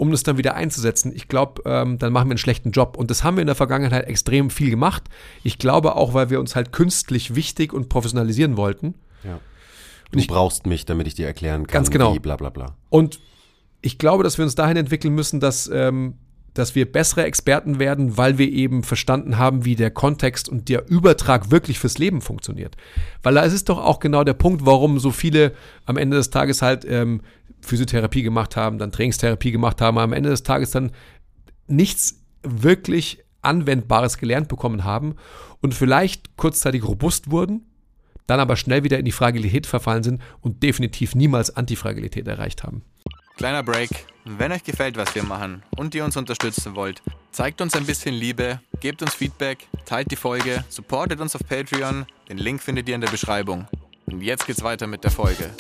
um 0.01 0.11
das 0.13 0.23
dann 0.23 0.39
wieder 0.39 0.55
einzusetzen, 0.55 1.13
ich 1.15 1.29
glaube, 1.29 1.61
ähm, 1.67 1.99
dann 1.99 2.11
machen 2.11 2.29
wir 2.29 2.33
einen 2.33 2.39
schlechten 2.39 2.71
Job. 2.71 2.97
Und 2.97 3.11
das 3.11 3.23
haben 3.23 3.37
wir 3.37 3.43
in 3.43 3.47
der 3.47 3.55
Vergangenheit 3.55 4.07
extrem 4.07 4.49
viel 4.49 4.71
gemacht. 4.71 5.05
Ich 5.43 5.59
glaube 5.59 5.95
auch, 5.95 6.15
weil 6.15 6.31
wir 6.31 6.41
uns 6.41 6.57
halt 6.57 6.73
künstlich 6.73 7.35
wichtig 7.35 7.75
und 7.75 7.91
professionalisieren 7.91 8.57
wollten. 8.57 8.95
Ja. 9.25 9.41
Du 10.11 10.19
ich, 10.19 10.27
brauchst 10.27 10.65
mich, 10.65 10.87
damit 10.87 11.07
ich 11.07 11.17
dir 11.17 11.27
erklären 11.27 11.67
kann, 11.67 11.75
ganz 11.81 11.91
genau. 11.91 12.15
wie 12.15 12.19
bla 12.19 12.37
bla 12.37 12.49
bla. 12.49 12.77
Und 12.89 13.21
ich 13.83 13.99
glaube, 13.99 14.25
dass 14.25 14.39
wir 14.39 14.45
uns 14.47 14.55
dahin 14.55 14.79
entwickeln 14.79 15.15
müssen, 15.15 15.39
dass, 15.39 15.69
ähm, 15.71 16.15
dass 16.55 16.75
wir 16.75 16.91
bessere 16.91 17.25
Experten 17.25 17.79
werden, 17.79 18.17
weil 18.17 18.39
wir 18.39 18.51
eben 18.51 18.83
verstanden 18.85 19.37
haben, 19.37 19.67
wie 19.67 19.77
der 19.77 19.91
Kontext 19.91 20.49
und 20.49 20.71
der 20.71 20.89
Übertrag 20.89 21.51
wirklich 21.51 21.79
fürs 21.79 21.99
Leben 21.99 22.23
funktioniert. 22.23 22.75
Weil 23.23 23.35
da 23.35 23.43
ist 23.43 23.53
es 23.53 23.65
doch 23.65 23.79
auch 23.79 24.01
genau 24.01 24.25
der 24.25 24.33
Punkt, 24.33 24.65
warum 24.65 24.99
so 24.99 25.11
viele 25.11 25.53
am 25.85 25.99
Ende 25.99 26.17
des 26.17 26.31
Tages 26.31 26.63
halt 26.63 26.87
ähm, 26.89 27.21
Physiotherapie 27.63 28.23
gemacht 28.23 28.57
haben, 28.57 28.79
dann 28.79 28.93
Trainingstherapie 28.93 29.53
gemacht 29.53 29.81
haben, 29.81 29.99
am 29.99 30.13
Ende 30.13 30.31
des 30.31 30.43
Tages 30.43 30.71
dann 30.71 30.93
nichts 31.67 32.21
wirklich 32.43 33.23
Anwendbares 33.43 34.19
gelernt 34.19 34.49
bekommen 34.49 34.85
haben 34.85 35.17
und 35.61 35.75
vielleicht 35.75 36.37
kurzzeitig 36.37 36.85
robust 36.85 37.31
wurden, 37.31 37.67
dann 38.27 38.41
aber 38.41 38.57
schnell 38.57 38.85
wieder 38.85 38.99
in 38.99 39.05
die 39.05 39.13
Fragilität 39.13 39.67
verfallen 39.67 40.03
sind 40.03 40.23
und 40.41 40.63
definitiv 40.63 41.15
niemals 41.15 41.57
Antifragilität 41.57 42.29
erreicht 42.29 42.63
haben. 42.63 42.83
Kleiner 43.37 43.63
Break. 43.63 43.91
Wenn 44.27 44.53
euch 44.53 44.63
gefällt, 44.63 44.97
was 44.99 45.15
wir 45.15 45.23
machen 45.23 45.63
und 45.77 45.95
ihr 45.95 46.05
uns 46.05 46.17
unterstützen 46.17 46.77
wollt, 46.77 47.03
zeigt 47.33 47.63
uns 47.63 47.75
ein 47.75 47.87
bisschen 47.87 48.15
Liebe, 48.15 48.61
gebt 48.81 49.01
uns 49.01 49.15
Feedback, 49.15 49.67
teilt 49.87 50.11
die 50.11 50.17
Folge, 50.17 50.63
supportet 50.69 51.21
uns 51.21 51.35
auf 51.35 51.41
Patreon. 51.49 52.05
Den 52.29 52.37
Link 52.37 52.63
findet 52.63 52.89
ihr 52.89 52.95
in 52.95 53.01
der 53.01 53.09
Beschreibung. 53.09 53.67
Und 54.07 54.21
jetzt 54.21 54.47
geht's 54.47 54.63
weiter 54.63 54.87
mit 54.87 55.05
der 55.05 55.11
Folge. 55.11 55.51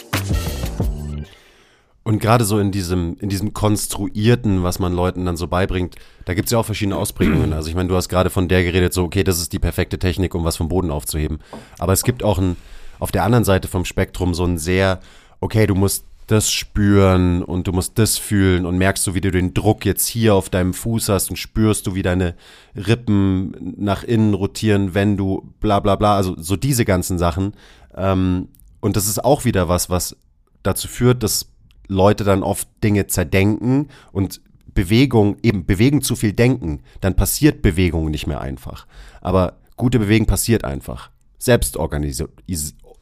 Und 2.02 2.18
gerade 2.18 2.44
so 2.44 2.58
in 2.58 2.70
diesem, 2.70 3.16
in 3.20 3.28
diesem 3.28 3.52
Konstruierten, 3.52 4.62
was 4.62 4.78
man 4.78 4.94
Leuten 4.94 5.26
dann 5.26 5.36
so 5.36 5.48
beibringt, 5.48 5.96
da 6.24 6.32
gibt 6.32 6.46
es 6.46 6.52
ja 6.52 6.58
auch 6.58 6.64
verschiedene 6.64 6.96
Ausprägungen. 6.96 7.52
Also 7.52 7.68
ich 7.68 7.74
meine, 7.74 7.88
du 7.88 7.96
hast 7.96 8.08
gerade 8.08 8.30
von 8.30 8.48
der 8.48 8.64
geredet, 8.64 8.94
so, 8.94 9.04
okay, 9.04 9.22
das 9.22 9.38
ist 9.38 9.52
die 9.52 9.58
perfekte 9.58 9.98
Technik, 9.98 10.34
um 10.34 10.44
was 10.44 10.56
vom 10.56 10.68
Boden 10.68 10.90
aufzuheben. 10.90 11.40
Aber 11.78 11.92
es 11.92 12.02
gibt 12.02 12.22
auch 12.22 12.38
ein, 12.38 12.56
auf 12.98 13.12
der 13.12 13.24
anderen 13.24 13.44
Seite 13.44 13.68
vom 13.68 13.84
Spektrum 13.84 14.32
so 14.32 14.44
ein 14.44 14.56
sehr, 14.56 15.00
okay, 15.40 15.66
du 15.66 15.74
musst 15.74 16.04
das 16.26 16.50
spüren 16.50 17.42
und 17.42 17.66
du 17.66 17.72
musst 17.72 17.98
das 17.98 18.16
fühlen 18.16 18.64
und 18.64 18.78
merkst 18.78 19.06
du, 19.06 19.14
wie 19.14 19.20
du 19.20 19.32
den 19.32 19.52
Druck 19.52 19.84
jetzt 19.84 20.06
hier 20.06 20.34
auf 20.34 20.48
deinem 20.48 20.74
Fuß 20.74 21.08
hast 21.08 21.28
und 21.28 21.36
spürst 21.36 21.86
du, 21.86 21.94
wie 21.94 22.02
deine 22.02 22.36
Rippen 22.76 23.74
nach 23.76 24.04
innen 24.04 24.34
rotieren, 24.34 24.94
wenn 24.94 25.16
du 25.16 25.52
bla 25.60 25.80
bla 25.80 25.96
bla, 25.96 26.16
also 26.16 26.36
so 26.38 26.56
diese 26.56 26.84
ganzen 26.84 27.18
Sachen. 27.18 27.54
Ähm, 27.96 28.48
und 28.80 28.96
das 28.96 29.08
ist 29.08 29.24
auch 29.24 29.44
wieder 29.44 29.68
was, 29.68 29.90
was 29.90 30.16
dazu 30.62 30.86
führt, 30.86 31.22
dass 31.24 31.49
Leute 31.90 32.24
dann 32.24 32.42
oft 32.42 32.68
Dinge 32.82 33.06
zerdenken 33.08 33.88
und 34.12 34.40
Bewegung, 34.72 35.36
eben 35.42 35.66
bewegen 35.66 36.00
zu 36.02 36.14
viel 36.16 36.32
denken, 36.32 36.80
dann 37.00 37.16
passiert 37.16 37.60
Bewegung 37.62 38.10
nicht 38.10 38.26
mehr 38.26 38.40
einfach. 38.40 38.86
Aber 39.20 39.58
gute 39.76 39.98
Bewegung 39.98 40.26
passiert 40.26 40.64
einfach. 40.64 41.10
Selbstorganisa 41.38 42.26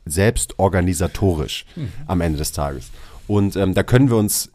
selbstorganisatorisch 0.07 1.66
mhm. 1.76 1.93
am 2.07 2.22
Ende 2.22 2.39
des 2.39 2.53
Tages. 2.53 2.91
Und 3.28 3.56
ähm, 3.56 3.74
da 3.74 3.82
können 3.84 4.10
wir 4.10 4.16
uns 4.16 4.50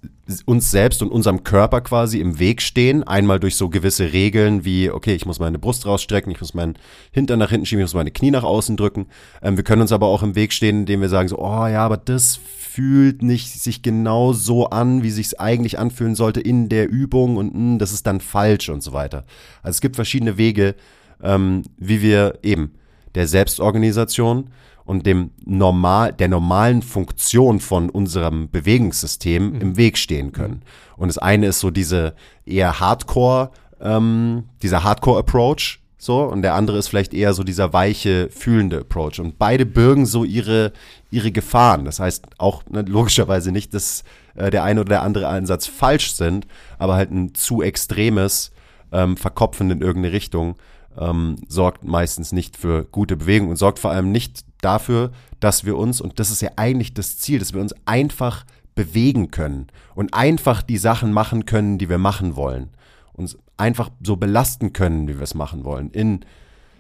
uns 0.46 0.72
selbst 0.72 1.02
und 1.02 1.12
unserem 1.12 1.44
Körper 1.44 1.82
quasi 1.82 2.20
im 2.20 2.40
Weg 2.40 2.62
stehen. 2.62 3.04
Einmal 3.04 3.40
durch 3.40 3.56
so 3.56 3.70
gewisse 3.70 4.14
Regeln 4.14 4.64
wie, 4.64 4.90
okay, 4.90 5.14
ich 5.14 5.26
muss 5.26 5.40
meine 5.40 5.60
Brust 5.60 5.86
rausstrecken, 5.86 6.32
ich 6.32 6.40
muss 6.40 6.54
meinen 6.54 6.78
Hintern 7.12 7.40
nach 7.40 7.50
hinten 7.50 7.66
schieben, 7.66 7.82
ich 7.82 7.86
muss 7.86 7.94
meine 7.94 8.12
Knie 8.12 8.32
nach 8.32 8.44
außen 8.44 8.78
drücken. 8.78 9.08
Ähm, 9.42 9.58
wir 9.58 9.64
können 9.64 9.82
uns 9.82 9.92
aber 9.92 10.08
auch 10.08 10.24
im 10.24 10.36
Weg 10.36 10.54
stehen, 10.54 10.82
indem 10.82 11.02
wir 11.02 11.10
sagen 11.10 11.28
so, 11.28 11.40
oh 11.40 11.68
ja, 11.68 11.86
aber 11.86 11.98
das 11.98 12.38
fühlt 12.38 13.22
nicht 13.22 13.50
sich 13.50 13.82
genau 13.82 14.34
so 14.34 14.70
an, 14.70 15.04
wie 15.04 15.12
sich 15.12 15.28
es 15.28 15.40
eigentlich 15.40 15.78
anfühlen 15.78 16.16
sollte 16.16 16.40
in 16.40 16.70
der 16.70 16.90
Übung 16.90 17.38
und 17.38 17.54
mh, 17.54 17.60
hm, 17.60 17.80
das 17.80 17.92
ist 17.92 18.08
dann 18.08 18.22
falsch 18.22 18.70
und 18.70 18.82
so 18.82 18.94
weiter. 18.94 19.26
Also 19.62 19.76
es 19.78 19.82
gibt 19.82 19.96
verschiedene 19.96 20.38
Wege, 20.38 20.76
ähm, 21.22 21.64
wie 21.78 22.02
wir 22.02 22.40
eben 22.42 22.72
der 23.14 23.28
Selbstorganisation 23.28 24.50
und 24.86 25.06
dem 25.06 25.32
normal, 25.46 26.14
der 26.14 26.28
normalen 26.28 26.82
Funktion 26.82 27.60
von 27.60 27.90
unserem 27.90 28.50
Bewegungssystem 28.50 29.54
mhm. 29.54 29.62
im 29.62 29.78
Weg 29.78 29.98
stehen 29.98 30.32
können. 30.32 30.62
Und 30.98 31.08
das 31.08 31.18
eine 31.18 31.48
ist 31.48 31.60
so 31.60 31.72
diese 31.72 32.16
eher 32.46 32.80
Hardcore, 32.80 33.52
ähm, 33.82 34.46
dieser 34.62 34.84
Hardcore-Approach, 34.84 35.80
so, 36.04 36.24
und 36.24 36.42
der 36.42 36.56
andere 36.56 36.80
ist 36.80 36.90
vielleicht 36.90 37.14
eher 37.14 37.34
so 37.34 37.46
dieser 37.46 37.72
weiche, 37.72 38.30
fühlende 38.30 38.82
Approach. 38.82 39.22
Und 39.22 39.40
beide 39.40 39.66
bürgen 39.66 40.06
so 40.06 40.26
ihre, 40.26 40.74
ihre 41.12 41.32
Gefahren. 41.32 41.86
Das 41.86 42.02
heißt 42.02 42.26
auch 42.40 42.64
ne, 42.70 42.82
logischerweise 42.82 43.54
nicht, 43.54 43.74
dass 43.74 44.04
äh, 44.36 44.52
der 44.52 44.66
eine 44.66 44.82
oder 44.82 44.90
der 44.90 45.02
andere 45.04 45.30
Ansatz 45.30 45.66
falsch 45.66 46.12
sind, 46.12 46.46
aber 46.78 46.96
halt 46.96 47.12
ein 47.12 47.34
zu 47.36 47.62
extremes 47.62 48.52
ähm, 48.92 49.16
Verkopfen 49.16 49.72
in 49.72 49.82
irgendeine 49.82 50.14
Richtung 50.14 50.58
ähm, 50.98 51.38
sorgt 51.48 51.84
meistens 51.84 52.32
nicht 52.32 52.58
für 52.58 52.86
gute 52.86 53.18
Bewegung 53.18 53.50
und 53.50 53.56
sorgt 53.56 53.80
vor 53.80 53.92
allem 53.92 54.12
nicht 54.12 54.46
dafür, 54.62 55.12
dass 55.40 55.66
wir 55.66 55.78
uns, 55.78 56.02
und 56.02 56.20
das 56.20 56.32
ist 56.32 56.42
ja 56.42 56.52
eigentlich 56.56 56.94
das 56.94 57.18
Ziel, 57.20 57.40
dass 57.40 57.54
wir 57.54 57.62
uns 57.62 57.76
einfach 57.86 58.46
bewegen 58.76 59.32
können 59.32 59.68
und 59.96 60.14
einfach 60.14 60.62
die 60.62 60.78
Sachen 60.78 61.14
machen 61.14 61.46
können, 61.46 61.78
die 61.78 61.90
wir 61.90 61.98
machen 61.98 62.36
wollen. 62.36 62.70
Uns 63.14 63.38
einfach 63.58 63.90
so 64.02 64.16
belasten 64.16 64.74
können, 64.74 65.08
wie 65.08 65.16
wir 65.16 65.24
es 65.24 65.36
machen 65.36 65.64
wollen. 65.64 65.92
In, 65.92 66.26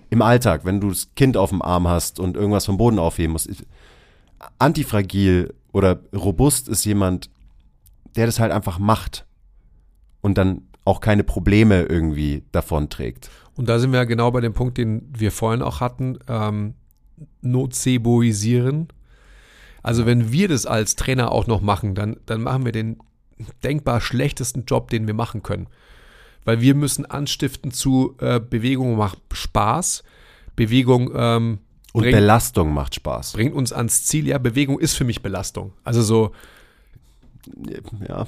Im 0.09 0.21
Alltag, 0.21 0.65
wenn 0.65 0.81
du 0.81 0.89
das 0.89 1.13
Kind 1.15 1.37
auf 1.37 1.49
dem 1.49 1.61
Arm 1.61 1.87
hast 1.87 2.19
und 2.19 2.35
irgendwas 2.35 2.65
vom 2.65 2.77
Boden 2.77 2.99
aufheben 2.99 3.33
musst. 3.33 3.49
Antifragil 4.59 5.53
oder 5.71 5.99
robust 6.13 6.67
ist 6.67 6.85
jemand, 6.85 7.29
der 8.15 8.25
das 8.25 8.39
halt 8.39 8.51
einfach 8.51 8.79
macht 8.79 9.25
und 10.21 10.37
dann 10.37 10.67
auch 10.85 10.99
keine 10.99 11.23
Probleme 11.23 11.83
irgendwie 11.83 12.43
davon 12.51 12.89
trägt. 12.89 13.29
Und 13.55 13.69
da 13.69 13.79
sind 13.79 13.91
wir 13.91 13.99
ja 13.99 14.05
genau 14.05 14.31
bei 14.31 14.41
dem 14.41 14.53
Punkt, 14.53 14.77
den 14.77 15.07
wir 15.15 15.31
vorhin 15.31 15.61
auch 15.61 15.79
hatten. 15.79 16.17
Ähm, 16.27 16.73
nozeboisieren. 17.41 18.87
Also 19.81 20.05
wenn 20.05 20.31
wir 20.31 20.47
das 20.47 20.65
als 20.65 20.95
Trainer 20.95 21.31
auch 21.31 21.47
noch 21.47 21.61
machen, 21.61 21.95
dann, 21.95 22.17
dann 22.25 22.41
machen 22.41 22.65
wir 22.65 22.71
den 22.71 22.97
denkbar 23.63 24.01
schlechtesten 24.01 24.65
Job, 24.65 24.89
den 24.89 25.07
wir 25.07 25.13
machen 25.13 25.43
können. 25.43 25.67
Weil 26.45 26.61
wir 26.61 26.75
müssen 26.75 27.05
anstiften 27.05 27.71
zu 27.71 28.15
äh, 28.19 28.39
Bewegung 28.39 28.97
macht 28.97 29.19
Spaß. 29.31 30.03
Bewegung 30.55 31.11
ähm, 31.15 31.59
und 31.93 32.03
bringt, 32.03 32.15
Belastung 32.15 32.73
macht 32.73 32.95
Spaß. 32.95 33.33
Bringt 33.33 33.55
uns 33.55 33.73
ans 33.73 34.05
Ziel. 34.05 34.27
Ja, 34.27 34.37
Bewegung 34.37 34.79
ist 34.79 34.93
für 34.93 35.03
mich 35.03 35.21
Belastung. 35.21 35.73
Also 35.83 36.01
so. 36.01 36.31
Ja, 38.07 38.27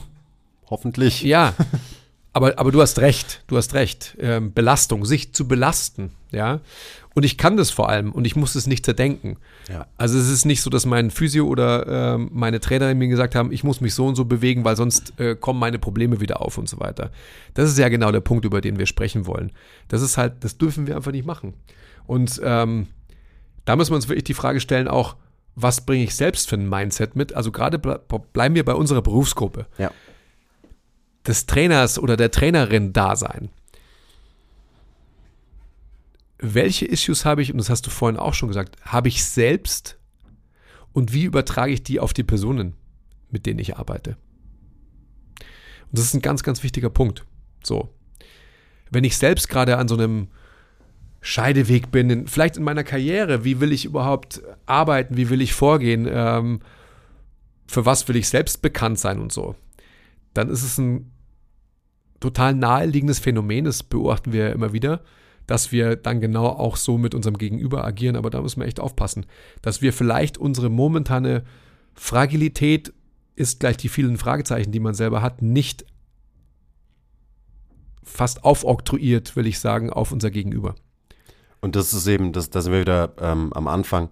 hoffentlich. 0.69 1.21
Ja, 1.23 1.53
aber, 2.35 2.59
aber 2.59 2.71
du 2.73 2.81
hast 2.81 2.99
recht. 2.99 3.43
Du 3.47 3.55
hast 3.55 3.73
recht. 3.75 4.17
Ähm, 4.19 4.53
Belastung, 4.53 5.05
sich 5.05 5.31
zu 5.33 5.47
belasten. 5.47 6.11
Ja. 6.31 6.59
Und 7.13 7.23
ich 7.23 7.37
kann 7.37 7.55
das 7.55 7.71
vor 7.71 7.87
allem 7.87 8.11
und 8.11 8.27
ich 8.27 8.35
muss 8.35 8.55
es 8.55 8.67
nicht 8.67 8.83
zerdenken. 8.83 9.37
Ja. 9.69 9.87
Also 9.95 10.19
es 10.19 10.29
ist 10.29 10.43
nicht 10.43 10.61
so, 10.61 10.69
dass 10.69 10.85
mein 10.85 11.11
Physio 11.11 11.47
oder 11.47 12.15
ähm, 12.15 12.29
meine 12.33 12.59
Trainerin 12.59 12.97
mir 12.97 13.07
gesagt 13.07 13.35
haben, 13.35 13.53
ich 13.53 13.63
muss 13.63 13.79
mich 13.79 13.93
so 13.93 14.05
und 14.05 14.15
so 14.15 14.25
bewegen, 14.25 14.65
weil 14.65 14.75
sonst 14.75 15.17
äh, 15.17 15.37
kommen 15.37 15.61
meine 15.61 15.79
Probleme 15.79 16.19
wieder 16.19 16.41
auf 16.41 16.57
und 16.57 16.67
so 16.67 16.77
weiter. 16.77 17.09
Das 17.53 17.69
ist 17.69 17.77
ja 17.77 17.87
genau 17.87 18.11
der 18.11 18.19
Punkt, 18.19 18.43
über 18.43 18.59
den 18.59 18.77
wir 18.77 18.85
sprechen 18.85 19.27
wollen. 19.27 19.53
Das 19.87 20.01
ist 20.01 20.17
halt, 20.17 20.43
das 20.43 20.57
dürfen 20.57 20.87
wir 20.87 20.97
einfach 20.97 21.13
nicht 21.13 21.25
machen. 21.25 21.53
Und 22.05 22.41
ähm, 22.43 22.87
da 23.63 23.77
müssen 23.77 23.91
wir 23.91 23.95
uns 23.95 24.09
wirklich 24.09 24.25
die 24.25 24.33
Frage 24.33 24.59
stellen, 24.59 24.89
auch, 24.89 25.15
was 25.55 25.85
bringe 25.85 26.03
ich 26.03 26.15
selbst 26.15 26.49
für 26.49 26.57
ein 26.57 26.67
Mindset 26.67 27.15
mit? 27.15 27.33
Also 27.33 27.53
gerade 27.53 27.79
ble 27.79 28.01
bleiben 28.33 28.55
wir 28.55 28.65
bei 28.65 28.73
unserer 28.73 29.01
Berufsgruppe. 29.01 29.67
Ja. 29.77 29.89
Des 31.27 31.45
Trainers 31.45 31.99
oder 31.99 32.17
der 32.17 32.31
Trainerin 32.31 32.93
da 32.93 33.15
sein. 33.15 33.49
Welche 36.37 36.85
Issues 36.85 37.25
habe 37.25 37.41
ich, 37.41 37.51
und 37.51 37.57
das 37.57 37.69
hast 37.69 37.87
du 37.87 37.89
vorhin 37.89 38.19
auch 38.19 38.33
schon 38.33 38.49
gesagt, 38.49 38.77
habe 38.83 39.07
ich 39.07 39.23
selbst 39.23 39.97
und 40.93 41.13
wie 41.13 41.23
übertrage 41.23 41.73
ich 41.73 41.83
die 41.83 41.99
auf 41.99 42.13
die 42.13 42.23
Personen, 42.23 42.75
mit 43.31 43.45
denen 43.45 43.59
ich 43.59 43.77
arbeite? 43.77 44.17
Und 45.39 45.99
das 45.99 46.05
ist 46.05 46.13
ein 46.13 46.21
ganz, 46.21 46.43
ganz 46.43 46.63
wichtiger 46.63 46.89
Punkt. 46.89 47.25
So. 47.63 47.89
Wenn 48.91 49.03
ich 49.03 49.17
selbst 49.17 49.49
gerade 49.49 49.77
an 49.77 49.87
so 49.87 49.95
einem 49.95 50.27
Scheideweg 51.21 51.89
bin, 51.89 52.09
in, 52.09 52.27
vielleicht 52.27 52.57
in 52.57 52.63
meiner 52.63 52.83
Karriere, 52.83 53.43
wie 53.43 53.59
will 53.59 53.71
ich 53.71 53.85
überhaupt 53.85 54.43
arbeiten, 54.67 55.17
wie 55.17 55.29
will 55.29 55.41
ich 55.41 55.53
vorgehen, 55.53 56.07
ähm, 56.09 56.59
für 57.65 57.85
was 57.85 58.07
will 58.07 58.15
ich 58.15 58.29
selbst 58.29 58.61
bekannt 58.61 58.99
sein 58.99 59.19
und 59.19 59.31
so, 59.31 59.55
dann 60.35 60.49
ist 60.49 60.63
es 60.63 60.77
ein 60.77 61.11
total 62.19 62.55
naheliegendes 62.55 63.19
Phänomen, 63.19 63.65
das 63.65 63.83
beobachten 63.83 64.33
wir 64.33 64.51
immer 64.51 64.73
wieder, 64.73 65.01
dass 65.47 65.71
wir 65.71 65.95
dann 65.95 66.21
genau 66.21 66.47
auch 66.47 66.75
so 66.75 66.97
mit 66.97 67.13
unserem 67.13 67.37
Gegenüber 67.37 67.85
agieren, 67.85 68.15
aber 68.15 68.29
da 68.29 68.41
müssen 68.41 68.61
wir 68.61 68.67
echt 68.67 68.79
aufpassen, 68.79 69.25
dass 69.61 69.81
wir 69.81 69.93
vielleicht 69.93 70.37
unsere 70.37 70.69
momentane 70.69 71.43
Fragilität 71.93 72.93
ist 73.35 73.59
gleich 73.59 73.77
die 73.77 73.89
vielen 73.89 74.17
Fragezeichen, 74.17 74.71
die 74.71 74.79
man 74.79 74.93
selber 74.93 75.21
hat, 75.21 75.41
nicht 75.41 75.85
fast 78.03 78.43
aufoktroyiert, 78.43 79.35
will 79.35 79.45
ich 79.45 79.59
sagen, 79.59 79.89
auf 79.89 80.11
unser 80.11 80.31
Gegenüber. 80.31 80.75
Und 81.59 81.75
das 81.75 81.93
ist 81.93 82.07
eben, 82.07 82.31
das, 82.31 82.49
da 82.49 82.61
sind 82.61 82.73
wir 82.73 82.81
wieder 82.81 83.13
ähm, 83.19 83.51
am 83.53 83.67
Anfang. 83.67 84.09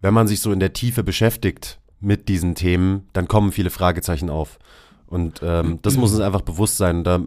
Wenn 0.00 0.14
man 0.14 0.26
sich 0.26 0.40
so 0.40 0.52
in 0.52 0.60
der 0.60 0.72
Tiefe 0.72 1.04
beschäftigt 1.04 1.78
mit 2.00 2.28
diesen 2.28 2.54
Themen, 2.54 3.08
dann 3.12 3.28
kommen 3.28 3.52
viele 3.52 3.70
Fragezeichen 3.70 4.30
auf. 4.30 4.58
Und 5.08 5.40
ähm, 5.42 5.78
das 5.82 5.96
muss 5.96 6.12
uns 6.12 6.20
einfach 6.20 6.42
bewusst 6.42 6.76
sein. 6.76 7.04
Da 7.04 7.20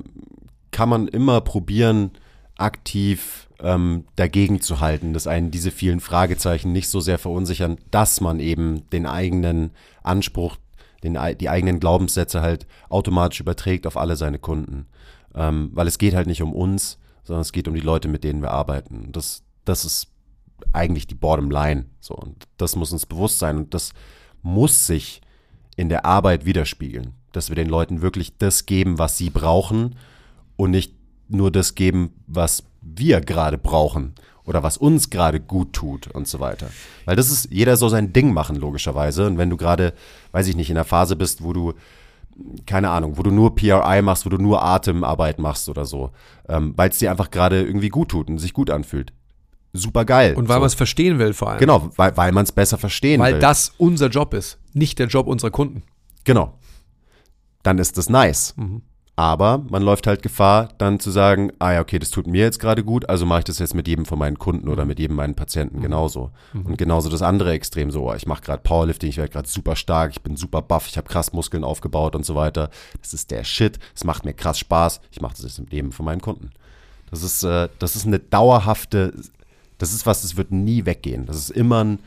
kann 0.72 0.90
man 0.90 1.08
immer 1.08 1.42
probieren, 1.42 2.12
aktiv 2.58 3.50
ähm, 3.60 4.06
dagegen 4.16 4.62
zu 4.62 4.80
halten, 4.80 5.14
dass 5.14 5.28
einen 5.28 5.52
diese 5.52 5.72
vielen 5.72 6.00
Fragezeichen 6.00 6.72
nicht 6.72 6.90
so 6.90 7.00
sehr 7.00 7.18
verunsichern, 7.18 7.78
dass 7.90 8.22
man 8.22 8.40
eben 8.40 8.90
den 8.92 9.06
eigenen 9.06 9.72
Anspruch, 10.04 10.58
den, 11.04 11.18
die 11.40 11.50
eigenen 11.50 11.80
Glaubenssätze 11.80 12.42
halt 12.42 12.68
automatisch 12.90 13.40
überträgt 13.40 13.88
auf 13.88 13.98
alle 13.98 14.16
seine 14.16 14.40
Kunden. 14.40 14.88
Ähm, 15.34 15.72
weil 15.74 15.88
es 15.88 15.98
geht 15.98 16.14
halt 16.14 16.28
nicht 16.28 16.42
um 16.42 16.54
uns, 16.54 17.00
sondern 17.24 17.42
es 17.42 17.52
geht 17.52 17.68
um 17.68 17.74
die 17.74 17.82
Leute, 17.82 18.08
mit 18.08 18.24
denen 18.24 18.42
wir 18.42 18.52
arbeiten. 18.52 19.12
Das, 19.12 19.44
das 19.66 19.86
ist 19.86 20.08
eigentlich 20.74 21.08
die 21.08 21.16
Bottom 21.16 21.50
Line. 21.50 21.86
So, 22.00 22.16
und 22.16 22.48
das 22.58 22.76
muss 22.76 22.92
uns 22.92 23.06
bewusst 23.06 23.40
sein 23.40 23.58
und 23.58 23.74
das 23.74 23.94
muss 24.44 24.88
sich 24.88 25.22
in 25.76 25.90
der 25.90 26.06
Arbeit 26.06 26.46
widerspiegeln, 26.46 27.14
dass 27.32 27.50
wir 27.50 27.56
den 27.56 27.70
Leuten 27.70 28.02
wirklich 28.02 28.38
das 28.38 28.66
geben, 28.66 29.00
was 29.00 29.18
sie 29.18 29.30
brauchen 29.30 29.96
und 30.56 30.72
nicht 30.72 30.94
nur 31.28 31.52
das 31.52 31.76
geben, 31.76 32.14
was 32.28 32.64
wir 32.82 33.22
gerade 33.22 33.58
brauchen 33.58 34.14
oder 34.44 34.64
was 34.64 34.78
uns 34.78 35.10
gerade 35.10 35.40
gut 35.40 35.74
tut 35.74 36.08
und 36.08 36.28
so 36.28 36.40
weiter. 36.40 36.70
Weil 37.06 37.16
das 37.16 37.32
ist, 37.32 37.52
jeder 37.52 37.78
soll 37.78 37.90
sein 37.90 38.14
Ding 38.14 38.34
machen, 38.34 38.56
logischerweise. 38.56 39.28
Und 39.28 39.38
wenn 39.38 39.50
du 39.50 39.58
gerade, 39.58 39.94
weiß 40.32 40.48
ich 40.48 40.56
nicht, 40.56 40.70
in 40.70 40.76
der 40.76 40.84
Phase 40.84 41.16
bist, 41.16 41.44
wo 41.44 41.54
du, 41.54 41.74
keine 42.66 42.90
Ahnung, 42.90 43.18
wo 43.18 43.24
du 43.24 43.32
nur 43.32 43.56
PRI 43.56 44.02
machst, 44.02 44.26
wo 44.26 44.30
du 44.30 44.38
nur 44.38 44.64
Atemarbeit 44.64 45.40
machst 45.40 45.70
oder 45.70 45.86
so, 45.86 46.12
ähm, 46.50 46.74
weil 46.76 46.90
es 46.90 46.98
dir 46.98 47.12
einfach 47.12 47.30
gerade 47.30 47.62
irgendwie 47.62 47.90
gut 47.90 48.10
tut 48.10 48.30
und 48.30 48.40
sich 48.40 48.54
gut 48.54 48.70
anfühlt. 48.70 49.14
Super 49.74 50.04
geil. 50.04 50.34
Und 50.36 50.50
weil 50.50 50.56
so. 50.56 50.62
man 50.62 50.68
es 50.68 50.74
verstehen 50.74 51.18
will 51.18 51.34
vor 51.34 51.52
allem. 51.52 51.60
Genau, 51.60 51.90
weil, 51.96 52.18
weil 52.18 52.32
man 52.34 52.44
es 52.44 52.52
besser 52.52 52.78
verstehen 52.78 53.22
Weil 53.22 53.36
will. 53.36 53.40
das 53.40 53.74
unser 53.78 54.08
Job 54.08 54.34
ist, 54.34 54.58
nicht 54.74 55.00
der 55.00 55.08
Job 55.08 55.28
unserer 55.28 55.52
Kunden. 55.52 55.84
Genau. 56.24 56.58
Dann 57.64 57.78
ist 57.78 57.98
das 57.98 58.10
nice. 58.10 58.54
Aber 59.18 59.64
man 59.70 59.84
läuft 59.84 60.08
halt 60.08 60.24
Gefahr, 60.24 60.70
dann 60.78 61.00
zu 61.00 61.12
sagen, 61.12 61.52
ah 61.60 61.74
ja, 61.74 61.82
okay, 61.82 62.00
das 62.00 62.10
tut 62.10 62.28
mir 62.28 62.42
jetzt 62.42 62.60
gerade 62.60 62.84
gut, 62.84 63.08
also 63.08 63.26
mache 63.26 63.40
ich 63.40 63.46
das 63.46 63.60
jetzt 63.60 63.76
mit 63.76 63.88
jedem 63.88 64.06
von 64.06 64.18
meinen 64.18 64.40
Kunden 64.40 64.68
oder 64.68 64.86
mit 64.86 65.00
jedem 65.00 65.16
meinen 65.18 65.36
Patienten 65.36 65.82
genauso. 65.82 66.32
Und 66.54 66.78
genauso 66.78 67.10
das 67.10 67.22
andere 67.22 67.52
Extrem 67.52 67.92
so, 67.92 68.10
oh, 68.10 68.14
ich 68.16 68.26
mache 68.26 68.42
gerade 68.42 68.64
Powerlifting, 68.64 69.10
ich 69.10 69.18
werde 69.18 69.32
gerade 69.32 69.48
super 69.48 69.76
stark, 69.76 70.12
ich 70.14 70.22
bin 70.22 70.38
super 70.38 70.62
buff, 70.62 70.88
ich 70.88 70.98
habe 70.98 71.08
krass 71.08 71.34
Muskeln 71.34 71.64
aufgebaut 71.64 72.16
und 72.16 72.26
so 72.26 72.36
weiter. 72.36 72.70
Das 73.02 73.14
ist 73.14 73.30
der 73.30 73.44
Shit, 73.44 73.80
es 73.94 74.06
macht 74.06 74.26
mir 74.26 74.34
krass 74.34 74.58
Spaß, 74.58 75.02
ich 75.12 75.22
mache 75.22 75.34
das 75.34 75.44
jetzt 75.44 75.60
mit 75.60 75.74
jedem 75.74 75.92
von 75.92 76.06
meinen 76.06 76.22
Kunden. 76.22 76.50
Das 77.12 77.22
ist, 77.22 77.44
äh, 77.44 77.68
das 77.78 77.96
ist 77.96 78.08
eine 78.08 78.20
dauerhafte, 78.20 79.14
das 79.78 79.94
ist 79.94 80.06
was, 80.06 80.22
das 80.22 80.38
wird 80.38 80.52
nie 80.52 80.86
weggehen. 80.86 81.26
Das 81.26 81.36
ist 81.36 81.52
immer 81.52 81.84
ein, 81.84 82.00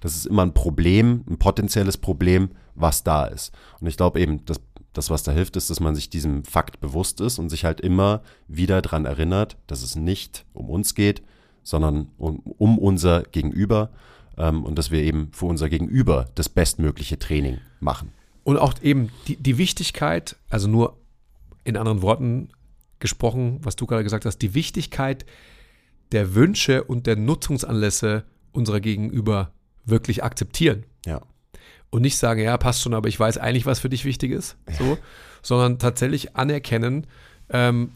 das 0.00 0.14
ist 0.14 0.26
immer 0.26 0.42
ein 0.42 0.54
Problem, 0.54 1.24
ein 1.28 1.38
potenzielles 1.38 1.98
Problem, 1.98 2.50
was 2.74 3.04
da 3.04 3.26
ist. 3.26 3.52
Und 3.80 3.88
ich 3.88 3.96
glaube 3.96 4.20
eben, 4.20 4.44
das, 4.46 4.60
das, 4.92 5.10
was 5.10 5.22
da 5.22 5.32
hilft, 5.32 5.56
ist, 5.56 5.70
dass 5.70 5.80
man 5.80 5.94
sich 5.94 6.10
diesem 6.10 6.44
Fakt 6.44 6.80
bewusst 6.80 7.20
ist 7.20 7.38
und 7.38 7.48
sich 7.48 7.64
halt 7.64 7.80
immer 7.80 8.22
wieder 8.48 8.82
daran 8.82 9.04
erinnert, 9.04 9.56
dass 9.66 9.82
es 9.82 9.96
nicht 9.96 10.44
um 10.52 10.68
uns 10.68 10.94
geht, 10.94 11.22
sondern 11.62 12.08
um, 12.18 12.40
um 12.40 12.78
unser 12.78 13.22
Gegenüber 13.22 13.90
ähm, 14.36 14.64
und 14.64 14.76
dass 14.78 14.90
wir 14.90 15.02
eben 15.02 15.30
für 15.32 15.46
unser 15.46 15.68
Gegenüber 15.68 16.28
das 16.34 16.48
bestmögliche 16.48 17.18
Training 17.18 17.58
machen. 17.80 18.12
Und 18.44 18.58
auch 18.58 18.74
eben 18.82 19.10
die, 19.28 19.36
die 19.36 19.58
Wichtigkeit, 19.58 20.36
also 20.50 20.68
nur 20.68 20.96
in 21.64 21.76
anderen 21.76 22.02
Worten 22.02 22.48
gesprochen, 22.98 23.60
was 23.62 23.76
du 23.76 23.86
gerade 23.86 24.02
gesagt 24.02 24.24
hast, 24.24 24.38
die 24.38 24.54
Wichtigkeit 24.54 25.24
der 26.10 26.34
Wünsche 26.34 26.84
und 26.84 27.06
der 27.06 27.16
Nutzungsanlässe 27.16 28.24
unserer 28.52 28.80
Gegenüber 28.80 29.52
wirklich 29.84 30.22
akzeptieren. 30.22 30.84
Ja. 31.06 31.22
Und 31.92 32.02
nicht 32.02 32.16
sagen, 32.16 32.40
ja, 32.40 32.56
passt 32.56 32.80
schon, 32.80 32.94
aber 32.94 33.08
ich 33.08 33.20
weiß 33.20 33.36
eigentlich, 33.36 33.66
was 33.66 33.78
für 33.78 33.90
dich 33.90 34.06
wichtig 34.06 34.32
ist. 34.32 34.56
So, 34.78 34.96
sondern 35.42 35.78
tatsächlich 35.78 36.34
anerkennen, 36.36 37.06
ähm, 37.50 37.92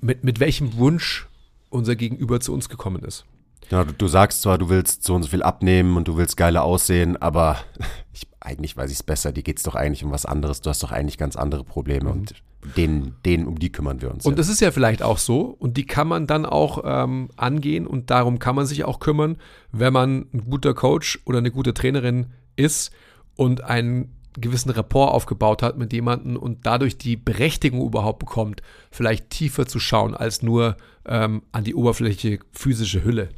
mit, 0.00 0.24
mit 0.24 0.40
welchem 0.40 0.76
Wunsch 0.76 1.28
unser 1.70 1.94
Gegenüber 1.94 2.40
zu 2.40 2.52
uns 2.52 2.68
gekommen 2.68 3.04
ist. 3.04 3.24
Ja, 3.70 3.84
du, 3.84 3.92
du 3.92 4.08
sagst 4.08 4.42
zwar, 4.42 4.58
du 4.58 4.68
willst 4.68 5.04
so 5.04 5.14
und 5.14 5.22
so 5.22 5.28
viel 5.28 5.44
abnehmen 5.44 5.96
und 5.96 6.08
du 6.08 6.16
willst 6.16 6.36
geiler 6.36 6.64
aussehen, 6.64 7.16
aber 7.16 7.58
ich, 8.12 8.26
eigentlich 8.40 8.76
weiß 8.76 8.90
ich 8.90 8.96
es 8.96 9.02
besser. 9.04 9.30
Dir 9.30 9.44
geht 9.44 9.58
es 9.58 9.62
doch 9.62 9.76
eigentlich 9.76 10.02
um 10.02 10.10
was 10.10 10.26
anderes. 10.26 10.60
Du 10.60 10.68
hast 10.68 10.82
doch 10.82 10.90
eigentlich 10.90 11.16
ganz 11.16 11.36
andere 11.36 11.62
Probleme 11.62 12.10
und 12.10 12.34
denen, 12.76 13.16
denen, 13.24 13.46
um 13.46 13.58
die 13.58 13.70
kümmern 13.70 14.02
wir 14.02 14.10
uns. 14.10 14.24
Mhm. 14.24 14.28
Und 14.30 14.38
jetzt. 14.38 14.48
das 14.48 14.54
ist 14.54 14.60
ja 14.60 14.72
vielleicht 14.72 15.02
auch 15.02 15.18
so 15.18 15.56
und 15.58 15.76
die 15.76 15.86
kann 15.86 16.08
man 16.08 16.26
dann 16.26 16.44
auch 16.44 16.82
ähm, 16.84 17.28
angehen 17.36 17.86
und 17.86 18.10
darum 18.10 18.38
kann 18.38 18.56
man 18.56 18.66
sich 18.66 18.84
auch 18.84 18.98
kümmern, 18.98 19.36
wenn 19.70 19.92
man 19.92 20.26
ein 20.32 20.44
guter 20.50 20.74
Coach 20.74 21.20
oder 21.24 21.38
eine 21.38 21.50
gute 21.50 21.74
Trainerin 21.74 22.26
ist 22.56 22.92
und 23.36 23.62
einen 23.62 24.16
gewissen 24.40 24.70
Rapport 24.70 25.12
aufgebaut 25.12 25.62
hat 25.62 25.76
mit 25.76 25.92
jemandem 25.92 26.36
und 26.36 26.64
dadurch 26.64 26.96
die 26.96 27.16
Berechtigung 27.16 27.84
überhaupt 27.84 28.18
bekommt, 28.18 28.62
vielleicht 28.90 29.30
tiefer 29.30 29.66
zu 29.66 29.78
schauen 29.78 30.14
als 30.14 30.42
nur 30.42 30.76
ähm, 31.04 31.42
an 31.52 31.64
die 31.64 31.74
Oberfläche 31.74 32.38
physische 32.52 33.04
Hülle. 33.04 33.28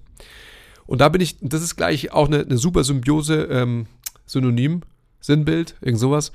Und 0.86 1.00
da 1.00 1.08
bin 1.08 1.20
ich, 1.20 1.36
das 1.40 1.62
ist 1.62 1.76
gleich 1.76 2.12
auch 2.12 2.28
eine, 2.28 2.40
eine 2.40 2.58
super 2.58 2.84
Symbiose, 2.84 3.44
ähm, 3.44 3.86
Synonym, 4.26 4.82
Sinnbild, 5.20 5.76
irgend 5.80 5.98
sowas, 5.98 6.32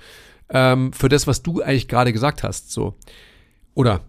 ähm, 0.50 0.92
für 0.94 1.10
das, 1.10 1.28
was 1.28 1.42
du 1.42 1.62
eigentlich 1.62 1.88
gerade 1.88 2.12
gesagt 2.12 2.44
hast. 2.44 2.72
So. 2.72 2.96
Oder 3.76 4.02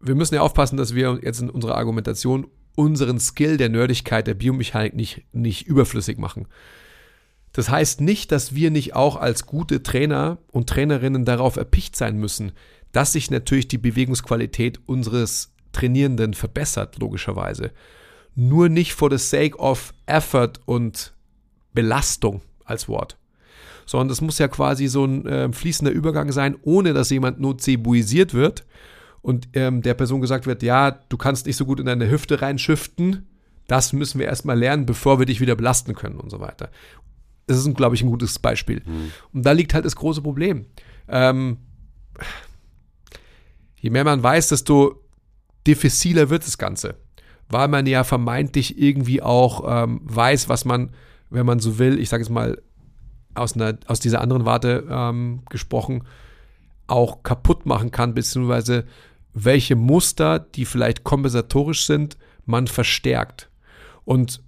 wir 0.00 0.14
müssen 0.14 0.34
ja 0.34 0.40
aufpassen, 0.40 0.78
dass 0.78 0.94
wir 0.94 1.20
jetzt 1.22 1.40
in 1.40 1.50
unserer 1.50 1.76
Argumentation 1.76 2.46
unseren 2.74 3.20
Skill 3.20 3.58
der 3.58 3.68
Nerdigkeit, 3.68 4.26
der 4.26 4.34
Biomechanik 4.34 4.94
nicht, 4.94 5.24
nicht 5.32 5.66
überflüssig 5.66 6.18
machen. 6.18 6.46
Das 7.52 7.68
heißt 7.68 8.00
nicht, 8.00 8.30
dass 8.32 8.54
wir 8.54 8.70
nicht 8.70 8.94
auch 8.94 9.16
als 9.16 9.46
gute 9.46 9.82
Trainer 9.82 10.38
und 10.52 10.68
Trainerinnen 10.68 11.24
darauf 11.24 11.56
erpicht 11.56 11.96
sein 11.96 12.16
müssen, 12.16 12.52
dass 12.92 13.12
sich 13.12 13.30
natürlich 13.30 13.68
die 13.68 13.78
Bewegungsqualität 13.78 14.80
unseres 14.86 15.52
Trainierenden 15.72 16.34
verbessert, 16.34 16.98
logischerweise. 16.98 17.72
Nur 18.34 18.68
nicht 18.68 18.94
for 18.94 19.10
the 19.10 19.18
sake 19.18 19.56
of 19.56 19.92
effort 20.06 20.60
und 20.64 21.12
Belastung 21.72 22.42
als 22.64 22.88
Wort. 22.88 23.16
Sondern 23.86 24.08
das 24.08 24.20
muss 24.20 24.38
ja 24.38 24.48
quasi 24.48 24.86
so 24.86 25.04
ein 25.04 25.26
äh, 25.26 25.52
fließender 25.52 25.92
Übergang 25.92 26.30
sein, 26.32 26.56
ohne 26.62 26.92
dass 26.92 27.10
jemand 27.10 27.40
nozebuisiert 27.40 28.34
wird 28.34 28.64
und 29.22 29.48
ähm, 29.54 29.82
der 29.82 29.94
Person 29.94 30.20
gesagt 30.20 30.46
wird, 30.46 30.62
ja, 30.62 30.92
du 30.92 31.16
kannst 31.16 31.46
nicht 31.46 31.56
so 31.56 31.64
gut 31.64 31.80
in 31.80 31.86
deine 31.86 32.10
Hüfte 32.10 32.40
reinschiften, 32.40 33.26
das 33.66 33.92
müssen 33.92 34.18
wir 34.18 34.26
erstmal 34.26 34.58
lernen, 34.58 34.86
bevor 34.86 35.18
wir 35.18 35.26
dich 35.26 35.40
wieder 35.40 35.54
belasten 35.54 35.94
können 35.94 36.18
und 36.18 36.30
so 36.30 36.40
weiter. 36.40 36.70
Das 37.50 37.58
ist, 37.58 37.76
glaube 37.76 37.94
ich, 37.94 38.02
ein 38.02 38.10
gutes 38.10 38.38
Beispiel. 38.38 38.82
Und 39.32 39.44
da 39.44 39.52
liegt 39.52 39.74
halt 39.74 39.84
das 39.84 39.96
große 39.96 40.22
Problem. 40.22 40.66
Ähm, 41.08 41.58
je 43.76 43.90
mehr 43.90 44.04
man 44.04 44.22
weiß, 44.22 44.48
desto 44.48 45.02
diffiziler 45.66 46.30
wird 46.30 46.46
das 46.46 46.56
Ganze. 46.58 46.96
weil 47.50 47.68
man 47.68 47.86
ja 47.86 48.04
vermeintlich 48.04 48.78
irgendwie 48.80 49.20
auch 49.22 49.64
ähm, 49.66 50.00
weiß, 50.04 50.48
was 50.48 50.64
man, 50.64 50.90
wenn 51.30 51.44
man 51.44 51.58
so 51.58 51.78
will, 51.78 51.98
ich 51.98 52.08
sage 52.08 52.22
es 52.22 52.30
mal 52.30 52.62
aus, 53.34 53.54
einer, 53.54 53.76
aus 53.86 54.00
dieser 54.00 54.20
anderen 54.20 54.44
Warte 54.44 54.86
ähm, 54.88 55.42
gesprochen, 55.50 56.04
auch 56.86 57.22
kaputt 57.22 57.66
machen 57.66 57.90
kann, 57.90 58.14
beziehungsweise 58.14 58.84
welche 59.32 59.76
Muster, 59.76 60.38
die 60.38 60.64
vielleicht 60.64 61.04
kompensatorisch 61.04 61.86
sind, 61.86 62.16
man 62.46 62.66
verstärkt. 62.66 63.48
Und 64.04 64.42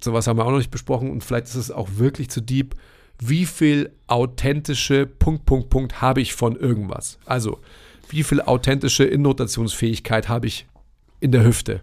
sowas 0.00 0.26
haben 0.26 0.38
wir 0.38 0.44
auch 0.44 0.50
noch 0.50 0.58
nicht 0.58 0.70
besprochen 0.70 1.10
und 1.10 1.24
vielleicht 1.24 1.46
ist 1.46 1.54
es 1.54 1.70
auch 1.70 1.88
wirklich 1.96 2.30
zu 2.30 2.40
deep. 2.40 2.74
Wie 3.20 3.46
viel 3.46 3.90
authentische 4.06 5.06
Punkt, 5.06 5.44
Punkt, 5.44 5.70
Punkt 5.70 6.00
habe 6.00 6.20
ich 6.20 6.34
von 6.34 6.56
irgendwas? 6.56 7.18
Also, 7.24 7.58
wie 8.08 8.22
viel 8.22 8.40
authentische 8.40 9.04
Innotationsfähigkeit 9.04 10.28
habe 10.28 10.46
ich 10.46 10.66
in 11.20 11.32
der 11.32 11.44
Hüfte? 11.44 11.82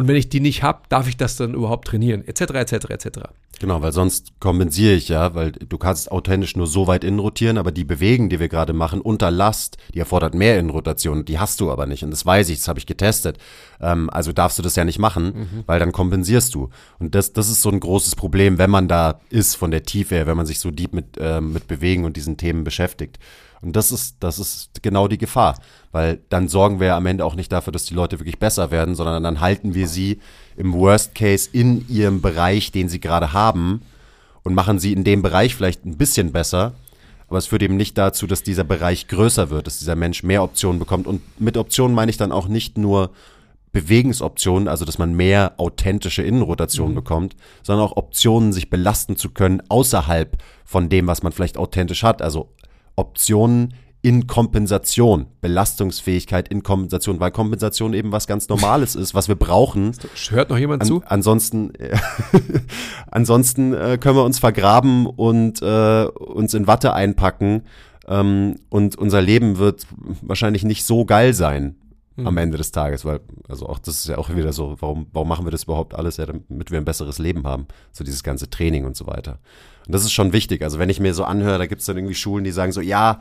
Und 0.00 0.08
wenn 0.08 0.16
ich 0.16 0.30
die 0.30 0.40
nicht 0.40 0.62
habe, 0.62 0.80
darf 0.88 1.08
ich 1.08 1.18
das 1.18 1.36
dann 1.36 1.52
überhaupt 1.52 1.86
trainieren? 1.86 2.26
Etc., 2.26 2.40
etc., 2.54 2.72
etc. 2.88 3.08
Genau, 3.58 3.82
weil 3.82 3.92
sonst 3.92 4.32
kompensiere 4.40 4.94
ich 4.94 5.10
ja, 5.10 5.34
weil 5.34 5.52
du 5.52 5.76
kannst 5.76 6.10
authentisch 6.10 6.56
nur 6.56 6.66
so 6.66 6.86
weit 6.86 7.04
innenrotieren, 7.04 7.58
aber 7.58 7.70
die 7.70 7.84
Bewegung, 7.84 8.30
die 8.30 8.40
wir 8.40 8.48
gerade 8.48 8.72
machen, 8.72 9.02
unter 9.02 9.30
Last, 9.30 9.76
die 9.92 9.98
erfordert 9.98 10.34
mehr 10.34 10.58
Innenrotation, 10.58 11.26
die 11.26 11.38
hast 11.38 11.60
du 11.60 11.70
aber 11.70 11.84
nicht. 11.84 12.02
Und 12.02 12.12
das 12.12 12.24
weiß 12.24 12.48
ich, 12.48 12.60
das 12.60 12.68
habe 12.68 12.78
ich 12.78 12.86
getestet. 12.86 13.36
Ähm, 13.78 14.08
also 14.08 14.32
darfst 14.32 14.58
du 14.58 14.62
das 14.62 14.74
ja 14.74 14.86
nicht 14.86 14.98
machen, 14.98 15.24
mhm. 15.26 15.64
weil 15.66 15.78
dann 15.78 15.92
kompensierst 15.92 16.54
du. 16.54 16.70
Und 16.98 17.14
das, 17.14 17.34
das 17.34 17.50
ist 17.50 17.60
so 17.60 17.68
ein 17.68 17.78
großes 17.78 18.16
Problem, 18.16 18.56
wenn 18.56 18.70
man 18.70 18.88
da 18.88 19.20
ist 19.28 19.54
von 19.54 19.70
der 19.70 19.82
Tiefe 19.82 20.14
her, 20.14 20.26
wenn 20.26 20.38
man 20.38 20.46
sich 20.46 20.60
so 20.60 20.70
deep 20.70 20.94
mit, 20.94 21.18
äh, 21.18 21.42
mit 21.42 21.68
Bewegen 21.68 22.06
und 22.06 22.16
diesen 22.16 22.38
Themen 22.38 22.64
beschäftigt. 22.64 23.18
Und 23.62 23.76
das 23.76 23.92
ist, 23.92 24.16
das 24.20 24.38
ist 24.38 24.82
genau 24.82 25.06
die 25.06 25.18
Gefahr, 25.18 25.58
weil 25.92 26.20
dann 26.30 26.48
sorgen 26.48 26.80
wir 26.80 26.88
ja 26.88 26.96
am 26.96 27.06
Ende 27.06 27.24
auch 27.24 27.34
nicht 27.34 27.52
dafür, 27.52 27.72
dass 27.72 27.84
die 27.84 27.94
Leute 27.94 28.18
wirklich 28.18 28.38
besser 28.38 28.70
werden, 28.70 28.94
sondern 28.94 29.22
dann 29.22 29.40
halten 29.40 29.74
wir 29.74 29.86
sie 29.86 30.18
im 30.56 30.72
Worst 30.72 31.14
Case 31.14 31.48
in 31.52 31.86
ihrem 31.88 32.22
Bereich, 32.22 32.72
den 32.72 32.88
sie 32.88 33.00
gerade 33.00 33.32
haben 33.32 33.82
und 34.42 34.54
machen 34.54 34.78
sie 34.78 34.92
in 34.92 35.04
dem 35.04 35.22
Bereich 35.22 35.54
vielleicht 35.54 35.84
ein 35.84 35.98
bisschen 35.98 36.32
besser. 36.32 36.72
Aber 37.28 37.38
es 37.38 37.46
führt 37.46 37.62
eben 37.62 37.76
nicht 37.76 37.96
dazu, 37.96 38.26
dass 38.26 38.42
dieser 38.42 38.64
Bereich 38.64 39.06
größer 39.06 39.50
wird, 39.50 39.66
dass 39.66 39.78
dieser 39.78 39.94
Mensch 39.94 40.22
mehr 40.22 40.42
Optionen 40.42 40.78
bekommt. 40.78 41.06
Und 41.06 41.22
mit 41.38 41.56
Optionen 41.56 41.94
meine 41.94 42.10
ich 42.10 42.16
dann 42.16 42.32
auch 42.32 42.48
nicht 42.48 42.76
nur 42.76 43.10
Bewegungsoptionen, 43.72 44.66
also 44.66 44.84
dass 44.84 44.98
man 44.98 45.14
mehr 45.14 45.54
authentische 45.58 46.22
Innenrotation 46.22 46.90
mhm. 46.90 46.96
bekommt, 46.96 47.36
sondern 47.62 47.86
auch 47.86 47.96
Optionen, 47.96 48.52
sich 48.52 48.68
belasten 48.68 49.16
zu 49.16 49.30
können 49.30 49.62
außerhalb 49.68 50.38
von 50.64 50.88
dem, 50.88 51.06
was 51.06 51.22
man 51.22 51.32
vielleicht 51.32 51.56
authentisch 51.56 52.02
hat. 52.02 52.20
Also 52.20 52.48
Optionen 52.96 53.74
in 54.02 54.26
Kompensation, 54.26 55.26
Belastungsfähigkeit 55.42 56.48
in 56.48 56.62
Kompensation, 56.62 57.20
weil 57.20 57.30
Kompensation 57.30 57.92
eben 57.92 58.12
was 58.12 58.26
ganz 58.26 58.48
Normales 58.48 58.94
ist, 58.96 59.14
was 59.14 59.28
wir 59.28 59.34
brauchen. 59.34 59.92
Hört 60.30 60.48
noch 60.48 60.56
jemand 60.58 60.82
An, 60.82 60.88
zu? 60.88 61.02
Ansonsten, 61.04 61.74
äh, 61.74 61.96
ansonsten 63.10 63.74
äh, 63.74 63.98
können 64.00 64.16
wir 64.16 64.24
uns 64.24 64.38
vergraben 64.38 65.06
und 65.06 65.60
äh, 65.60 66.04
uns 66.04 66.54
in 66.54 66.66
Watte 66.66 66.94
einpacken 66.94 67.62
ähm, 68.08 68.56
und 68.70 68.96
unser 68.96 69.20
Leben 69.20 69.58
wird 69.58 69.86
wahrscheinlich 70.22 70.64
nicht 70.64 70.84
so 70.84 71.04
geil 71.04 71.34
sein 71.34 71.76
hm. 72.16 72.26
am 72.26 72.36
Ende 72.38 72.56
des 72.56 72.72
Tages, 72.72 73.04
weil, 73.04 73.20
also 73.48 73.66
auch 73.66 73.78
das 73.78 73.96
ist 73.96 74.08
ja 74.08 74.16
auch 74.16 74.34
wieder 74.34 74.54
so, 74.54 74.76
warum, 74.80 75.08
warum 75.12 75.28
machen 75.28 75.44
wir 75.44 75.52
das 75.52 75.64
überhaupt 75.64 75.94
alles, 75.94 76.16
ja, 76.16 76.24
damit 76.24 76.70
wir 76.70 76.78
ein 76.78 76.86
besseres 76.86 77.18
Leben 77.18 77.46
haben, 77.46 77.66
so 77.92 78.02
dieses 78.02 78.22
ganze 78.22 78.48
Training 78.48 78.86
und 78.86 78.96
so 78.96 79.06
weiter. 79.06 79.38
Und 79.90 79.94
das 79.94 80.04
ist 80.04 80.12
schon 80.12 80.32
wichtig. 80.32 80.62
Also 80.62 80.78
wenn 80.78 80.88
ich 80.88 81.00
mir 81.00 81.14
so 81.14 81.24
anhöre, 81.24 81.58
da 81.58 81.66
gibt 81.66 81.80
es 81.80 81.86
dann 81.88 81.96
irgendwie 81.96 82.14
Schulen, 82.14 82.44
die 82.44 82.52
sagen 82.52 82.70
so, 82.70 82.80
ja, 82.80 83.18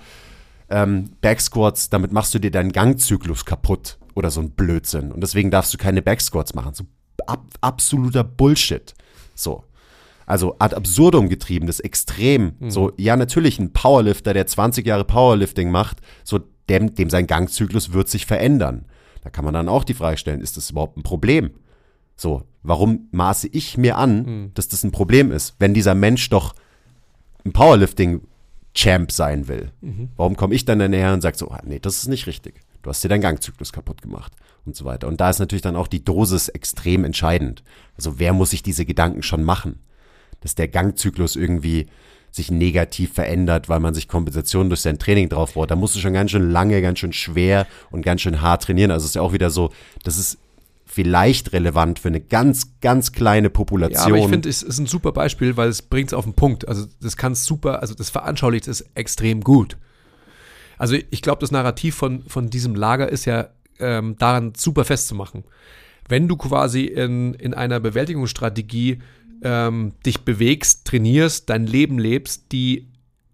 ähm, 0.69 1.09
Backsquats, 1.19 1.89
damit 1.89 2.11
machst 2.11 2.31
du 2.35 2.37
dir 2.37 2.51
deinen 2.51 2.71
Gangzyklus 2.71 3.43
kaputt 3.43 3.97
oder 4.13 4.29
so 4.29 4.39
ein 4.39 4.51
Blödsinn. 4.51 5.11
Und 5.11 5.21
deswegen 5.21 5.49
darfst 5.49 5.73
du 5.73 5.79
keine 5.79 6.03
Backsquats 6.03 6.53
machen. 6.53 6.75
So 6.75 6.83
ab, 7.25 7.43
absoluter 7.61 8.23
Bullshit. 8.23 8.93
So. 9.33 9.63
Also 10.27 10.57
ad 10.59 10.75
absurdum 10.75 11.27
getrieben, 11.27 11.65
das 11.65 11.79
extrem. 11.79 12.53
Mhm. 12.59 12.69
So, 12.69 12.91
ja, 12.97 13.17
natürlich, 13.17 13.57
ein 13.57 13.73
Powerlifter, 13.73 14.35
der 14.35 14.45
20 14.45 14.85
Jahre 14.85 15.05
Powerlifting 15.05 15.71
macht, 15.71 16.01
so 16.23 16.39
dem, 16.69 16.93
dem 16.93 17.09
sein 17.09 17.25
Gangzyklus 17.25 17.93
wird 17.93 18.09
sich 18.09 18.27
verändern. 18.27 18.85
Da 19.23 19.31
kann 19.31 19.43
man 19.43 19.55
dann 19.55 19.69
auch 19.69 19.83
die 19.83 19.95
Frage 19.95 20.17
stellen, 20.17 20.39
ist 20.39 20.55
das 20.55 20.69
überhaupt 20.69 20.97
ein 20.97 21.03
Problem? 21.03 21.49
So, 22.19 22.43
warum 22.63 23.07
maße 23.11 23.47
ich 23.47 23.77
mir 23.77 23.97
an, 23.97 24.23
mhm. 24.23 24.51
dass 24.53 24.67
das 24.67 24.83
ein 24.83 24.91
Problem 24.91 25.31
ist, 25.31 25.55
wenn 25.57 25.73
dieser 25.73 25.95
Mensch 25.95 26.29
doch 26.29 26.53
ein 27.45 27.53
Powerlifting-Champ 27.53 29.09
sein 29.09 29.47
will? 29.47 29.71
Mhm. 29.79 30.09
Warum 30.17 30.35
komme 30.35 30.53
ich 30.53 30.65
dann 30.65 30.79
näher 30.79 31.13
und 31.13 31.21
sage 31.21 31.37
so, 31.37 31.49
ah, 31.49 31.61
nee, 31.63 31.79
das 31.79 31.95
ist 31.95 32.09
nicht 32.09 32.27
richtig. 32.27 32.59
Du 32.81 32.89
hast 32.89 33.01
dir 33.01 33.07
deinen 33.07 33.21
Gangzyklus 33.21 33.71
kaputt 33.71 34.01
gemacht 34.01 34.33
und 34.65 34.75
so 34.75 34.83
weiter. 34.83 35.07
Und 35.07 35.21
da 35.21 35.29
ist 35.29 35.39
natürlich 35.39 35.61
dann 35.61 35.77
auch 35.77 35.87
die 35.87 36.03
Dosis 36.03 36.49
extrem 36.49 37.05
entscheidend. 37.05 37.63
Also 37.95 38.19
wer 38.19 38.33
muss 38.33 38.49
sich 38.49 38.63
diese 38.63 38.85
Gedanken 38.85 39.23
schon 39.23 39.43
machen? 39.43 39.79
Dass 40.41 40.55
der 40.55 40.67
Gangzyklus 40.67 41.37
irgendwie 41.37 41.87
sich 42.31 42.51
negativ 42.51 43.13
verändert, 43.13 43.69
weil 43.69 43.79
man 43.79 43.93
sich 43.93 44.09
Kompensation 44.09 44.67
durch 44.67 44.81
sein 44.81 44.99
Training 44.99 45.29
drauf 45.29 45.53
baut. 45.53 45.71
Da 45.71 45.77
musst 45.77 45.95
du 45.95 45.99
schon 45.99 46.13
ganz 46.13 46.31
schön 46.31 46.51
lange, 46.51 46.81
ganz 46.81 46.99
schön 46.99 47.13
schwer 47.13 47.65
und 47.91 48.01
ganz 48.01 48.21
schön 48.21 48.41
hart 48.41 48.63
trainieren. 48.63 48.91
Also 48.91 49.05
es 49.05 49.11
ist 49.11 49.15
ja 49.15 49.21
auch 49.21 49.33
wieder 49.33 49.49
so, 49.49 49.71
das 50.03 50.17
ist 50.17 50.37
vielleicht 50.91 51.53
relevant 51.53 51.99
für 51.99 52.07
eine 52.07 52.19
ganz, 52.19 52.79
ganz 52.81 53.11
kleine 53.11 53.51
Population. 53.51 54.09
Ja, 54.09 54.15
aber 54.15 54.17
ich 54.17 54.27
finde, 54.27 54.49
es 54.49 54.63
ist 54.63 54.79
ein 54.79 54.87
super 54.87 55.11
Beispiel, 55.11 55.55
weil 55.55 55.69
es 55.69 55.83
bringt 55.83 56.09
es 56.09 56.13
auf 56.15 56.25
den 56.25 56.33
Punkt. 56.33 56.67
Also 56.67 56.87
das 56.99 57.15
kann 57.15 57.35
super, 57.35 57.81
also 57.81 57.93
das 57.93 58.09
veranschaulicht 58.09 58.67
es 58.67 58.81
extrem 58.95 59.41
gut. 59.41 59.77
Also 60.79 60.97
ich 61.11 61.21
glaube, 61.21 61.41
das 61.41 61.51
Narrativ 61.51 61.93
von, 61.93 62.23
von 62.27 62.49
diesem 62.49 62.73
Lager 62.73 63.07
ist 63.07 63.25
ja 63.25 63.49
ähm, 63.77 64.15
daran 64.17 64.53
super 64.57 64.83
festzumachen. 64.83 65.43
Wenn 66.07 66.27
du 66.27 66.37
quasi 66.37 66.85
in, 66.85 67.35
in 67.35 67.53
einer 67.53 67.79
Bewältigungsstrategie 67.79 68.97
ähm, 69.43 69.93
dich 70.03 70.21
bewegst, 70.21 70.85
trainierst, 70.85 71.51
dein 71.51 71.67
Leben 71.67 71.99
lebst, 71.99 72.51
die 72.51 72.87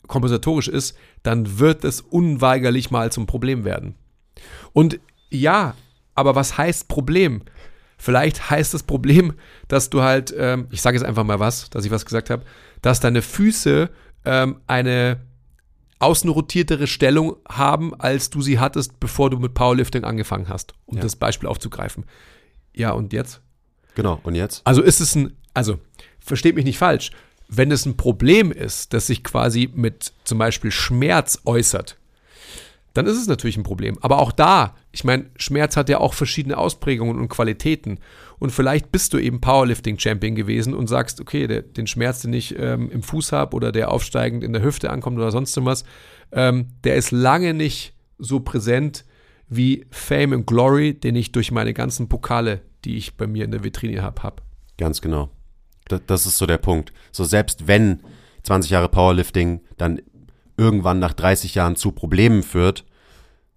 kompensatorisch 0.08 0.68
ist, 0.68 0.98
dann 1.24 1.58
wird 1.58 1.86
es 1.86 2.02
unweigerlich 2.02 2.92
mal 2.92 3.14
zum 3.14 3.28
Problem 3.28 3.64
werden. 3.64 3.96
Und 4.74 5.00
ja, 5.30 5.74
aber 6.16 6.36
was 6.36 6.58
heißt 6.58 6.88
Problem? 6.88 7.44
Vielleicht 7.98 8.50
heißt 8.50 8.74
das 8.74 8.84
Problem, 8.84 9.34
dass 9.68 9.90
du 9.90 10.02
halt, 10.02 10.34
ähm, 10.38 10.68
ich 10.72 10.82
sage 10.82 10.98
jetzt 10.98 11.06
einfach 11.06 11.24
mal 11.24 11.40
was, 11.40 11.70
dass 11.70 11.86
ich 11.86 11.92
was 11.92 12.06
gesagt 12.06 12.30
habe, 12.30 12.44
dass 12.82 13.00
deine 13.00 13.22
Füße 13.22 13.90
ähm, 14.26 14.60
eine 14.68 15.22
außenrotiertere 16.00 16.88
Stellung 16.88 17.38
haben, 17.48 17.94
als 18.00 18.30
du 18.30 18.42
sie 18.42 18.60
hattest, 18.60 19.00
bevor 19.00 19.30
du 19.30 19.40
mit 19.40 19.54
Powerlifting 19.54 20.04
angefangen 20.04 20.50
hast, 20.50 20.74
um 20.86 20.98
ja. 20.98 21.04
das 21.04 21.16
Beispiel 21.16 21.48
aufzugreifen. 21.48 22.06
Ja, 22.74 22.92
und 22.92 23.14
jetzt? 23.14 23.42
Genau, 23.96 24.20
und 24.24 24.36
jetzt? 24.36 24.62
Also 24.66 24.82
ist 24.82 25.00
es 25.00 25.16
ein, 25.16 25.38
also 25.54 25.80
versteht 26.20 26.56
mich 26.56 26.66
nicht 26.66 26.78
falsch, 26.78 27.12
wenn 27.48 27.72
es 27.72 27.86
ein 27.86 27.96
Problem 27.96 28.52
ist, 28.52 28.94
das 28.94 29.08
sich 29.08 29.24
quasi 29.24 29.70
mit 29.74 30.14
zum 30.26 30.38
Beispiel 30.38 30.72
Schmerz 30.72 31.42
äußert, 31.46 31.98
dann 32.96 33.08
ist 33.08 33.18
es 33.18 33.28
natürlich 33.28 33.58
ein 33.58 33.64
Problem. 33.64 33.98
Aber 34.02 34.20
auch 34.20 34.32
da, 34.32 34.74
ich 34.94 35.04
meine, 35.04 35.26
Schmerz 35.36 35.76
hat 35.76 35.90
ja 35.90 36.00
auch 36.00 36.14
verschiedene 36.14 36.58
Ausprägungen 36.58 37.20
und 37.20 37.28
Qualitäten. 37.28 38.00
Und 38.40 38.52
vielleicht 38.52 38.90
bist 38.92 39.14
du 39.14 39.18
eben 39.18 39.42
Powerlifting-Champion 39.42 40.34
gewesen 40.34 40.74
und 40.74 40.88
sagst, 40.88 41.20
okay, 41.20 41.46
der, 41.46 41.62
den 41.62 41.88
Schmerz, 41.88 42.22
den 42.22 42.32
ich 42.32 42.58
ähm, 42.58 42.90
im 42.90 43.04
Fuß 43.04 43.34
habe 43.34 43.54
oder 43.54 43.74
der 43.74 43.92
aufsteigend 43.92 44.46
in 44.46 44.54
der 44.54 44.64
Hüfte 44.64 44.90
ankommt 44.90 45.18
oder 45.18 45.32
sonst 45.32 45.58
was, 45.66 45.84
ähm, 46.32 46.70
der 46.86 46.96
ist 46.96 47.12
lange 47.12 47.54
nicht 47.54 47.94
so 48.18 48.40
präsent 48.40 49.04
wie 49.50 49.86
Fame 49.92 50.32
and 50.32 50.48
Glory, 50.48 50.94
den 50.94 51.18
ich 51.18 51.34
durch 51.34 51.52
meine 51.52 51.74
ganzen 51.74 52.08
Pokale, 52.08 52.62
die 52.86 52.96
ich 52.96 53.18
bei 53.18 53.28
mir 53.28 53.44
in 53.44 53.52
der 53.52 53.64
Vitrine 53.64 54.02
habe, 54.04 54.24
habe. 54.24 54.42
Ganz 54.78 55.02
genau. 55.02 55.30
Das 56.08 56.26
ist 56.26 56.38
so 56.38 56.46
der 56.46 56.58
Punkt. 56.60 56.94
So 57.12 57.26
selbst 57.26 57.68
wenn 57.68 58.00
20 58.44 58.72
Jahre 58.72 58.88
Powerlifting 58.88 59.62
dann 59.78 60.02
irgendwann 60.58 61.00
nach 61.00 61.14
30 61.14 61.56
Jahren 61.56 61.76
zu 61.76 61.92
Problemen 61.92 62.44
führt. 62.44 62.86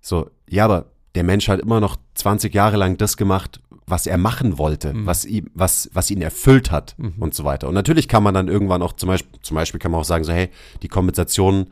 So, 0.01 0.31
ja, 0.49 0.65
aber 0.65 0.87
der 1.15 1.25
Mensch 1.25 1.49
hat 1.49 1.61
immer 1.61 1.81
noch 1.81 1.97
20 2.15 2.55
Jahre 2.55 2.77
lang 2.77 2.97
das 2.97 3.17
gemacht, 3.17 3.61
was 3.87 4.07
er 4.07 4.19
machen 4.19 4.59
wollte, 4.59 4.95
mhm. 4.95 5.07
was, 5.07 5.25
ihm, 5.25 5.51
was, 5.55 5.91
was 5.93 6.11
ihn 6.11 6.21
erfüllt 6.21 6.71
hat 6.71 6.95
mhm. 6.99 7.15
und 7.19 7.35
so 7.35 7.45
weiter. 7.45 7.69
Und 7.69 7.75
natürlich 7.75 8.09
kann 8.09 8.23
man 8.23 8.35
dann 8.35 8.49
irgendwann 8.49 8.83
auch 8.83 8.93
zum 8.93 9.09
Beispiel, 9.09 9.41
zum 9.43 9.55
Beispiel 9.55 9.81
kann 9.81 9.91
man 9.91 10.01
auch 10.01 10.05
sagen, 10.05 10.25
so, 10.25 10.33
hey, 10.33 10.51
die 10.83 10.89
Kompensationen 10.89 11.71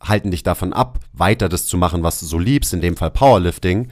halten 0.00 0.30
dich 0.30 0.42
davon 0.42 0.72
ab, 0.72 0.98
weiter 1.12 1.48
das 1.48 1.66
zu 1.66 1.76
machen, 1.76 2.02
was 2.02 2.18
du 2.20 2.26
so 2.26 2.38
liebst, 2.38 2.74
in 2.74 2.80
dem 2.80 2.96
Fall 2.96 3.10
Powerlifting. 3.10 3.88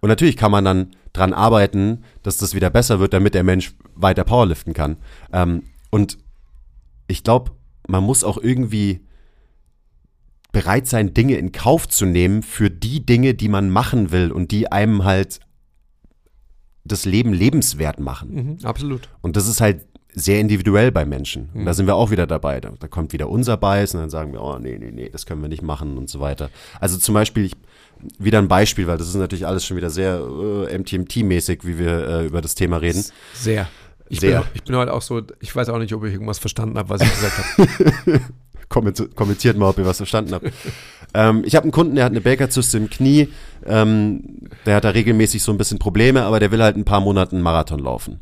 Und 0.00 0.08
natürlich 0.08 0.36
kann 0.36 0.52
man 0.52 0.64
dann 0.64 0.90
dran 1.12 1.34
arbeiten, 1.34 2.04
dass 2.22 2.38
das 2.38 2.54
wieder 2.54 2.70
besser 2.70 3.00
wird, 3.00 3.12
damit 3.12 3.34
der 3.34 3.42
Mensch 3.42 3.74
weiter 3.94 4.24
Powerliften 4.24 4.72
kann. 4.72 4.96
Ähm, 5.32 5.64
und 5.90 6.18
ich 7.08 7.24
glaube, 7.24 7.50
man 7.88 8.04
muss 8.04 8.22
auch 8.22 8.38
irgendwie 8.38 9.00
bereit 10.52 10.86
sein, 10.86 11.14
Dinge 11.14 11.36
in 11.36 11.52
Kauf 11.52 11.88
zu 11.88 12.06
nehmen 12.06 12.42
für 12.42 12.70
die 12.70 13.04
Dinge, 13.04 13.34
die 13.34 13.48
man 13.48 13.70
machen 13.70 14.10
will 14.10 14.32
und 14.32 14.50
die 14.50 14.72
einem 14.72 15.04
halt 15.04 15.40
das 16.84 17.04
Leben 17.04 17.32
lebenswert 17.32 18.00
machen. 18.00 18.58
Mhm, 18.58 18.66
absolut. 18.66 19.08
Und 19.20 19.36
das 19.36 19.46
ist 19.46 19.60
halt 19.60 19.86
sehr 20.14 20.40
individuell 20.40 20.90
bei 20.90 21.04
Menschen. 21.04 21.50
Und 21.54 21.66
da 21.66 21.74
sind 21.74 21.86
wir 21.86 21.94
auch 21.94 22.10
wieder 22.10 22.26
dabei. 22.26 22.60
Da, 22.60 22.72
da 22.78 22.88
kommt 22.88 23.12
wieder 23.12 23.28
unser 23.28 23.56
Bias 23.56 23.94
und 23.94 24.00
dann 24.00 24.10
sagen 24.10 24.32
wir, 24.32 24.42
oh 24.42 24.58
nee, 24.58 24.78
nee, 24.78 24.90
nee, 24.90 25.08
das 25.10 25.26
können 25.26 25.42
wir 25.42 25.48
nicht 25.48 25.62
machen 25.62 25.98
und 25.98 26.08
so 26.08 26.18
weiter. 26.20 26.50
Also 26.80 26.96
zum 26.98 27.14
Beispiel, 27.14 27.44
ich, 27.44 27.52
wieder 28.18 28.38
ein 28.38 28.48
Beispiel, 28.48 28.86
weil 28.86 28.96
das 28.96 29.08
ist 29.08 29.14
natürlich 29.14 29.46
alles 29.46 29.64
schon 29.64 29.76
wieder 29.76 29.90
sehr 29.90 30.16
äh, 30.16 30.76
MTMT-mäßig, 30.76 31.60
wie 31.64 31.78
wir 31.78 32.08
äh, 32.08 32.26
über 32.26 32.40
das 32.40 32.54
Thema 32.54 32.78
reden. 32.78 33.04
Sehr. 33.34 33.68
Ich, 34.10 34.20
Sehr. 34.20 34.40
Bin, 34.40 34.48
ich 34.54 34.64
bin 34.64 34.76
heute 34.76 34.94
auch 34.94 35.02
so, 35.02 35.20
ich 35.40 35.54
weiß 35.54 35.68
auch 35.68 35.78
nicht, 35.78 35.92
ob 35.92 36.02
ich 36.04 36.14
irgendwas 36.14 36.38
verstanden 36.38 36.78
habe, 36.78 36.88
was 36.88 37.02
ich 37.02 37.10
gesagt 37.10 37.58
habe. 37.58 38.20
Kommentiert, 38.68 39.56
mal, 39.56 39.70
ob 39.70 39.78
ihr 39.78 39.86
was 39.86 39.96
verstanden 39.96 40.34
habt. 40.34 40.52
ähm, 41.14 41.42
ich 41.44 41.56
habe 41.56 41.64
einen 41.64 41.72
Kunden, 41.72 41.94
der 41.94 42.04
hat 42.04 42.12
eine 42.12 42.20
Bakerzyste 42.20 42.76
im 42.76 42.90
Knie. 42.90 43.28
Ähm, 43.64 44.48
der 44.66 44.76
hat 44.76 44.84
da 44.84 44.90
regelmäßig 44.90 45.42
so 45.42 45.52
ein 45.52 45.58
bisschen 45.58 45.78
Probleme, 45.78 46.22
aber 46.22 46.38
der 46.38 46.50
will 46.50 46.62
halt 46.62 46.76
ein 46.76 46.84
paar 46.84 47.00
Monate 47.00 47.32
einen 47.32 47.42
Marathon 47.42 47.80
laufen. 47.80 48.20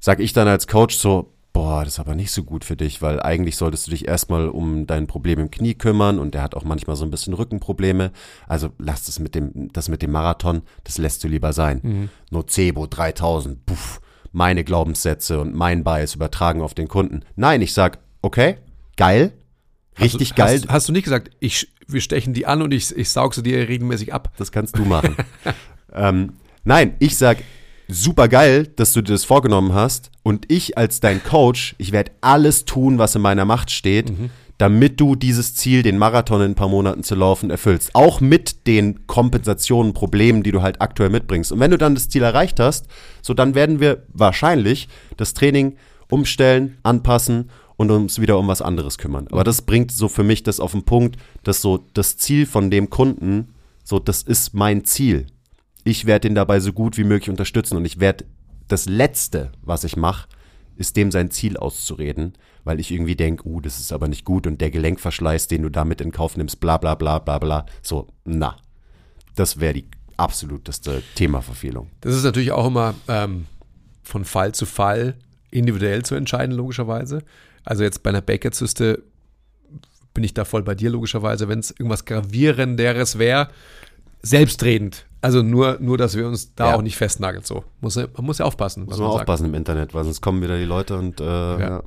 Sag 0.00 0.20
ich 0.20 0.32
dann 0.32 0.48
als 0.48 0.66
Coach 0.66 0.96
so, 0.96 1.34
boah, 1.54 1.84
das 1.84 1.94
ist 1.94 2.00
aber 2.00 2.16
nicht 2.16 2.32
so 2.32 2.42
gut 2.42 2.64
für 2.64 2.76
dich, 2.76 3.00
weil 3.00 3.22
eigentlich 3.22 3.56
solltest 3.56 3.86
du 3.86 3.92
dich 3.92 4.08
erstmal 4.08 4.48
um 4.48 4.86
dein 4.86 5.06
Problem 5.06 5.38
im 5.38 5.50
Knie 5.50 5.74
kümmern 5.74 6.18
und 6.18 6.34
der 6.34 6.42
hat 6.42 6.56
auch 6.56 6.64
manchmal 6.64 6.96
so 6.96 7.04
ein 7.04 7.10
bisschen 7.12 7.32
Rückenprobleme. 7.32 8.10
Also 8.48 8.70
lass 8.78 9.04
das 9.04 9.20
mit 9.20 9.34
dem, 9.36 9.72
das 9.72 9.88
mit 9.88 10.02
dem 10.02 10.10
Marathon, 10.10 10.62
das 10.82 10.98
lässt 10.98 11.22
du 11.22 11.28
lieber 11.28 11.52
sein. 11.52 12.10
Nocebo 12.30 12.86
3000, 12.88 13.64
puff, 13.64 14.00
meine 14.32 14.64
Glaubenssätze 14.64 15.40
und 15.40 15.54
mein 15.54 15.84
Bias 15.84 16.16
übertragen 16.16 16.60
auf 16.60 16.74
den 16.74 16.88
Kunden. 16.88 17.20
Nein, 17.36 17.62
ich 17.62 17.72
sag, 17.72 18.00
okay, 18.20 18.58
geil, 18.96 19.32
richtig 20.00 20.30
hast, 20.30 20.36
geil. 20.36 20.60
Hast, 20.62 20.68
hast 20.68 20.88
du 20.88 20.92
nicht 20.92 21.04
gesagt, 21.04 21.30
ich, 21.40 21.68
wir 21.86 22.00
stechen 22.00 22.34
die 22.34 22.46
an 22.46 22.62
und 22.62 22.72
ich, 22.72 22.96
ich 22.96 23.10
saug 23.10 23.34
sie 23.34 23.42
dir 23.42 23.68
regelmäßig 23.68 24.12
ab? 24.12 24.32
Das 24.36 24.52
kannst 24.52 24.78
du 24.78 24.84
machen. 24.84 25.16
ähm, 25.92 26.34
nein, 26.64 26.94
ich 26.98 27.16
sag, 27.16 27.38
super 27.88 28.28
geil, 28.28 28.66
dass 28.76 28.92
du 28.92 29.02
dir 29.02 29.12
das 29.12 29.24
vorgenommen 29.24 29.72
hast. 29.72 30.10
Und 30.22 30.50
ich 30.50 30.78
als 30.78 31.00
dein 31.00 31.22
Coach, 31.22 31.74
ich 31.78 31.92
werde 31.92 32.12
alles 32.20 32.64
tun, 32.64 32.98
was 32.98 33.14
in 33.14 33.22
meiner 33.22 33.44
Macht 33.44 33.70
steht, 33.70 34.12
damit 34.58 35.00
du 35.00 35.16
dieses 35.16 35.54
Ziel, 35.54 35.82
den 35.82 35.98
Marathon 35.98 36.40
in 36.40 36.52
ein 36.52 36.54
paar 36.54 36.68
Monaten 36.68 37.02
zu 37.02 37.14
laufen, 37.14 37.50
erfüllst. 37.50 37.94
Auch 37.94 38.20
mit 38.20 38.66
den 38.66 39.06
Kompensationen, 39.06 39.92
Problemen, 39.92 40.42
die 40.42 40.52
du 40.52 40.62
halt 40.62 40.80
aktuell 40.80 41.10
mitbringst. 41.10 41.52
Und 41.52 41.60
wenn 41.60 41.70
du 41.70 41.78
dann 41.78 41.94
das 41.94 42.08
Ziel 42.08 42.22
erreicht 42.22 42.60
hast, 42.60 42.86
so 43.20 43.34
dann 43.34 43.54
werden 43.54 43.80
wir 43.80 44.04
wahrscheinlich 44.12 44.88
das 45.16 45.34
Training 45.34 45.76
umstellen, 46.08 46.78
anpassen 46.82 47.50
und 47.76 47.90
uns 47.90 48.20
wieder 48.20 48.38
um 48.38 48.48
was 48.48 48.62
anderes 48.62 48.98
kümmern. 48.98 49.28
Aber 49.30 49.44
das 49.44 49.62
bringt 49.62 49.92
so 49.92 50.08
für 50.08 50.24
mich 50.24 50.42
das 50.42 50.60
auf 50.60 50.72
den 50.72 50.84
Punkt, 50.84 51.16
dass 51.42 51.60
so 51.60 51.84
das 51.94 52.16
Ziel 52.16 52.46
von 52.46 52.70
dem 52.70 52.90
Kunden, 52.90 53.54
so 53.82 53.98
das 53.98 54.22
ist 54.22 54.54
mein 54.54 54.84
Ziel. 54.84 55.26
Ich 55.84 56.06
werde 56.06 56.28
ihn 56.28 56.34
dabei 56.34 56.60
so 56.60 56.72
gut 56.72 56.96
wie 56.96 57.04
möglich 57.04 57.30
unterstützen 57.30 57.76
und 57.76 57.84
ich 57.84 58.00
werde 58.00 58.24
das 58.68 58.86
Letzte, 58.86 59.52
was 59.62 59.84
ich 59.84 59.96
mache, 59.96 60.28
ist 60.76 60.96
dem 60.96 61.10
sein 61.10 61.30
Ziel 61.30 61.56
auszureden, 61.56 62.34
weil 62.64 62.80
ich 62.80 62.90
irgendwie 62.90 63.16
denke, 63.16 63.46
uh, 63.46 63.60
das 63.60 63.78
ist 63.78 63.92
aber 63.92 64.08
nicht 64.08 64.24
gut 64.24 64.46
und 64.46 64.60
der 64.60 64.70
Gelenkverschleiß, 64.70 65.48
den 65.48 65.62
du 65.62 65.68
damit 65.68 66.00
in 66.00 66.10
Kauf 66.10 66.36
nimmst, 66.36 66.60
bla 66.60 66.78
bla 66.78 66.94
bla 66.94 67.18
bla 67.18 67.38
bla. 67.38 67.66
So, 67.82 68.08
na. 68.24 68.56
Das 69.36 69.58
wäre 69.58 69.74
die 69.74 69.86
absoluteste 70.16 71.02
Themaverfehlung. 71.16 71.90
Das 72.00 72.14
ist 72.14 72.22
natürlich 72.22 72.52
auch 72.52 72.66
immer 72.66 72.94
ähm, 73.08 73.46
von 74.02 74.24
Fall 74.24 74.52
zu 74.52 74.64
Fall 74.64 75.16
individuell 75.54 76.04
zu 76.04 76.14
entscheiden, 76.14 76.54
logischerweise. 76.54 77.22
Also 77.64 77.82
jetzt 77.82 78.02
bei 78.02 78.10
einer 78.10 78.20
Baker-Zyste 78.20 79.02
bin 80.12 80.24
ich 80.24 80.34
da 80.34 80.44
voll 80.44 80.62
bei 80.62 80.74
dir, 80.74 80.90
logischerweise. 80.90 81.48
Wenn 81.48 81.58
es 81.60 81.70
irgendwas 81.70 82.04
Gravierenderes 82.04 83.18
wäre, 83.18 83.48
selbstredend. 84.22 85.06
Also 85.20 85.42
nur, 85.42 85.78
nur, 85.80 85.96
dass 85.98 86.16
wir 86.16 86.26
uns 86.26 86.54
da 86.54 86.70
Ja. 86.70 86.76
auch 86.76 86.82
nicht 86.82 86.96
festnageln. 86.96 87.44
So. 87.44 87.64
Muss, 87.80 87.96
man 87.96 88.08
muss 88.20 88.38
ja 88.38 88.44
aufpassen. 88.44 88.84
Muss 88.84 88.98
man 88.98 89.08
aufpassen 89.08 89.46
im 89.46 89.54
Internet, 89.54 89.94
weil 89.94 90.04
sonst 90.04 90.20
kommen 90.20 90.42
wieder 90.42 90.58
die 90.58 90.64
Leute 90.64 90.96
und 90.98 91.20
äh, 91.20 91.24
ja. 91.24 91.82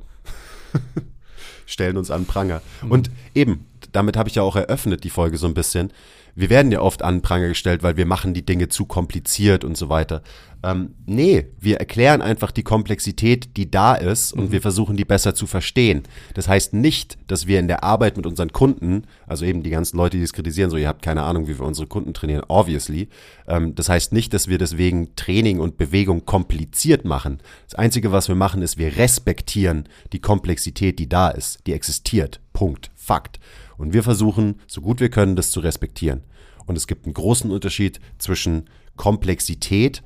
stellen 1.66 1.96
uns 1.96 2.10
an 2.10 2.24
Pranger. 2.26 2.60
Und 2.88 3.10
eben, 3.34 3.66
damit 3.92 4.16
habe 4.16 4.28
ich 4.28 4.34
ja 4.34 4.42
auch 4.42 4.56
eröffnet, 4.56 5.04
die 5.04 5.10
Folge 5.10 5.38
so 5.38 5.46
ein 5.46 5.54
bisschen. 5.54 5.92
Wir 6.38 6.50
werden 6.50 6.70
ja 6.70 6.80
oft 6.80 7.02
an 7.02 7.20
Pranger 7.20 7.48
gestellt, 7.48 7.82
weil 7.82 7.96
wir 7.96 8.06
machen 8.06 8.32
die 8.32 8.46
Dinge 8.46 8.68
zu 8.68 8.86
kompliziert 8.86 9.64
und 9.64 9.76
so 9.76 9.88
weiter. 9.88 10.22
Ähm, 10.62 10.94
nee, 11.04 11.48
wir 11.58 11.78
erklären 11.78 12.22
einfach 12.22 12.52
die 12.52 12.62
Komplexität, 12.62 13.56
die 13.56 13.68
da 13.68 13.96
ist 13.96 14.32
und 14.32 14.52
wir 14.52 14.60
versuchen 14.60 14.96
die 14.96 15.04
besser 15.04 15.34
zu 15.34 15.48
verstehen. 15.48 16.04
Das 16.34 16.46
heißt 16.46 16.74
nicht, 16.74 17.18
dass 17.26 17.48
wir 17.48 17.58
in 17.58 17.66
der 17.66 17.82
Arbeit 17.82 18.16
mit 18.16 18.24
unseren 18.24 18.52
Kunden, 18.52 19.02
also 19.26 19.44
eben 19.44 19.64
die 19.64 19.70
ganzen 19.70 19.96
Leute, 19.96 20.16
die 20.16 20.22
es 20.22 20.32
kritisieren, 20.32 20.70
so 20.70 20.76
ihr 20.76 20.86
habt 20.86 21.02
keine 21.02 21.24
Ahnung, 21.24 21.48
wie 21.48 21.58
wir 21.58 21.66
unsere 21.66 21.88
Kunden 21.88 22.14
trainieren, 22.14 22.44
obviously. 22.46 23.08
Ähm, 23.48 23.74
das 23.74 23.88
heißt 23.88 24.12
nicht, 24.12 24.32
dass 24.32 24.46
wir 24.46 24.58
deswegen 24.58 25.16
Training 25.16 25.58
und 25.58 25.76
Bewegung 25.76 26.24
kompliziert 26.24 27.04
machen. 27.04 27.40
Das 27.64 27.74
Einzige, 27.74 28.12
was 28.12 28.28
wir 28.28 28.36
machen, 28.36 28.62
ist, 28.62 28.78
wir 28.78 28.96
respektieren 28.96 29.88
die 30.12 30.20
Komplexität, 30.20 31.00
die 31.00 31.08
da 31.08 31.30
ist, 31.30 31.66
die 31.66 31.72
existiert. 31.72 32.40
Punkt. 32.52 32.92
Fakt. 32.94 33.40
Und 33.78 33.94
wir 33.94 34.02
versuchen, 34.02 34.60
so 34.66 34.82
gut 34.82 35.00
wir 35.00 35.08
können, 35.08 35.36
das 35.36 35.50
zu 35.50 35.60
respektieren. 35.60 36.24
Und 36.66 36.76
es 36.76 36.86
gibt 36.86 37.06
einen 37.06 37.14
großen 37.14 37.50
Unterschied 37.50 38.00
zwischen 38.18 38.68
Komplexität 38.96 40.02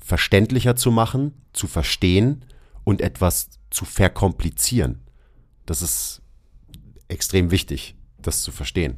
verständlicher 0.00 0.74
zu 0.76 0.90
machen, 0.90 1.34
zu 1.52 1.66
verstehen 1.66 2.44
und 2.84 3.02
etwas 3.02 3.50
zu 3.68 3.84
verkomplizieren. 3.84 5.00
Das 5.66 5.82
ist 5.82 6.22
extrem 7.08 7.50
wichtig, 7.50 7.94
das 8.22 8.40
zu 8.40 8.50
verstehen. 8.50 8.96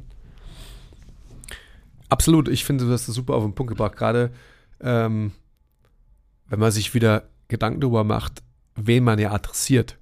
Absolut, 2.07 2.47
ich 2.47 2.63
finde, 2.63 2.85
du 2.85 2.91
hast 2.91 3.09
das 3.09 3.15
super 3.15 3.33
auf 3.35 3.43
den 3.43 3.55
Punkt 3.55 3.71
gebracht. 3.71 3.97
Gerade 3.97 4.31
ähm, 4.79 5.33
wenn 6.47 6.59
man 6.59 6.71
sich 6.71 6.93
wieder 6.93 7.29
Gedanken 7.47 7.81
darüber 7.81 8.03
macht, 8.03 8.43
wen 8.75 9.03
man 9.03 9.19
ja 9.19 9.31
adressiert. 9.31 9.97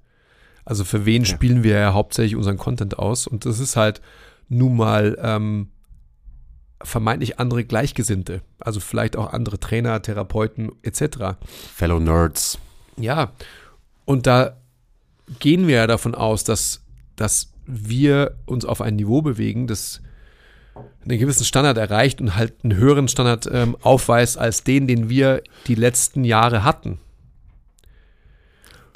Also 0.70 0.84
für 0.84 1.04
wen 1.04 1.24
spielen 1.24 1.64
wir 1.64 1.72
ja 1.72 1.94
hauptsächlich 1.94 2.36
unseren 2.36 2.56
Content 2.56 2.96
aus? 2.96 3.26
Und 3.26 3.44
das 3.44 3.58
ist 3.58 3.74
halt 3.74 4.00
nun 4.48 4.76
mal 4.76 5.18
ähm, 5.20 5.70
vermeintlich 6.80 7.40
andere 7.40 7.64
Gleichgesinnte. 7.64 8.42
Also 8.60 8.78
vielleicht 8.78 9.16
auch 9.16 9.32
andere 9.32 9.58
Trainer, 9.58 10.00
Therapeuten 10.00 10.70
etc. 10.82 11.40
Fellow 11.74 11.98
Nerds. 11.98 12.60
Ja, 12.96 13.32
und 14.04 14.28
da 14.28 14.58
gehen 15.40 15.66
wir 15.66 15.74
ja 15.74 15.86
davon 15.88 16.14
aus, 16.14 16.44
dass, 16.44 16.82
dass 17.16 17.52
wir 17.66 18.36
uns 18.46 18.64
auf 18.64 18.80
ein 18.80 18.94
Niveau 18.94 19.22
bewegen, 19.22 19.66
das 19.66 20.00
einen 21.02 21.18
gewissen 21.18 21.44
Standard 21.44 21.78
erreicht 21.78 22.20
und 22.20 22.36
halt 22.36 22.54
einen 22.62 22.76
höheren 22.76 23.08
Standard 23.08 23.50
ähm, 23.52 23.76
aufweist 23.82 24.38
als 24.38 24.62
den, 24.62 24.86
den 24.86 25.08
wir 25.08 25.42
die 25.66 25.74
letzten 25.74 26.22
Jahre 26.22 26.62
hatten. 26.62 27.00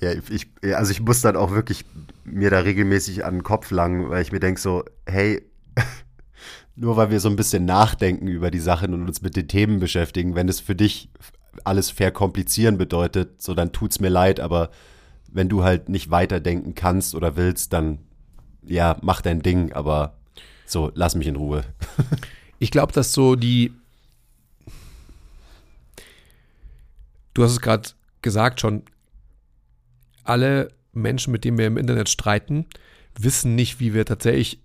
Ja, 0.00 0.12
ich, 0.12 0.48
also 0.74 0.90
ich 0.90 1.00
muss 1.00 1.20
dann 1.20 1.36
auch 1.36 1.50
wirklich 1.52 1.84
mir 2.24 2.50
da 2.50 2.60
regelmäßig 2.60 3.24
an 3.24 3.34
den 3.34 3.42
Kopf 3.42 3.70
langen, 3.70 4.10
weil 4.10 4.22
ich 4.22 4.32
mir 4.32 4.40
denke 4.40 4.60
so, 4.60 4.84
hey, 5.06 5.42
nur 6.76 6.96
weil 6.96 7.10
wir 7.10 7.20
so 7.20 7.28
ein 7.28 7.36
bisschen 7.36 7.64
nachdenken 7.64 8.26
über 8.26 8.50
die 8.50 8.60
Sachen 8.60 8.92
und 8.92 9.06
uns 9.06 9.22
mit 9.22 9.36
den 9.36 9.48
Themen 9.48 9.80
beschäftigen, 9.80 10.34
wenn 10.34 10.48
es 10.48 10.60
für 10.60 10.74
dich 10.74 11.08
alles 11.62 11.90
verkomplizieren 11.90 12.78
bedeutet, 12.78 13.40
so 13.40 13.54
dann 13.54 13.72
tut's 13.72 14.00
mir 14.00 14.08
leid, 14.08 14.40
aber 14.40 14.70
wenn 15.28 15.48
du 15.48 15.62
halt 15.62 15.88
nicht 15.88 16.10
weiterdenken 16.10 16.74
kannst 16.74 17.14
oder 17.14 17.36
willst, 17.36 17.72
dann 17.72 17.98
ja, 18.66 18.96
mach 19.02 19.20
dein 19.20 19.42
Ding, 19.42 19.72
aber 19.72 20.16
so, 20.66 20.90
lass 20.94 21.14
mich 21.14 21.26
in 21.26 21.36
Ruhe. 21.36 21.64
Ich 22.60 22.70
glaube, 22.70 22.92
dass 22.92 23.12
so 23.12 23.34
die. 23.34 23.74
Du 27.34 27.42
hast 27.42 27.50
es 27.50 27.60
gerade 27.60 27.90
gesagt 28.22 28.60
schon. 28.60 28.84
Alle 30.24 30.72
Menschen, 30.92 31.32
mit 31.32 31.44
denen 31.44 31.58
wir 31.58 31.66
im 31.66 31.76
Internet 31.76 32.08
streiten, 32.08 32.66
wissen 33.18 33.54
nicht, 33.54 33.80
wie 33.80 33.94
wir 33.94 34.04
tatsächlich 34.04 34.60